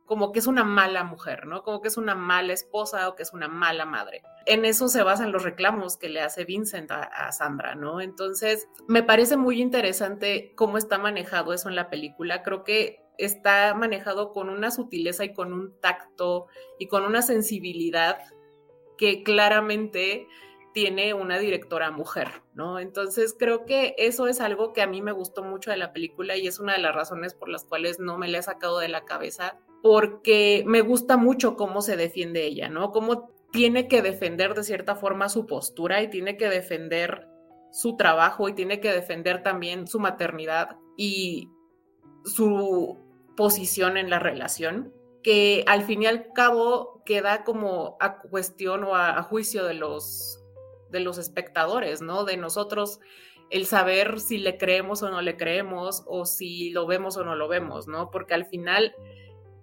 como 0.05 0.33
que 0.33 0.39
es 0.39 0.47
una 0.47 0.65
mala 0.65 1.05
mujer, 1.05 1.45
¿no? 1.45 1.63
Como 1.63 1.81
que 1.81 1.87
es 1.87 1.95
una 1.95 2.15
mala 2.15 2.51
esposa 2.51 3.07
o 3.07 3.15
que 3.15 3.23
es 3.23 3.31
una 3.31 3.47
mala 3.47 3.85
madre. 3.85 4.23
En 4.45 4.65
eso 4.65 4.89
se 4.89 5.03
basan 5.03 5.31
los 5.31 5.43
reclamos 5.43 5.95
que 5.95 6.09
le 6.09 6.19
hace 6.19 6.43
Vincent 6.43 6.91
a, 6.91 7.03
a, 7.03 7.31
Sandra, 7.31 7.75
¿no? 7.75 8.01
Entonces, 8.01 8.67
me 8.89 9.03
parece 9.03 9.37
muy 9.37 9.61
interesante 9.61 10.51
cómo 10.57 10.77
está 10.77 10.97
manejado 10.97 11.53
eso 11.53 11.69
en 11.69 11.77
la 11.77 11.89
película. 11.89 12.43
Creo 12.43 12.65
que 12.65 13.01
está 13.17 13.73
manejado 13.73 14.33
con 14.33 14.49
una 14.49 14.69
sutileza 14.71 15.23
y 15.23 15.33
con 15.33 15.53
un 15.53 15.79
tacto 15.79 16.47
y 16.77 16.87
con 16.87 17.05
una 17.05 17.21
sensibilidad 17.21 18.17
que 18.97 19.23
claramente 19.23 20.27
tiene 20.73 21.13
una 21.13 21.37
directora 21.39 21.91
mujer, 21.91 22.43
¿no? 22.53 22.79
Entonces 22.79 23.35
creo 23.37 23.65
que 23.65 23.95
eso 23.97 24.27
es 24.27 24.41
algo 24.41 24.73
que 24.73 24.81
a 24.81 24.87
mí 24.87 25.01
me 25.01 25.11
gustó 25.11 25.43
mucho 25.43 25.71
de 25.71 25.77
la 25.77 25.93
película 25.93 26.37
y 26.37 26.47
es 26.47 26.59
una 26.59 26.73
de 26.73 26.79
las 26.79 26.95
razones 26.95 27.33
por 27.33 27.49
las 27.49 27.65
cuales 27.65 27.99
no 27.99 28.17
me 28.17 28.27
la 28.27 28.39
he 28.39 28.43
sacado 28.43 28.79
de 28.79 28.87
la 28.87 29.05
cabeza, 29.05 29.59
porque 29.81 30.63
me 30.65 30.81
gusta 30.81 31.17
mucho 31.17 31.55
cómo 31.55 31.81
se 31.81 31.97
defiende 31.97 32.45
ella, 32.45 32.69
¿no? 32.69 32.91
Cómo 32.91 33.31
tiene 33.51 33.87
que 33.87 34.01
defender 34.01 34.53
de 34.53 34.63
cierta 34.63 34.95
forma 34.95 35.29
su 35.29 35.45
postura 35.45 36.01
y 36.01 36.09
tiene 36.09 36.37
que 36.37 36.49
defender 36.49 37.27
su 37.71 37.95
trabajo 37.95 38.49
y 38.49 38.53
tiene 38.53 38.79
que 38.79 38.91
defender 38.91 39.43
también 39.43 39.87
su 39.87 39.99
maternidad 39.99 40.77
y 40.97 41.49
su 42.25 42.97
posición 43.35 43.97
en 43.97 44.09
la 44.09 44.19
relación, 44.19 44.93
que 45.23 45.63
al 45.67 45.83
fin 45.83 46.03
y 46.03 46.05
al 46.05 46.31
cabo 46.33 47.01
queda 47.05 47.43
como 47.43 47.97
a 47.99 48.19
cuestión 48.19 48.83
o 48.83 48.95
a, 48.95 49.21
juicio 49.23 49.65
de 49.65 49.73
los, 49.73 50.40
de 50.91 50.99
los 50.99 51.17
espectadores, 51.17 52.01
¿no? 52.01 52.23
De 52.23 52.37
nosotros 52.37 52.99
el 53.49 53.65
saber 53.65 54.19
si 54.19 54.37
le 54.37 54.57
creemos 54.57 55.03
o 55.03 55.11
no 55.11 55.21
le 55.21 55.35
creemos 55.35 56.03
o 56.07 56.25
si 56.25 56.69
lo 56.71 56.87
vemos 56.87 57.17
o 57.17 57.25
no 57.25 57.35
lo 57.35 57.47
vemos, 57.47 57.87
¿no? 57.87 58.09
Porque 58.09 58.33
al 58.33 58.45
final 58.45 58.95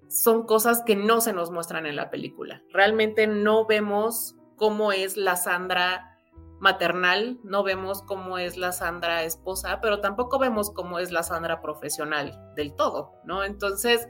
son 0.08 0.44
cosas 0.44 0.82
que 0.84 0.94
no 0.94 1.20
se 1.20 1.32
nos 1.32 1.50
muestran 1.50 1.86
en 1.86 1.96
la 1.96 2.10
película. 2.10 2.62
Realmente 2.70 3.26
no 3.26 3.66
vemos 3.66 4.36
cómo 4.56 4.92
es 4.92 5.16
la 5.16 5.36
Sandra 5.36 6.18
maternal, 6.60 7.38
no 7.44 7.62
vemos 7.62 8.02
cómo 8.02 8.38
es 8.38 8.56
la 8.56 8.72
Sandra 8.72 9.22
esposa, 9.22 9.80
pero 9.80 10.00
tampoco 10.00 10.38
vemos 10.38 10.70
cómo 10.70 10.98
es 10.98 11.10
la 11.10 11.22
Sandra 11.22 11.60
profesional 11.62 12.38
del 12.56 12.74
todo, 12.74 13.12
¿no? 13.24 13.44
Entonces, 13.44 14.08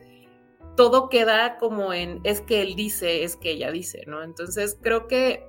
todo 0.77 1.09
queda 1.09 1.59
como 1.59 1.93
en, 1.93 2.21
es 2.25 2.41
que 2.41 2.63
él 2.63 2.75
dice, 2.75 3.23
es 3.23 3.37
que 3.37 3.51
ella 3.51 3.71
dice, 3.71 4.05
¿no? 4.07 4.23
Entonces, 4.23 4.79
creo 4.81 5.07
que 5.07 5.49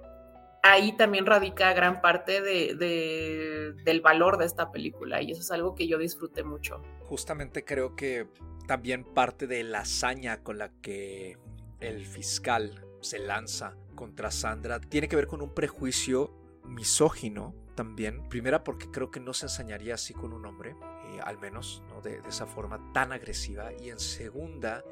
ahí 0.63 0.95
también 0.95 1.25
radica 1.25 1.73
gran 1.73 2.01
parte 2.01 2.41
de, 2.41 3.75
del 3.83 4.01
valor 4.01 4.37
de 4.37 4.45
esta 4.45 4.71
película 4.71 5.21
y 5.21 5.31
eso 5.31 5.41
es 5.41 5.51
algo 5.51 5.75
que 5.75 5.87
yo 5.87 5.97
disfruté 5.97 6.43
mucho. 6.43 6.81
Justamente 7.05 7.63
creo 7.65 7.95
que 7.95 8.27
también 8.67 9.03
parte 9.03 9.47
de 9.47 9.63
la 9.63 9.79
hazaña 9.79 10.43
con 10.43 10.57
la 10.57 10.69
que 10.81 11.37
el 11.79 12.05
fiscal 12.05 12.85
se 13.01 13.19
lanza 13.19 13.75
contra 13.95 14.31
Sandra 14.31 14.79
tiene 14.79 15.07
que 15.07 15.15
ver 15.15 15.27
con 15.27 15.41
un 15.41 15.53
prejuicio 15.53 16.33
misógino 16.63 17.55
también. 17.75 18.27
Primera 18.29 18.63
porque 18.63 18.91
creo 18.91 19.09
que 19.09 19.19
no 19.19 19.33
se 19.33 19.45
ensañaría 19.45 19.95
así 19.95 20.13
con 20.13 20.33
un 20.33 20.45
hombre, 20.45 20.71
eh, 20.71 21.19
al 21.23 21.37
menos 21.39 21.81
¿no? 21.89 22.01
de, 22.01 22.21
esa 22.27 22.45
forma 22.45 22.91
tan 22.93 23.11
agresiva. 23.11 23.71
Y 23.73 23.89
en 23.89 23.99
segunda 23.99 24.83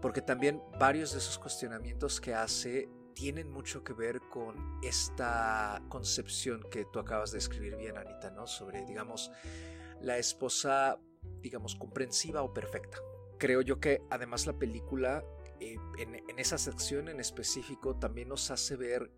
porque 0.00 0.20
también 0.20 0.60
varios 0.78 1.12
de 1.12 1.18
esos 1.18 1.38
cuestionamientos 1.38 2.20
que 2.20 2.34
hace 2.34 2.88
tienen 3.14 3.50
mucho 3.50 3.84
que 3.84 3.92
ver 3.92 4.20
con 4.30 4.80
esta 4.82 5.82
concepción 5.88 6.62
que 6.70 6.84
tú 6.84 6.98
acabas 6.98 7.32
de 7.32 7.38
escribir 7.38 7.76
bien, 7.76 7.96
Anita, 7.96 8.30
¿no? 8.30 8.46
Sobre, 8.46 8.84
digamos, 8.84 9.30
la 10.00 10.18
esposa, 10.18 10.98
digamos, 11.40 11.74
comprensiva 11.76 12.42
o 12.42 12.52
perfecta. 12.52 12.98
Creo 13.38 13.60
yo 13.60 13.80
que 13.80 14.02
además 14.10 14.46
la 14.46 14.54
película, 14.54 15.24
eh, 15.60 15.76
en, 15.98 16.38
esa 16.38 16.58
sección 16.58 17.08
en 17.08 17.20
específico, 17.20 17.96
también 17.96 18.28
nos 18.28 18.50
hace 18.50 18.76
ver 18.76 19.10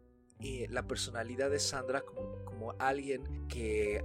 la 0.68 0.86
personalidad 0.86 1.51
de 1.51 1.59
Sandra 1.59 2.03
como, 2.03 2.45
como 2.45 2.74
alguien 2.78 3.47
que 3.49 4.05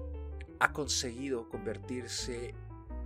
ha 0.60 0.72
conseguido 0.74 1.50
convertirse 1.50 2.54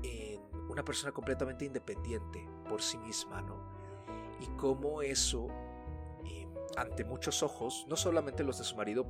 en 0.04 0.42
una 0.70 0.84
persona 0.84 1.12
completamente 1.12 1.66
independiente 1.66 2.46
por 2.68 2.82
sí 2.82 2.98
misma, 2.98 3.42
¿no? 3.42 3.58
Y 4.40 4.48
cómo 4.58 5.02
eso, 5.02 5.48
eh, 5.50 5.73
ante 6.78 7.04
muchos 7.04 7.44
ojos, 7.44 7.86
no 7.88 7.96
solamente 7.96 8.44
los 8.44 8.58
de 8.58 8.64
su 8.64 8.76
marido, 8.76 9.06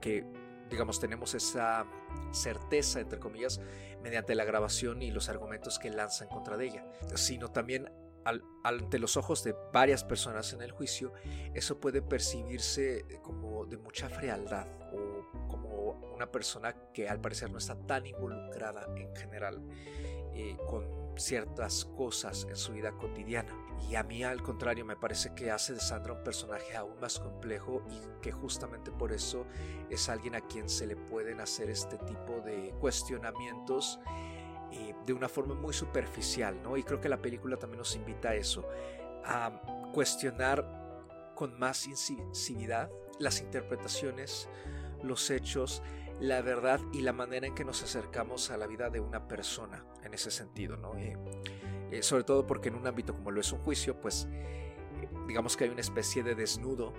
que 0.00 0.24
digamos 0.70 1.00
tenemos 1.00 1.34
esa 1.34 1.86
certeza, 2.32 3.00
entre 3.00 3.18
comillas, 3.18 3.60
mediante 4.02 4.34
la 4.34 4.44
grabación 4.44 5.02
y 5.02 5.10
los 5.10 5.28
argumentos 5.28 5.78
que 5.78 5.90
lanzan 5.90 6.28
contra 6.28 6.56
de 6.56 6.66
ella, 6.66 6.86
sino 7.14 7.50
también 7.50 7.90
ante 8.62 8.98
los 8.98 9.16
ojos 9.16 9.44
de 9.44 9.54
varias 9.72 10.02
personas 10.02 10.52
en 10.54 10.62
el 10.62 10.72
juicio, 10.72 11.12
eso 11.52 11.78
puede 11.78 12.00
percibirse 12.00 13.04
como 13.22 13.66
de 13.66 13.76
mucha 13.76 14.08
frialdad 14.08 14.66
o 14.92 15.46
como 15.48 15.92
una 16.14 16.30
persona 16.30 16.74
que 16.92 17.08
al 17.08 17.20
parecer 17.20 17.50
no 17.50 17.58
está 17.58 17.76
tan 17.86 18.06
involucrada 18.06 18.86
en 18.96 19.14
general 19.14 19.62
eh, 20.34 20.56
con 20.66 21.03
ciertas 21.16 21.84
cosas 21.84 22.46
en 22.48 22.56
su 22.56 22.72
vida 22.72 22.92
cotidiana. 22.92 23.54
Y 23.88 23.96
a 23.96 24.02
mí 24.02 24.24
al 24.24 24.42
contrario 24.42 24.84
me 24.84 24.96
parece 24.96 25.34
que 25.34 25.50
hace 25.50 25.74
de 25.74 25.80
Sandra 25.80 26.14
un 26.14 26.24
personaje 26.24 26.76
aún 26.76 26.98
más 27.00 27.18
complejo 27.18 27.82
y 27.90 28.20
que 28.22 28.32
justamente 28.32 28.90
por 28.90 29.12
eso 29.12 29.46
es 29.90 30.08
alguien 30.08 30.34
a 30.34 30.40
quien 30.40 30.68
se 30.68 30.86
le 30.86 30.96
pueden 30.96 31.40
hacer 31.40 31.68
este 31.70 31.98
tipo 31.98 32.40
de 32.40 32.74
cuestionamientos 32.80 34.00
de 35.06 35.12
una 35.12 35.28
forma 35.28 35.54
muy 35.54 35.72
superficial, 35.72 36.60
¿no? 36.62 36.76
Y 36.76 36.82
creo 36.82 37.00
que 37.00 37.08
la 37.08 37.20
película 37.20 37.56
también 37.56 37.78
nos 37.78 37.94
invita 37.94 38.30
a 38.30 38.34
eso, 38.34 38.66
a 39.24 39.90
cuestionar 39.92 41.32
con 41.34 41.58
más 41.58 41.86
incisividad 41.86 42.90
las 43.18 43.40
interpretaciones, 43.40 44.48
los 45.02 45.30
hechos, 45.30 45.82
la 46.20 46.42
verdad 46.42 46.80
y 46.92 47.02
la 47.02 47.12
manera 47.12 47.46
en 47.46 47.54
que 47.54 47.64
nos 47.64 47.82
acercamos 47.82 48.50
a 48.50 48.56
la 48.56 48.66
vida 48.66 48.90
de 48.90 49.00
una 49.00 49.26
persona 49.28 49.84
en 50.02 50.14
ese 50.14 50.30
sentido, 50.30 50.76
¿no? 50.76 50.96
Eh, 50.96 51.16
eh, 51.90 52.02
sobre 52.02 52.24
todo 52.24 52.46
porque 52.46 52.68
en 52.68 52.76
un 52.76 52.86
ámbito 52.86 53.14
como 53.14 53.30
lo 53.30 53.40
es 53.40 53.52
un 53.52 53.60
juicio, 53.60 54.00
pues 54.00 54.28
digamos 55.26 55.56
que 55.56 55.64
hay 55.64 55.70
una 55.70 55.80
especie 55.80 56.22
de 56.22 56.34
desnudo 56.34 56.92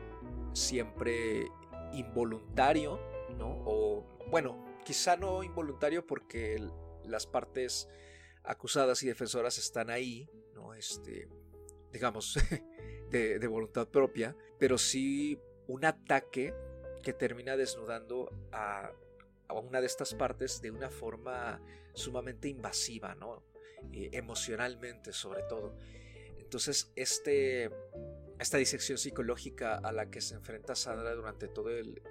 siempre 0.54 1.48
involuntario, 1.94 3.00
¿no? 3.38 3.64
O 3.66 4.18
bueno, 4.30 4.64
quizá 4.84 5.16
no 5.18 5.44
involuntario 5.44 6.06
porque 6.06 6.62
las 7.04 7.28
partes 7.28 7.90
acusadas 8.44 9.02
y 9.04 9.08
defensoras 9.08 9.58
están 9.58 9.90
ahí, 9.90 10.30
¿no? 10.54 10.74
Este, 10.74 11.28
digamos, 11.92 12.38
de, 13.10 13.48
voluntad 13.48 13.88
propia, 13.88 14.36
pero 14.60 14.78
sí 14.78 15.40
un 15.68 15.86
ataque 15.86 16.54
que 17.02 17.14
termina 17.14 17.56
desnudando 17.56 18.32
a, 18.52 18.92
una 19.54 19.82
de 19.82 19.88
estas 19.88 20.14
partes 20.14 20.62
de 20.62 20.72
una 20.72 20.90
forma 20.90 21.62
sumamente 21.94 22.48
invasiva, 22.48 23.16
¿no? 23.16 23.44
Eh, 23.94 24.10
emocionalmente 24.14 25.14
sobre 25.14 25.44
todo. 25.44 25.78
Entonces, 26.38 26.92
este, 26.96 27.72
esta 28.40 28.58
disección 28.58 28.98
psicológica 28.98 29.76
a 29.76 29.92
la 29.92 30.10
que 30.10 30.22
se 30.22 30.36
enfrenta 30.36 30.76
Sandra 30.76 31.14
durante 31.14 31.48
todo 31.48 31.70
el, 31.70 32.02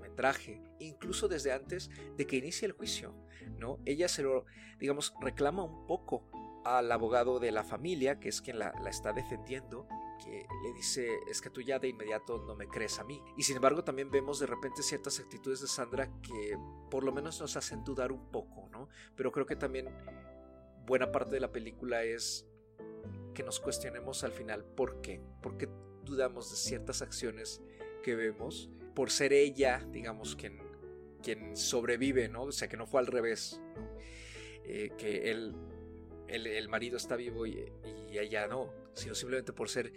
metraje, 0.00 0.62
incluso 0.78 1.26
desde 1.26 1.52
antes 1.52 1.90
de 2.16 2.26
que 2.26 2.36
inicie 2.36 2.66
el 2.66 2.72
juicio, 2.72 3.14
¿no? 3.58 3.80
Ella 3.84 4.08
se 4.08 4.22
lo, 4.22 4.44
digamos, 4.78 5.12
reclama 5.20 5.64
un 5.64 5.86
poco 5.86 6.24
al 6.64 6.92
abogado 6.92 7.40
de 7.40 7.50
la 7.50 7.64
familia, 7.64 8.20
que 8.20 8.28
es 8.28 8.40
quien 8.40 8.58
la, 8.58 8.72
está 8.88 9.12
defendiendo, 9.12 9.88
que 10.24 10.46
le 10.62 10.72
dice, 10.72 11.20
es 11.28 11.40
que 11.40 11.50
tú 11.50 11.60
ya 11.60 11.78
de 11.78 11.88
inmediato 11.88 12.38
no 12.38 12.54
me 12.54 12.68
crees 12.68 12.98
a 12.98 13.04
mí. 13.04 13.22
Y 13.36 13.42
sin 13.42 13.56
embargo 13.56 13.84
también 13.84 14.10
vemos 14.10 14.38
de 14.38 14.46
repente 14.46 14.82
ciertas 14.82 15.18
actitudes 15.20 15.60
de 15.60 15.66
Sandra 15.66 16.08
que 16.20 16.56
por 16.90 17.04
lo 17.04 17.12
menos 17.12 17.40
nos 17.40 17.56
hacen 17.56 17.84
dudar 17.84 18.12
un 18.12 18.30
poco, 18.30 18.68
¿no? 18.70 18.88
Pero 19.16 19.32
creo 19.32 19.46
que 19.46 19.56
también 19.56 19.88
buena 20.86 21.10
parte 21.10 21.34
de 21.34 21.40
la 21.40 21.52
película 21.52 22.02
es 22.04 22.46
que 23.34 23.42
nos 23.42 23.60
cuestionemos 23.60 24.24
al 24.24 24.32
final 24.32 24.64
por 24.64 25.00
qué, 25.00 25.20
por 25.42 25.56
qué 25.56 25.68
dudamos 26.04 26.50
de 26.50 26.56
ciertas 26.56 27.02
acciones 27.02 27.62
que 28.02 28.14
vemos 28.14 28.68
por 28.94 29.10
ser 29.10 29.32
ella, 29.32 29.86
digamos, 29.90 30.36
quien, 30.36 30.58
quien 31.22 31.56
sobrevive, 31.56 32.28
¿no? 32.28 32.42
O 32.44 32.52
sea, 32.52 32.68
que 32.68 32.76
no 32.76 32.86
fue 32.86 33.00
al 33.00 33.06
revés, 33.06 33.60
eh, 34.64 34.90
que 34.98 35.30
él, 35.30 35.54
el, 36.28 36.68
marido 36.68 36.96
está 36.96 37.16
vivo 37.16 37.46
y, 37.46 37.64
ella 38.10 38.46
no, 38.46 38.70
sino 38.92 39.14
simplemente 39.14 39.52
por 39.52 39.70
ser 39.70 39.92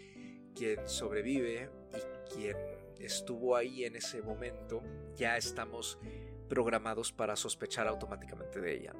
quien 0.55 0.87
sobrevive 0.87 1.69
y 1.93 2.33
quien 2.33 2.57
estuvo 2.99 3.55
ahí 3.55 3.85
en 3.85 3.95
ese 3.95 4.21
momento, 4.21 4.81
ya 5.15 5.37
estamos 5.37 5.99
programados 6.47 7.11
para 7.11 7.35
sospechar 7.35 7.87
automáticamente 7.87 8.61
de 8.61 8.73
ella. 8.73 8.93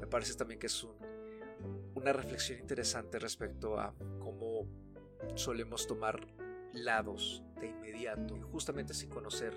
Me 0.00 0.06
parece 0.06 0.34
también 0.34 0.60
que 0.60 0.66
es 0.66 0.86
una 1.94 2.12
reflexión 2.12 2.58
interesante 2.58 3.18
respecto 3.18 3.78
a 3.78 3.94
cómo 4.18 4.66
solemos 5.34 5.86
tomar 5.86 6.26
lados 6.72 7.42
de 7.60 7.68
inmediato, 7.68 8.36
justamente 8.50 8.94
sin 8.94 9.08
conocer 9.08 9.54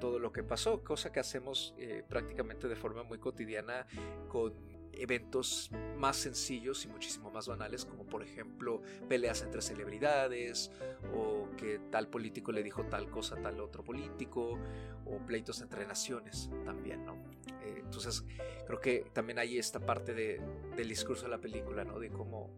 todo 0.00 0.18
lo 0.18 0.32
que 0.32 0.42
pasó, 0.42 0.82
cosa 0.82 1.10
que 1.12 1.20
hacemos 1.20 1.74
eh, 1.78 2.04
prácticamente 2.08 2.68
de 2.68 2.76
forma 2.76 3.02
muy 3.02 3.18
cotidiana 3.18 3.86
con 4.28 4.54
eventos 4.98 5.70
más 5.96 6.16
sencillos 6.16 6.84
y 6.84 6.88
muchísimo 6.88 7.30
más 7.30 7.48
banales, 7.48 7.84
como 7.84 8.04
por 8.04 8.22
ejemplo 8.22 8.82
peleas 9.08 9.42
entre 9.42 9.62
celebridades, 9.62 10.70
o 11.14 11.48
que 11.56 11.80
tal 11.90 12.08
político 12.08 12.52
le 12.52 12.62
dijo 12.62 12.84
tal 12.84 13.10
cosa 13.10 13.36
a 13.36 13.42
tal 13.42 13.60
otro 13.60 13.84
político, 13.84 14.58
o 15.04 15.18
pleitos 15.26 15.60
entre 15.60 15.86
naciones 15.86 16.50
también, 16.64 17.04
¿no? 17.04 17.14
Eh, 17.62 17.80
entonces 17.84 18.24
creo 18.66 18.80
que 18.80 19.06
también 19.12 19.38
hay 19.38 19.58
esta 19.58 19.80
parte 19.80 20.14
de, 20.14 20.40
del 20.76 20.88
discurso 20.88 21.24
de 21.24 21.30
la 21.30 21.38
película, 21.38 21.84
¿no? 21.84 21.98
De 21.98 22.10
cómo 22.10 22.50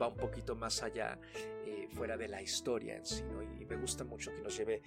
va 0.00 0.08
un 0.08 0.16
poquito 0.16 0.56
más 0.56 0.82
allá, 0.82 1.18
eh, 1.66 1.88
fuera 1.90 2.16
de 2.16 2.28
la 2.28 2.40
historia 2.40 2.96
en 2.96 3.04
sí, 3.04 3.22
Y 3.60 3.66
me 3.66 3.76
gusta 3.76 4.04
mucho 4.04 4.34
que 4.34 4.40
nos 4.40 4.56
lleve 4.56 4.82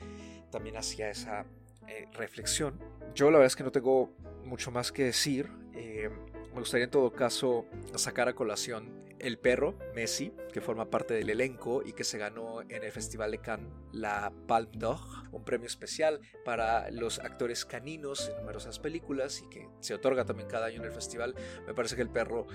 también 0.49 0.77
hacia 0.77 1.09
esa 1.09 1.45
eh, 1.87 2.07
reflexión. 2.13 2.79
Yo 3.13 3.25
la 3.29 3.37
verdad 3.37 3.47
es 3.47 3.55
que 3.55 3.63
no 3.63 3.71
tengo 3.71 4.11
mucho 4.43 4.71
más 4.71 4.91
que 4.91 5.03
decir. 5.05 5.49
Eh, 5.73 6.09
me 6.53 6.59
gustaría 6.59 6.85
en 6.85 6.91
todo 6.91 7.11
caso 7.11 7.65
sacar 7.95 8.27
a 8.29 8.35
colación 8.35 9.03
el 9.19 9.39
perro, 9.39 9.75
Messi, 9.95 10.33
que 10.51 10.59
forma 10.59 10.89
parte 10.89 11.13
del 11.13 11.29
elenco 11.29 11.81
y 11.83 11.93
que 11.93 12.03
se 12.03 12.17
ganó 12.17 12.61
en 12.61 12.83
el 12.83 12.91
Festival 12.91 13.31
de 13.31 13.37
Cannes 13.39 13.71
la 13.93 14.33
Palme 14.47 14.71
d'Or, 14.73 14.99
un 15.31 15.45
premio 15.45 15.65
especial 15.65 16.19
para 16.43 16.91
los 16.91 17.19
actores 17.19 17.63
caninos 17.63 18.29
en 18.29 18.35
numerosas 18.37 18.79
películas 18.79 19.41
y 19.41 19.49
que 19.49 19.69
se 19.79 19.93
otorga 19.93 20.25
también 20.25 20.49
cada 20.49 20.65
año 20.65 20.81
en 20.81 20.85
el 20.85 20.91
festival. 20.91 21.35
Me 21.65 21.73
parece 21.73 21.95
que 21.95 22.01
el 22.01 22.09
perro, 22.09 22.47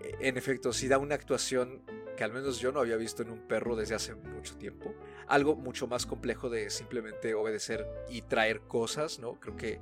en 0.00 0.36
efecto, 0.38 0.72
sí 0.72 0.88
da 0.88 0.96
una 0.96 1.14
actuación 1.14 1.82
que 2.16 2.24
al 2.24 2.32
menos 2.32 2.58
yo 2.58 2.72
no 2.72 2.80
había 2.80 2.96
visto 2.96 3.22
en 3.22 3.30
un 3.30 3.46
perro 3.46 3.76
desde 3.76 3.94
hace 3.94 4.14
mucho 4.14 4.56
tiempo. 4.56 4.94
Algo 5.26 5.56
mucho 5.56 5.86
más 5.86 6.06
complejo 6.06 6.48
de 6.48 6.70
simplemente 6.70 7.34
obedecer 7.34 7.86
y 8.08 8.22
traer 8.22 8.60
cosas, 8.62 9.18
¿no? 9.18 9.38
Creo 9.40 9.56
que 9.56 9.80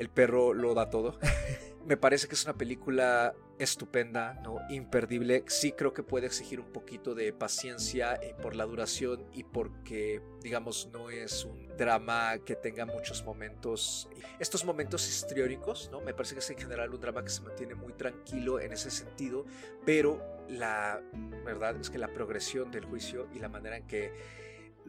el 0.00 0.08
perro 0.08 0.54
lo 0.54 0.72
da 0.72 0.88
todo. 0.88 1.18
Me 1.86 1.96
parece 1.98 2.26
que 2.26 2.34
es 2.34 2.44
una 2.44 2.54
película 2.54 3.34
estupenda, 3.58 4.34
¿no? 4.42 4.58
Imperdible. 4.70 5.44
Sí 5.46 5.72
creo 5.72 5.92
que 5.92 6.02
puede 6.02 6.26
exigir 6.26 6.58
un 6.58 6.72
poquito 6.72 7.14
de 7.14 7.34
paciencia 7.34 8.14
eh, 8.14 8.34
por 8.40 8.56
la 8.56 8.64
duración 8.64 9.26
y 9.34 9.44
porque, 9.44 10.22
digamos, 10.42 10.88
no 10.90 11.10
es 11.10 11.44
un 11.44 11.68
drama 11.76 12.38
que 12.38 12.56
tenga 12.56 12.86
muchos 12.86 13.24
momentos. 13.24 14.08
Estos 14.38 14.64
momentos 14.64 15.06
histriónicos, 15.06 15.90
¿no? 15.92 16.00
Me 16.00 16.14
parece 16.14 16.34
que 16.34 16.40
es 16.40 16.50
en 16.50 16.58
general 16.58 16.94
un 16.94 17.00
drama 17.00 17.22
que 17.22 17.30
se 17.30 17.42
mantiene 17.42 17.74
muy 17.74 17.92
tranquilo 17.92 18.58
en 18.58 18.72
ese 18.72 18.90
sentido, 18.90 19.44
pero 19.84 20.18
la 20.48 21.02
verdad 21.44 21.76
es 21.78 21.90
que 21.90 21.98
la 21.98 22.08
progresión 22.08 22.70
del 22.70 22.86
juicio 22.86 23.28
y 23.34 23.38
la 23.38 23.50
manera 23.50 23.76
en 23.76 23.86
que 23.86 24.12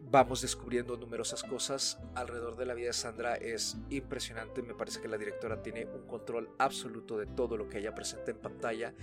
vamos 0.09 0.41
descubriendo 0.41 0.97
numerosas 0.97 1.43
cosas 1.43 1.99
alrededor 2.15 2.57
de 2.57 2.65
la 2.65 2.73
vida 2.73 2.87
de 2.87 2.93
Sandra 2.93 3.35
es 3.35 3.77
impresionante. 3.89 4.61
Me 4.61 4.73
parece 4.73 4.99
que 4.99 5.07
la 5.07 5.17
directora 5.17 5.61
tiene 5.61 5.85
un 5.85 6.07
control 6.07 6.49
absoluto 6.57 7.17
de 7.17 7.27
todo 7.27 7.57
lo 7.57 7.69
que 7.69 7.79
ella 7.79 7.93
presenta 7.93 8.31
en 8.31 8.37
pantalla 8.37 8.93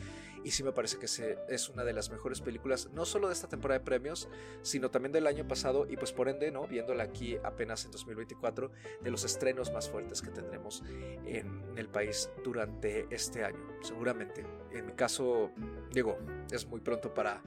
y 0.44 0.50
sí 0.50 0.62
me 0.62 0.72
parece 0.72 0.98
que 0.98 1.06
es 1.48 1.68
una 1.68 1.84
de 1.84 1.92
las 1.92 2.10
mejores 2.10 2.40
películas, 2.40 2.88
no 2.92 3.04
solo 3.04 3.28
de 3.28 3.34
esta 3.34 3.48
temporada 3.48 3.80
de 3.80 3.84
premios, 3.84 4.28
sino 4.62 4.90
también 4.90 5.12
del 5.12 5.26
año 5.26 5.46
pasado 5.46 5.86
y 5.88 5.96
pues 5.96 6.12
por 6.12 6.28
ende, 6.28 6.50
¿no? 6.50 6.66
viéndola 6.66 7.04
aquí 7.04 7.36
apenas 7.42 7.84
en 7.84 7.90
2024, 7.90 8.70
de 9.02 9.10
los 9.10 9.24
estrenos 9.24 9.72
más 9.72 9.88
fuertes 9.88 10.22
que 10.22 10.30
tendremos 10.30 10.82
en 11.26 11.64
el 11.76 11.88
país 11.88 12.30
durante 12.44 13.06
este 13.10 13.44
año, 13.44 13.58
seguramente. 13.82 14.46
En 14.72 14.86
mi 14.86 14.92
caso, 14.92 15.50
digo, 15.92 16.18
es 16.50 16.66
muy 16.66 16.80
pronto 16.80 17.12
para 17.12 17.42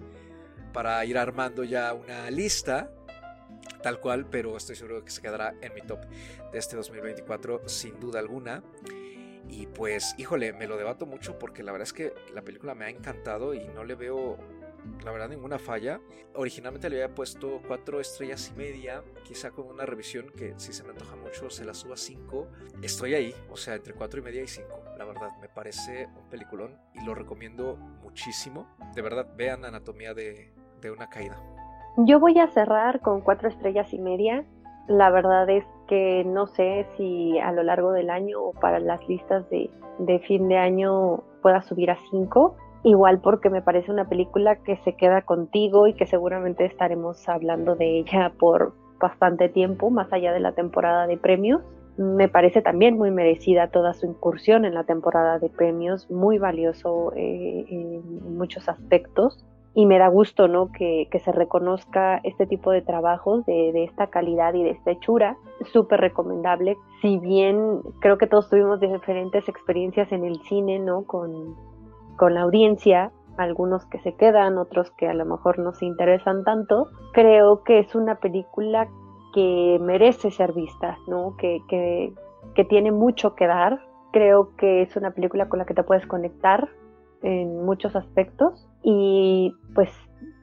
para 0.71 1.03
ir 1.05 1.17
armando 1.17 1.63
ya 1.63 1.93
una 1.93 2.29
lista 2.31 2.91
tal 3.81 3.99
cual, 3.99 4.25
pero 4.29 4.55
estoy 4.57 4.75
seguro 4.75 5.03
que 5.03 5.11
se 5.11 5.21
quedará 5.21 5.55
en 5.61 5.73
mi 5.73 5.81
top 5.81 5.99
de 6.51 6.59
este 6.59 6.75
2024 6.75 7.67
sin 7.67 7.99
duda 7.99 8.19
alguna. 8.19 8.63
Y 9.49 9.67
pues, 9.67 10.15
híjole, 10.17 10.53
me 10.53 10.67
lo 10.67 10.77
debato 10.77 11.05
mucho 11.05 11.37
porque 11.37 11.63
la 11.63 11.71
verdad 11.71 11.87
es 11.87 11.93
que 11.93 12.13
la 12.33 12.41
película 12.41 12.73
me 12.73 12.85
ha 12.85 12.89
encantado 12.89 13.53
y 13.53 13.67
no 13.67 13.83
le 13.83 13.95
veo, 13.95 14.37
la 15.03 15.11
verdad, 15.11 15.27
ninguna 15.27 15.59
falla. 15.59 15.99
Originalmente 16.35 16.89
le 16.89 17.03
había 17.03 17.13
puesto 17.13 17.61
cuatro 17.67 17.99
estrellas 17.99 18.51
y 18.53 18.57
media, 18.57 19.03
quizá 19.23 19.51
con 19.51 19.67
una 19.67 19.85
revisión 19.85 20.29
que 20.29 20.53
si 20.57 20.71
se 20.71 20.83
me 20.83 20.91
antoja 20.91 21.17
mucho 21.17 21.49
se 21.49 21.65
la 21.65 21.73
suba 21.73 21.95
a 21.95 21.97
5. 21.97 22.47
Estoy 22.81 23.15
ahí, 23.15 23.35
o 23.49 23.57
sea, 23.57 23.75
entre 23.75 23.93
cuatro 23.93 24.21
y 24.21 24.23
media 24.23 24.41
y 24.41 24.47
5 24.47 24.81
la 25.01 25.05
verdad, 25.05 25.35
me 25.41 25.49
parece 25.49 26.07
un 26.15 26.29
peliculón 26.29 26.77
y 26.93 27.03
lo 27.03 27.15
recomiendo 27.15 27.75
muchísimo. 28.03 28.77
De 28.93 29.01
verdad, 29.01 29.27
vean 29.35 29.65
Anatomía 29.65 30.13
de, 30.13 30.53
una 30.95 31.09
caída. 31.09 31.41
Yo 31.97 32.19
voy 32.19 32.39
a 32.39 32.47
cerrar 32.47 33.01
con 33.01 33.21
cuatro 33.21 33.49
estrellas 33.49 33.93
y 33.93 33.99
media. 33.99 34.45
La 34.87 35.09
verdad 35.09 35.49
es 35.49 35.65
que 35.87 36.23
no 36.25 36.47
sé 36.47 36.87
si 36.95 37.37
a 37.37 37.51
lo 37.51 37.63
largo 37.63 37.91
del 37.91 38.09
año 38.09 38.41
o 38.41 38.53
para 38.53 38.79
las 38.79 39.05
listas 39.09 39.45
de, 39.49 39.69
fin 40.25 40.47
de 40.47 40.57
año 40.57 41.23
pueda 41.41 41.61
subir 41.61 41.91
a 41.91 41.97
cinco. 42.09 42.55
Igual 42.83 43.19
porque 43.19 43.49
me 43.49 43.61
parece 43.61 43.91
una 43.91 44.07
película 44.07 44.55
que 44.55 44.77
se 44.77 44.95
queda 44.95 45.23
contigo 45.23 45.85
y 45.87 45.93
que 45.93 46.07
seguramente 46.07 46.65
estaremos 46.65 47.27
hablando 47.27 47.75
de 47.75 47.99
ella 47.99 48.31
por 48.39 48.73
bastante 48.99 49.49
tiempo, 49.49 49.89
más 49.89 50.11
allá 50.13 50.31
de 50.31 50.39
la 50.39 50.53
temporada 50.53 51.07
de 51.07 51.17
premios. 51.17 51.61
Me 51.97 52.29
parece 52.29 52.61
también 52.61 52.97
muy 52.97 53.11
merecida 53.11 53.67
toda 53.67 53.93
su 53.93 54.07
incursión 54.07 54.63
en 54.63 54.73
la 54.73 54.85
temporada 54.85 55.39
de 55.39 55.49
premios, 55.49 56.09
muy 56.09 56.37
valioso 56.37 57.11
eh, 57.15 57.65
en 57.67 58.37
muchos 58.37 58.69
aspectos. 58.69 59.45
Y 59.73 59.85
me 59.85 59.99
da 59.99 60.09
gusto 60.09 60.47
¿no? 60.47 60.71
que, 60.71 61.07
se 61.23 61.31
reconozca 61.31 62.19
este 62.23 62.45
tipo 62.45 62.71
de 62.71 62.81
trabajos 62.81 63.45
de, 63.45 63.71
de 63.71 63.85
esta 63.85 64.07
calidad 64.07 64.53
y 64.53 64.63
de 64.63 64.71
esta 64.71 64.91
hechura. 64.91 65.37
Súper 65.71 66.01
recomendable. 66.01 66.77
Si 67.01 67.17
bien 67.19 67.79
creo 67.99 68.17
que 68.17 68.27
todos 68.27 68.49
tuvimos 68.49 68.79
diferentes 68.79 69.47
experiencias 69.47 70.11
en 70.11 70.25
el 70.25 70.41
cine, 70.41 70.79
¿no? 70.79 71.03
Con, 71.03 71.55
con 72.17 72.33
la 72.33 72.41
audiencia, 72.41 73.11
algunos 73.37 73.85
que 73.85 73.99
se 73.99 74.13
quedan, 74.15 74.57
otros 74.57 74.91
que 74.91 75.07
a 75.07 75.13
lo 75.13 75.25
mejor 75.25 75.59
no 75.59 75.73
se 75.73 75.85
interesan 75.85 76.43
tanto, 76.43 76.87
creo 77.13 77.63
que 77.63 77.79
es 77.79 77.95
una 77.95 78.15
película 78.15 78.89
que 79.33 79.79
merece 79.81 80.31
ser 80.31 80.53
vista, 80.53 80.97
¿no? 81.07 81.35
Que, 81.37 81.61
que, 81.67 82.13
que 82.55 82.65
tiene 82.65 82.91
mucho 82.91 83.35
que 83.35 83.47
dar. 83.47 83.79
Creo 84.11 84.55
que 84.57 84.81
es 84.81 84.95
una 84.97 85.11
película 85.11 85.47
con 85.47 85.59
la 85.59 85.65
que 85.65 85.73
te 85.73 85.83
puedes 85.83 86.05
conectar 86.05 86.69
en 87.21 87.63
muchos 87.65 87.95
aspectos 87.95 88.67
y 88.83 89.53
pues 89.73 89.89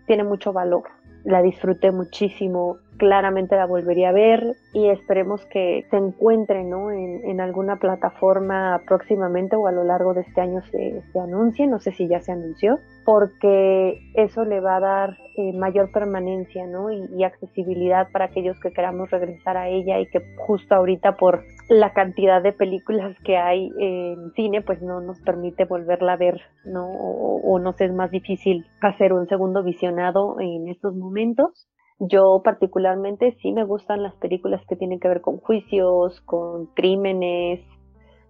tiene 0.07 0.25
mucho 0.25 0.53
valor. 0.53 0.85
La 1.25 1.43
disfruté 1.43 1.91
muchísimo, 1.91 2.79
claramente 2.99 3.57
la 3.57 3.67
volvería 3.67 4.11
a 4.11 4.13
ver 4.13 4.57
y 4.75 4.89
esperemos 4.89 5.45
que 5.47 5.87
se 5.91 5.97
encuentre 5.97 6.65
¿no? 6.65 6.91
en, 6.91 7.41
alguna 7.41 7.77
plataforma 7.77 8.83
próximamente 8.87 9.57
o 9.57 9.69
a 9.69 9.73
lo 9.73 9.85
largo 9.85 10.13
de 10.13 10.23
este 10.23 10.41
año 10.41 10.61
se, 10.71 11.03
anuncie, 11.19 11.67
no 11.69 11.79
sé 11.79 11.93
si 11.93 12.09
ya 12.09 12.21
se 12.21 12.33
anunció, 12.33 12.79
porque 13.05 14.01
eso 14.15 14.45
le 14.45 14.61
va 14.61 14.77
a 14.77 14.81
dar 14.81 15.17
eh, 15.37 15.53
mayor 15.53 15.93
permanencia 15.93 16.67
¿no? 16.67 16.91
Y, 16.91 17.23
accesibilidad 17.23 18.09
para 18.13 18.27
aquellos 18.27 18.59
que 18.61 18.73
queramos 18.73 19.11
regresar 19.11 19.57
a 19.57 19.69
ella 19.69 20.01
y 20.01 20.07
que 20.07 20.21
justo 20.47 20.75
ahorita 20.75 21.17
por 21.17 21.45
la 21.69 21.93
cantidad 21.93 22.43
de 22.43 22.53
películas 22.53 23.17
que 23.23 23.37
hay 23.37 23.71
en 23.79 24.33
cine 24.33 24.63
pues 24.63 24.83
no 24.83 25.01
nos 25.01 25.21
permite 25.21 25.65
volverla 25.65 26.15
a 26.15 26.17
ver 26.17 26.41
¿no? 26.65 26.91
o, 26.91 27.41
o 27.43 27.59
nos 27.59 27.81
es 27.81 27.93
más 27.93 28.11
difícil 28.11 28.67
hacer 28.81 29.13
un 29.13 29.29
segundo 29.29 29.63
visionado 29.63 30.41
en 30.41 30.69
estos 30.69 30.95
momentos 30.95 31.69
yo 31.99 32.43
particularmente 32.45 33.37
sí 33.43 33.53
me 33.53 33.65
gustan 33.65 34.03
las 34.03 34.15
películas 34.15 34.63
que 34.69 34.77
tienen 34.77 35.01
que 35.01 35.09
ver 35.09 35.21
con 35.21 35.39
juicios, 35.39 36.21
con 36.23 36.67
crímenes, 36.67 37.61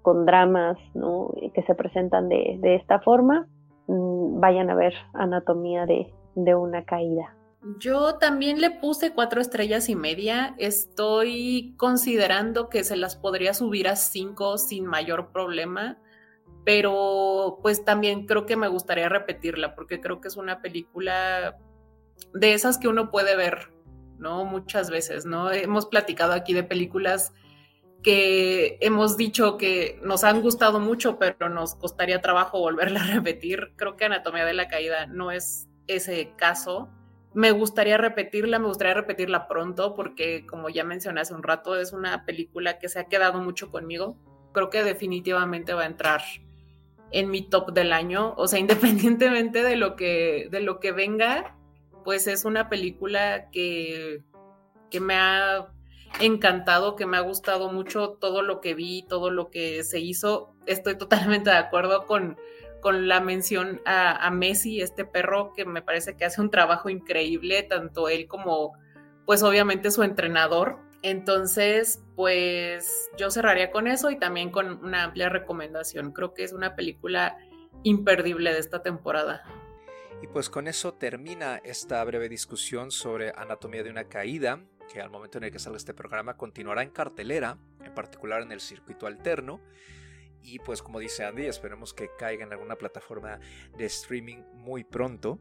con 0.02 0.24
dramas, 0.24 0.78
¿no? 0.94 1.32
Que 1.54 1.62
se 1.64 1.74
presentan 1.74 2.28
de, 2.28 2.58
esta 2.62 3.00
forma. 3.00 3.46
Mm, 3.86 4.40
vayan 4.40 4.70
a 4.70 4.74
ver 4.74 4.94
Anatomía 5.12 5.84
de, 5.84 6.12
de 6.34 6.54
una 6.54 6.84
caída. 6.84 7.34
Yo 7.78 8.14
también 8.14 8.60
le 8.60 8.70
puse 8.70 9.12
cuatro 9.12 9.40
estrellas 9.40 9.88
y 9.88 9.96
media. 9.96 10.54
Estoy 10.58 11.74
considerando 11.76 12.68
que 12.68 12.84
se 12.84 12.96
las 12.96 13.16
podría 13.16 13.52
subir 13.52 13.88
a 13.88 13.96
cinco 13.96 14.58
sin 14.58 14.86
mayor 14.86 15.32
problema, 15.32 15.98
pero 16.64 17.58
pues 17.62 17.84
también 17.84 18.26
creo 18.26 18.46
que 18.46 18.56
me 18.56 18.68
gustaría 18.68 19.08
repetirla 19.08 19.74
porque 19.74 20.00
creo 20.00 20.20
que 20.20 20.28
es 20.28 20.36
una 20.36 20.62
película 20.62 21.58
de 22.34 22.54
esas 22.54 22.78
que 22.78 22.88
uno 22.88 23.10
puede 23.10 23.36
ver, 23.36 23.72
¿no? 24.18 24.44
Muchas 24.44 24.90
veces, 24.90 25.24
¿no? 25.26 25.50
Hemos 25.50 25.86
platicado 25.86 26.32
aquí 26.32 26.54
de 26.54 26.64
películas 26.64 27.32
que 28.02 28.78
hemos 28.80 29.16
dicho 29.16 29.56
que 29.56 29.98
nos 30.02 30.24
han 30.24 30.40
gustado 30.40 30.78
mucho, 30.80 31.18
pero 31.18 31.48
nos 31.48 31.74
costaría 31.74 32.20
trabajo 32.20 32.60
volverla 32.60 33.02
a 33.02 33.06
repetir. 33.06 33.72
Creo 33.76 33.96
que 33.96 34.04
Anatomía 34.04 34.44
de 34.44 34.54
la 34.54 34.68
Caída 34.68 35.06
no 35.06 35.30
es 35.30 35.68
ese 35.86 36.32
caso. 36.36 36.88
Me 37.34 37.50
gustaría 37.50 37.98
repetirla, 37.98 38.58
me 38.58 38.68
gustaría 38.68 38.94
repetirla 38.94 39.48
pronto, 39.48 39.94
porque 39.94 40.46
como 40.46 40.68
ya 40.68 40.84
mencioné 40.84 41.20
hace 41.20 41.34
un 41.34 41.42
rato, 41.42 41.76
es 41.76 41.92
una 41.92 42.24
película 42.24 42.78
que 42.78 42.88
se 42.88 43.00
ha 43.00 43.08
quedado 43.08 43.40
mucho 43.40 43.70
conmigo. 43.70 44.16
Creo 44.52 44.70
que 44.70 44.82
definitivamente 44.82 45.74
va 45.74 45.82
a 45.82 45.86
entrar 45.86 46.22
en 47.10 47.30
mi 47.30 47.48
top 47.48 47.72
del 47.72 47.92
año. 47.92 48.34
O 48.36 48.46
sea, 48.48 48.58
independientemente 48.60 49.62
de 49.62 49.76
lo 49.76 49.96
que, 49.96 50.48
de 50.50 50.60
lo 50.60 50.78
que 50.78 50.92
venga, 50.92 51.57
pues 52.08 52.26
es 52.26 52.46
una 52.46 52.70
película 52.70 53.50
que, 53.50 54.22
que 54.90 54.98
me 54.98 55.14
ha 55.14 55.70
encantado, 56.20 56.96
que 56.96 57.04
me 57.04 57.18
ha 57.18 57.20
gustado 57.20 57.70
mucho 57.70 58.16
todo 58.18 58.40
lo 58.40 58.62
que 58.62 58.72
vi, 58.72 59.04
todo 59.06 59.30
lo 59.30 59.50
que 59.50 59.84
se 59.84 60.00
hizo. 60.00 60.54
Estoy 60.64 60.96
totalmente 60.96 61.50
de 61.50 61.56
acuerdo 61.56 62.06
con, 62.06 62.38
con 62.80 63.08
la 63.08 63.20
mención 63.20 63.82
a, 63.84 64.30
Messi, 64.30 64.80
este 64.80 65.04
perro 65.04 65.52
que 65.54 65.66
me 65.66 65.82
parece 65.82 66.16
que 66.16 66.24
hace 66.24 66.40
un 66.40 66.48
trabajo 66.48 66.88
increíble, 66.88 67.62
tanto 67.62 68.08
él 68.08 68.26
como, 68.26 68.72
pues 69.26 69.42
obviamente 69.42 69.90
su 69.90 70.02
entrenador. 70.02 70.78
Entonces, 71.02 72.02
pues 72.16 73.10
yo 73.18 73.30
cerraría 73.30 73.70
con 73.70 73.86
eso 73.86 74.10
y 74.10 74.18
también 74.18 74.50
con 74.50 74.82
una 74.82 75.04
amplia 75.04 75.28
recomendación. 75.28 76.12
Creo 76.12 76.32
que 76.32 76.44
es 76.44 76.54
una 76.54 76.74
película 76.74 77.36
imperdible 77.82 78.50
de 78.54 78.60
esta 78.60 78.82
temporada. 78.82 79.42
Y 80.20 80.26
pues 80.26 80.50
con 80.50 80.66
eso 80.66 80.94
termina 80.94 81.58
esta 81.58 82.02
breve 82.04 82.28
discusión 82.28 82.90
sobre 82.90 83.32
anatomía 83.36 83.84
de 83.84 83.90
una 83.90 84.08
caída, 84.08 84.60
que 84.92 85.00
al 85.00 85.10
momento 85.10 85.38
en 85.38 85.44
el 85.44 85.52
que 85.52 85.60
salga 85.60 85.76
este 85.76 85.94
programa 85.94 86.36
continuará 86.36 86.82
en 86.82 86.90
cartelera, 86.90 87.58
en 87.84 87.94
particular 87.94 88.42
en 88.42 88.50
el 88.50 88.60
circuito 88.60 89.06
alterno. 89.06 89.60
Y 90.42 90.58
pues 90.58 90.82
como 90.82 90.98
dice 90.98 91.24
Andy, 91.24 91.46
esperemos 91.46 91.94
que 91.94 92.10
caiga 92.18 92.44
en 92.44 92.52
alguna 92.52 92.76
plataforma 92.76 93.38
de 93.76 93.84
streaming 93.84 94.42
muy 94.54 94.82
pronto. 94.82 95.38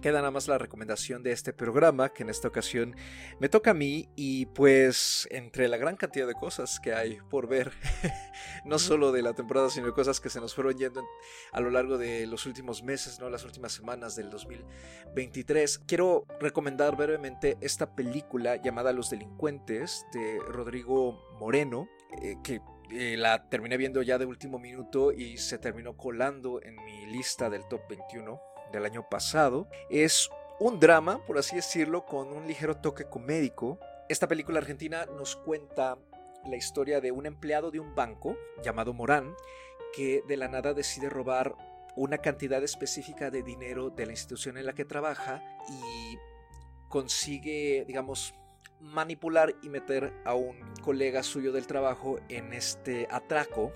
Queda 0.00 0.18
nada 0.18 0.30
más 0.30 0.46
la 0.46 0.58
recomendación 0.58 1.24
de 1.24 1.32
este 1.32 1.52
programa, 1.52 2.10
que 2.10 2.22
en 2.22 2.30
esta 2.30 2.46
ocasión 2.46 2.94
me 3.40 3.48
toca 3.48 3.72
a 3.72 3.74
mí 3.74 4.08
y 4.14 4.46
pues 4.46 5.26
entre 5.32 5.66
la 5.66 5.76
gran 5.76 5.96
cantidad 5.96 6.26
de 6.26 6.34
cosas 6.34 6.78
que 6.78 6.94
hay 6.94 7.18
por 7.28 7.48
ver, 7.48 7.72
no 8.64 8.78
solo 8.78 9.10
de 9.10 9.22
la 9.22 9.34
temporada, 9.34 9.70
sino 9.70 9.86
de 9.86 9.92
cosas 9.92 10.20
que 10.20 10.30
se 10.30 10.40
nos 10.40 10.54
fueron 10.54 10.78
yendo 10.78 11.04
a 11.50 11.60
lo 11.60 11.70
largo 11.70 11.98
de 11.98 12.26
los 12.26 12.46
últimos 12.46 12.84
meses, 12.84 13.18
no 13.18 13.28
las 13.28 13.44
últimas 13.44 13.72
semanas 13.72 14.14
del 14.14 14.30
2023, 14.30 15.80
quiero 15.80 16.26
recomendar 16.38 16.96
brevemente 16.96 17.56
esta 17.60 17.96
película 17.96 18.54
llamada 18.54 18.92
Los 18.92 19.10
Delincuentes 19.10 20.06
de 20.12 20.38
Rodrigo 20.46 21.20
Moreno, 21.40 21.88
eh, 22.22 22.36
que 22.44 22.60
eh, 22.92 23.16
la 23.18 23.48
terminé 23.48 23.76
viendo 23.76 24.00
ya 24.02 24.16
de 24.16 24.26
último 24.26 24.60
minuto 24.60 25.12
y 25.12 25.38
se 25.38 25.58
terminó 25.58 25.96
colando 25.96 26.62
en 26.62 26.76
mi 26.84 27.06
lista 27.06 27.50
del 27.50 27.66
top 27.66 27.82
21 27.88 28.40
del 28.72 28.84
año 28.84 29.08
pasado. 29.08 29.68
Es 29.90 30.30
un 30.60 30.80
drama, 30.80 31.24
por 31.26 31.38
así 31.38 31.56
decirlo, 31.56 32.04
con 32.04 32.32
un 32.32 32.46
ligero 32.46 32.76
toque 32.76 33.04
comédico. 33.04 33.78
Esta 34.08 34.28
película 34.28 34.58
argentina 34.58 35.06
nos 35.06 35.36
cuenta 35.36 35.98
la 36.46 36.56
historia 36.56 37.00
de 37.00 37.12
un 37.12 37.26
empleado 37.26 37.70
de 37.70 37.80
un 37.80 37.94
banco 37.94 38.36
llamado 38.62 38.92
Morán 38.92 39.34
que 39.94 40.22
de 40.26 40.36
la 40.36 40.48
nada 40.48 40.74
decide 40.74 41.08
robar 41.08 41.54
una 41.96 42.18
cantidad 42.18 42.62
específica 42.62 43.30
de 43.30 43.42
dinero 43.42 43.90
de 43.90 44.06
la 44.06 44.12
institución 44.12 44.56
en 44.56 44.66
la 44.66 44.74
que 44.74 44.84
trabaja 44.84 45.42
y 45.68 46.16
consigue, 46.88 47.84
digamos, 47.86 48.34
manipular 48.80 49.54
y 49.62 49.68
meter 49.68 50.12
a 50.24 50.34
un 50.34 50.56
colega 50.82 51.22
suyo 51.22 51.52
del 51.52 51.66
trabajo 51.66 52.20
en 52.28 52.52
este 52.52 53.08
atraco 53.10 53.72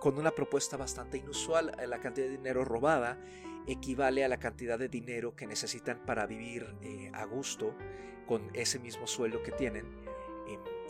con 0.00 0.18
una 0.18 0.30
propuesta 0.30 0.76
bastante 0.76 1.18
inusual. 1.18 1.72
La 1.86 2.00
cantidad 2.00 2.26
de 2.26 2.36
dinero 2.36 2.64
robada 2.64 3.18
equivale 3.66 4.24
a 4.24 4.28
la 4.28 4.38
cantidad 4.38 4.78
de 4.78 4.88
dinero 4.88 5.34
que 5.36 5.46
necesitan 5.46 6.04
para 6.04 6.26
vivir 6.26 6.74
eh, 6.82 7.10
a 7.14 7.24
gusto 7.24 7.76
con 8.26 8.50
ese 8.54 8.78
mismo 8.78 9.06
sueldo 9.06 9.42
que 9.42 9.52
tienen 9.52 9.86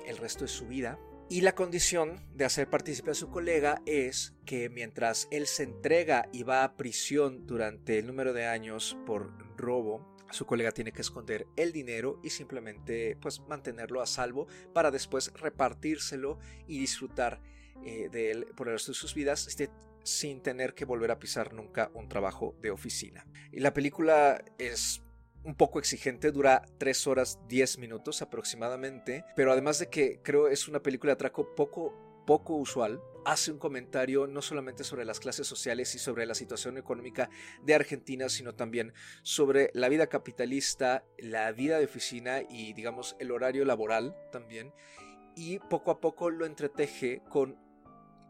el 0.07 0.19
resto 0.19 0.45
de 0.45 0.49
su 0.49 0.67
vida. 0.67 0.99
Y 1.29 1.41
la 1.41 1.55
condición 1.55 2.21
de 2.35 2.45
hacer 2.45 2.69
partícipe 2.69 3.13
a 3.13 3.15
su 3.15 3.31
colega 3.31 3.81
es 3.87 4.35
que 4.45 4.69
mientras 4.69 5.29
él 5.31 5.47
se 5.47 5.63
entrega 5.63 6.29
y 6.33 6.43
va 6.43 6.65
a 6.65 6.77
prisión 6.77 7.47
durante 7.47 7.99
el 7.99 8.07
número 8.07 8.33
de 8.33 8.47
años 8.47 8.99
por 9.07 9.33
robo, 9.57 10.17
su 10.31 10.47
colega 10.47 10.73
tiene 10.73 10.93
que 10.93 11.03
esconder 11.03 11.47
el 11.57 11.73
dinero 11.73 12.19
y 12.23 12.31
simplemente 12.31 13.17
pues 13.21 13.41
mantenerlo 13.41 14.01
a 14.01 14.07
salvo 14.07 14.47
para 14.73 14.91
después 14.91 15.33
repartírselo 15.35 16.39
y 16.67 16.79
disfrutar 16.79 17.41
eh, 17.85 18.09
de 18.11 18.31
él 18.31 18.47
por 18.57 18.69
el 18.69 18.75
resto 18.75 18.93
de 18.93 18.97
sus 18.97 19.15
vidas 19.15 19.47
este, 19.47 19.71
sin 20.03 20.43
tener 20.43 20.75
que 20.75 20.85
volver 20.85 21.11
a 21.11 21.19
pisar 21.19 21.53
nunca 21.53 21.91
un 21.95 22.09
trabajo 22.09 22.57
de 22.61 22.71
oficina. 22.71 23.27
Y 23.53 23.61
la 23.61 23.73
película 23.73 24.45
es 24.59 25.03
un 25.45 25.55
poco 25.57 25.79
exigente, 25.79 26.31
dura 26.31 26.63
3 26.79 27.07
horas 27.07 27.39
10 27.49 27.79
minutos 27.79 28.23
aproximadamente, 28.23 29.25
pero 29.35 29.53
además 29.53 29.79
de 29.79 29.89
que 29.89 30.21
creo 30.23 30.49
es 30.49 30.69
una 30.69 30.81
película 30.81 31.11
de 31.11 31.15
atraco 31.15 31.55
poco 31.55 32.13
poco 32.27 32.55
usual, 32.55 33.01
hace 33.25 33.51
un 33.53 33.59
comentario 33.59 34.27
no 34.27 34.43
solamente 34.43 34.85
sobre 34.85 35.05
las 35.05 35.21
clases 35.21 35.47
sociales 35.47 35.95
y 35.95 35.99
sobre 35.99 36.27
la 36.27 36.35
situación 36.35 36.79
económica 36.79 37.31
de 37.63 37.75
Argentina, 37.75 38.29
sino 38.29 38.55
también 38.55 38.93
sobre 39.23 39.71
la 39.75 39.89
vida 39.89 40.09
capitalista, 40.09 41.05
la 41.19 41.51
vida 41.53 41.79
de 41.79 41.85
oficina 41.85 42.43
y 42.49 42.73
digamos 42.73 43.17
el 43.19 43.31
horario 43.31 43.65
laboral 43.65 44.17
también. 44.31 44.73
Y 45.35 45.61
poco 45.61 45.91
a 45.91 46.01
poco 46.01 46.31
lo 46.31 46.45
entreteje 46.45 47.23
con 47.31 47.57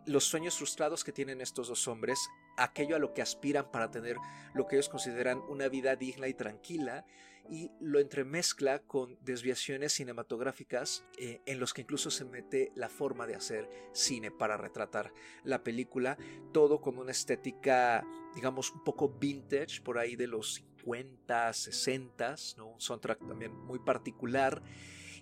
los 0.07 0.24
sueños 0.24 0.57
frustrados 0.57 1.05
que 1.05 1.12
tienen 1.12 1.40
estos 1.40 1.68
dos 1.68 1.88
hombres, 1.88 2.18
aquello 2.57 2.96
a 2.96 2.98
lo 2.98 3.14
que 3.14 3.22
aspiran 3.22 3.70
para 3.70 3.90
tener 3.90 4.16
lo 4.55 4.66
que 4.66 4.76
ellos 4.76 4.88
consideran 4.88 5.38
una 5.48 5.68
vida 5.68 5.96
digna 5.96 6.28
y 6.28 6.34
tranquila, 6.34 7.05
y 7.50 7.70
lo 7.80 7.98
entremezcla 7.98 8.80
con 8.80 9.18
desviaciones 9.22 9.92
cinematográficas 9.92 11.05
eh, 11.18 11.40
en 11.46 11.59
los 11.59 11.74
que 11.74 11.82
incluso 11.82 12.11
se 12.11 12.24
mete 12.24 12.72
la 12.76 12.88
forma 12.88 13.26
de 13.26 13.34
hacer 13.34 13.68
cine 13.92 14.30
para 14.30 14.57
retratar 14.57 15.12
la 15.42 15.62
película, 15.62 16.16
todo 16.53 16.80
con 16.80 16.98
una 16.98 17.11
estética, 17.11 18.07
digamos, 18.34 18.70
un 18.70 18.84
poco 18.84 19.09
vintage, 19.09 19.80
por 19.82 19.98
ahí 19.98 20.14
de 20.16 20.28
los 20.28 20.62
50, 20.76 21.53
60, 21.53 22.36
¿no? 22.57 22.68
un 22.68 22.80
soundtrack 22.80 23.26
también 23.26 23.53
muy 23.53 23.80
particular 23.80 24.62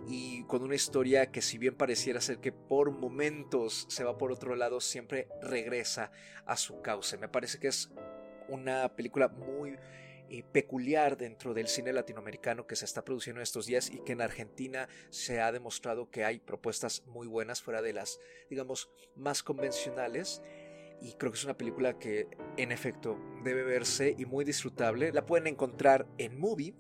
y 0.07 0.45
con 0.45 0.63
una 0.63 0.75
historia 0.75 1.31
que 1.31 1.43
si 1.43 1.59
bien 1.59 1.77
pareciera 1.77 2.21
ser 2.21 2.39
que 2.39 2.53
por 2.53 2.91
momentos 2.91 3.87
se 3.89 4.05
va 4.05 4.19
por 4.19 4.33
otro 4.33 4.57
lado, 4.57 4.81
siempre 4.81 5.29
regresa 5.43 6.11
a 6.47 6.57
su 6.57 6.81
cauce. 6.83 7.19
Me 7.19 7.29
parece 7.29 7.59
que 7.59 7.69
es 7.69 7.91
una 8.49 8.95
película 8.97 9.29
muy 9.29 9.77
eh, 10.29 10.45
peculiar 10.53 11.17
dentro 11.17 11.55
del 11.55 11.67
cine 11.67 11.93
latinoamericano 11.93 12.67
que 12.67 12.77
se 12.77 12.85
está 12.85 13.05
produciendo 13.05 13.43
estos 13.43 13.67
días 13.67 13.91
y 13.91 13.99
que 14.05 14.13
en 14.13 14.21
Argentina 14.21 14.89
se 15.11 15.41
ha 15.41 15.51
demostrado 15.51 16.11
que 16.11 16.25
hay 16.25 16.39
propuestas 16.39 17.05
muy 17.07 17.27
buenas 17.27 17.63
fuera 17.63 17.83
de 17.83 17.93
las, 17.93 18.21
digamos, 18.49 18.91
más 19.17 19.43
convencionales. 19.43 20.41
Y 21.03 21.15
creo 21.15 21.33
que 21.33 21.39
es 21.39 21.45
una 21.45 21.57
película 21.57 21.99
que 21.99 22.29
en 22.57 22.73
efecto 22.73 23.19
debe 23.43 23.65
verse 23.65 24.15
y 24.19 24.25
muy 24.25 24.45
disfrutable. 24.45 25.13
La 25.13 25.27
pueden 25.27 25.47
encontrar 25.47 26.07
en 26.19 26.39
Movie. 26.39 26.75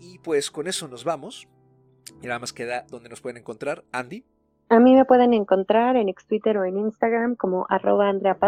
Y 0.00 0.18
pues 0.18 0.50
con 0.50 0.66
eso 0.66 0.88
nos 0.88 1.04
vamos. 1.04 1.48
Y 2.22 2.26
nada 2.26 2.38
más 2.38 2.52
queda 2.52 2.84
donde 2.90 3.08
nos 3.08 3.20
pueden 3.20 3.38
encontrar. 3.38 3.84
Andy. 3.92 4.24
A 4.68 4.78
mí 4.78 4.94
me 4.94 5.04
pueden 5.04 5.34
encontrar 5.34 5.96
en 5.96 6.12
Twitter 6.28 6.56
o 6.58 6.64
en 6.64 6.78
Instagram 6.78 7.34
como 7.34 7.66
arroba 7.68 8.08
Andrea 8.08 8.38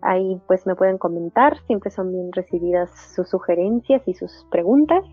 Ahí 0.00 0.40
pues 0.48 0.66
me 0.66 0.74
pueden 0.74 0.98
comentar, 0.98 1.58
siempre 1.66 1.90
son 1.90 2.10
bien 2.10 2.32
recibidas 2.32 2.90
sus 3.14 3.28
sugerencias 3.28 4.02
y 4.06 4.14
sus 4.14 4.46
preguntas. 4.50 5.04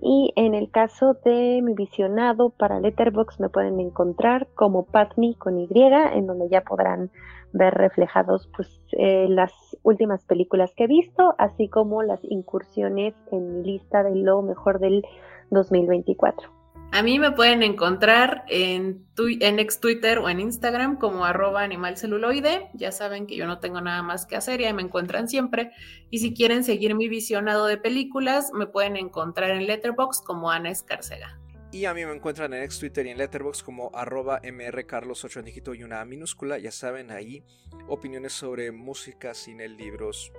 Y 0.00 0.32
en 0.36 0.54
el 0.54 0.70
caso 0.70 1.14
de 1.24 1.60
mi 1.62 1.74
visionado 1.74 2.50
para 2.50 2.80
Letterbox 2.80 3.38
me 3.38 3.48
pueden 3.48 3.78
encontrar 3.80 4.48
como 4.54 4.84
Patmi 4.84 5.34
con 5.36 5.58
Y, 5.58 5.68
en 5.72 6.26
donde 6.26 6.48
ya 6.48 6.62
podrán 6.62 7.10
ver 7.52 7.74
reflejados 7.74 8.48
pues 8.56 8.68
eh, 8.92 9.26
las 9.28 9.52
últimas 9.82 10.24
películas 10.24 10.72
que 10.76 10.84
he 10.84 10.88
visto, 10.88 11.34
así 11.38 11.68
como 11.68 12.02
las 12.02 12.20
incursiones 12.24 13.14
en 13.30 13.54
mi 13.54 13.64
lista 13.64 14.02
de 14.02 14.16
lo 14.16 14.42
mejor 14.42 14.80
del 14.80 15.04
2024. 15.50 16.53
A 16.94 17.02
mí 17.02 17.18
me 17.18 17.32
pueden 17.32 17.64
encontrar 17.64 18.44
en, 18.46 19.04
ex 19.18 19.80
Twitter 19.80 20.20
o 20.20 20.28
en 20.28 20.38
Instagram 20.38 20.96
como 20.96 21.24
arroba 21.24 21.64
animalceluloide. 21.64 22.70
Ya 22.72 22.92
saben 22.92 23.26
que 23.26 23.34
yo 23.34 23.48
no 23.48 23.58
tengo 23.58 23.80
nada 23.80 24.04
más 24.04 24.26
que 24.26 24.36
hacer 24.36 24.60
y 24.60 24.66
ahí 24.66 24.72
me 24.74 24.82
encuentran 24.82 25.28
siempre. 25.28 25.72
Y 26.10 26.20
si 26.20 26.34
quieren 26.34 26.62
seguir 26.62 26.94
mi 26.94 27.08
visionado 27.08 27.66
de 27.66 27.78
películas, 27.78 28.52
me 28.52 28.68
pueden 28.68 28.96
encontrar 28.96 29.50
en 29.50 29.66
Letterbox 29.66 30.20
como 30.20 30.52
Ana 30.52 30.70
Escarcega. 30.70 31.40
Y 31.72 31.86
a 31.86 31.94
mí 31.94 32.06
me 32.06 32.12
encuentran 32.12 32.54
en 32.54 32.62
ex 32.62 32.78
Twitter 32.78 33.04
y 33.06 33.10
en 33.10 33.18
Letterbox 33.18 33.64
como 33.64 33.90
arroba 33.92 34.40
mrcarlos8 34.42 35.40
en 35.40 35.80
y 35.80 35.82
una 35.82 36.04
minúscula. 36.04 36.58
Ya 36.58 36.70
saben, 36.70 37.10
ahí 37.10 37.42
opiniones 37.88 38.34
sobre 38.34 38.70
música, 38.70 39.34
cine, 39.34 39.66
libros, 39.66 40.32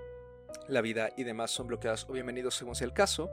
la 0.68 0.82
vida 0.82 1.10
y 1.18 1.24
demás 1.24 1.52
son 1.52 1.68
bloqueadas 1.68 2.06
o 2.10 2.14
bienvenidos 2.14 2.56
según 2.56 2.76
sea 2.76 2.88
el 2.88 2.94
caso. 2.94 3.30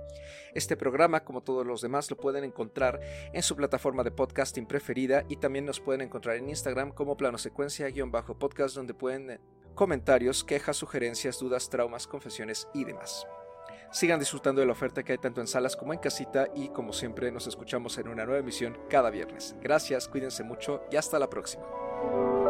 Este 0.54 0.76
programa, 0.76 1.24
como 1.24 1.42
todos 1.42 1.66
los 1.66 1.80
demás, 1.80 2.10
lo 2.10 2.16
pueden 2.16 2.44
encontrar 2.44 3.00
en 3.32 3.42
su 3.42 3.56
plataforma 3.56 4.02
de 4.02 4.10
podcasting 4.10 4.66
preferida 4.66 5.24
y 5.28 5.36
también 5.36 5.64
nos 5.64 5.80
pueden 5.80 6.02
encontrar 6.02 6.36
en 6.36 6.48
Instagram 6.48 6.92
como 6.92 7.16
plano 7.16 7.38
secuencia-podcast 7.38 8.74
donde 8.74 8.94
pueden 8.94 9.30
eh, 9.30 9.40
comentarios, 9.74 10.44
quejas, 10.44 10.76
sugerencias, 10.76 11.38
dudas, 11.38 11.70
traumas, 11.70 12.06
confesiones 12.06 12.68
y 12.74 12.84
demás. 12.84 13.26
Sigan 13.90 14.18
disfrutando 14.18 14.60
de 14.60 14.66
la 14.66 14.72
oferta 14.72 15.02
que 15.02 15.12
hay 15.12 15.18
tanto 15.18 15.40
en 15.42 15.46
salas 15.46 15.76
como 15.76 15.92
en 15.92 15.98
casita 15.98 16.48
y 16.54 16.70
como 16.70 16.94
siempre 16.94 17.30
nos 17.30 17.46
escuchamos 17.46 17.98
en 17.98 18.08
una 18.08 18.24
nueva 18.24 18.40
emisión 18.40 18.78
cada 18.88 19.10
viernes. 19.10 19.54
Gracias, 19.60 20.08
cuídense 20.08 20.42
mucho 20.42 20.82
y 20.90 20.96
hasta 20.96 21.18
la 21.18 21.28
próxima. 21.28 22.41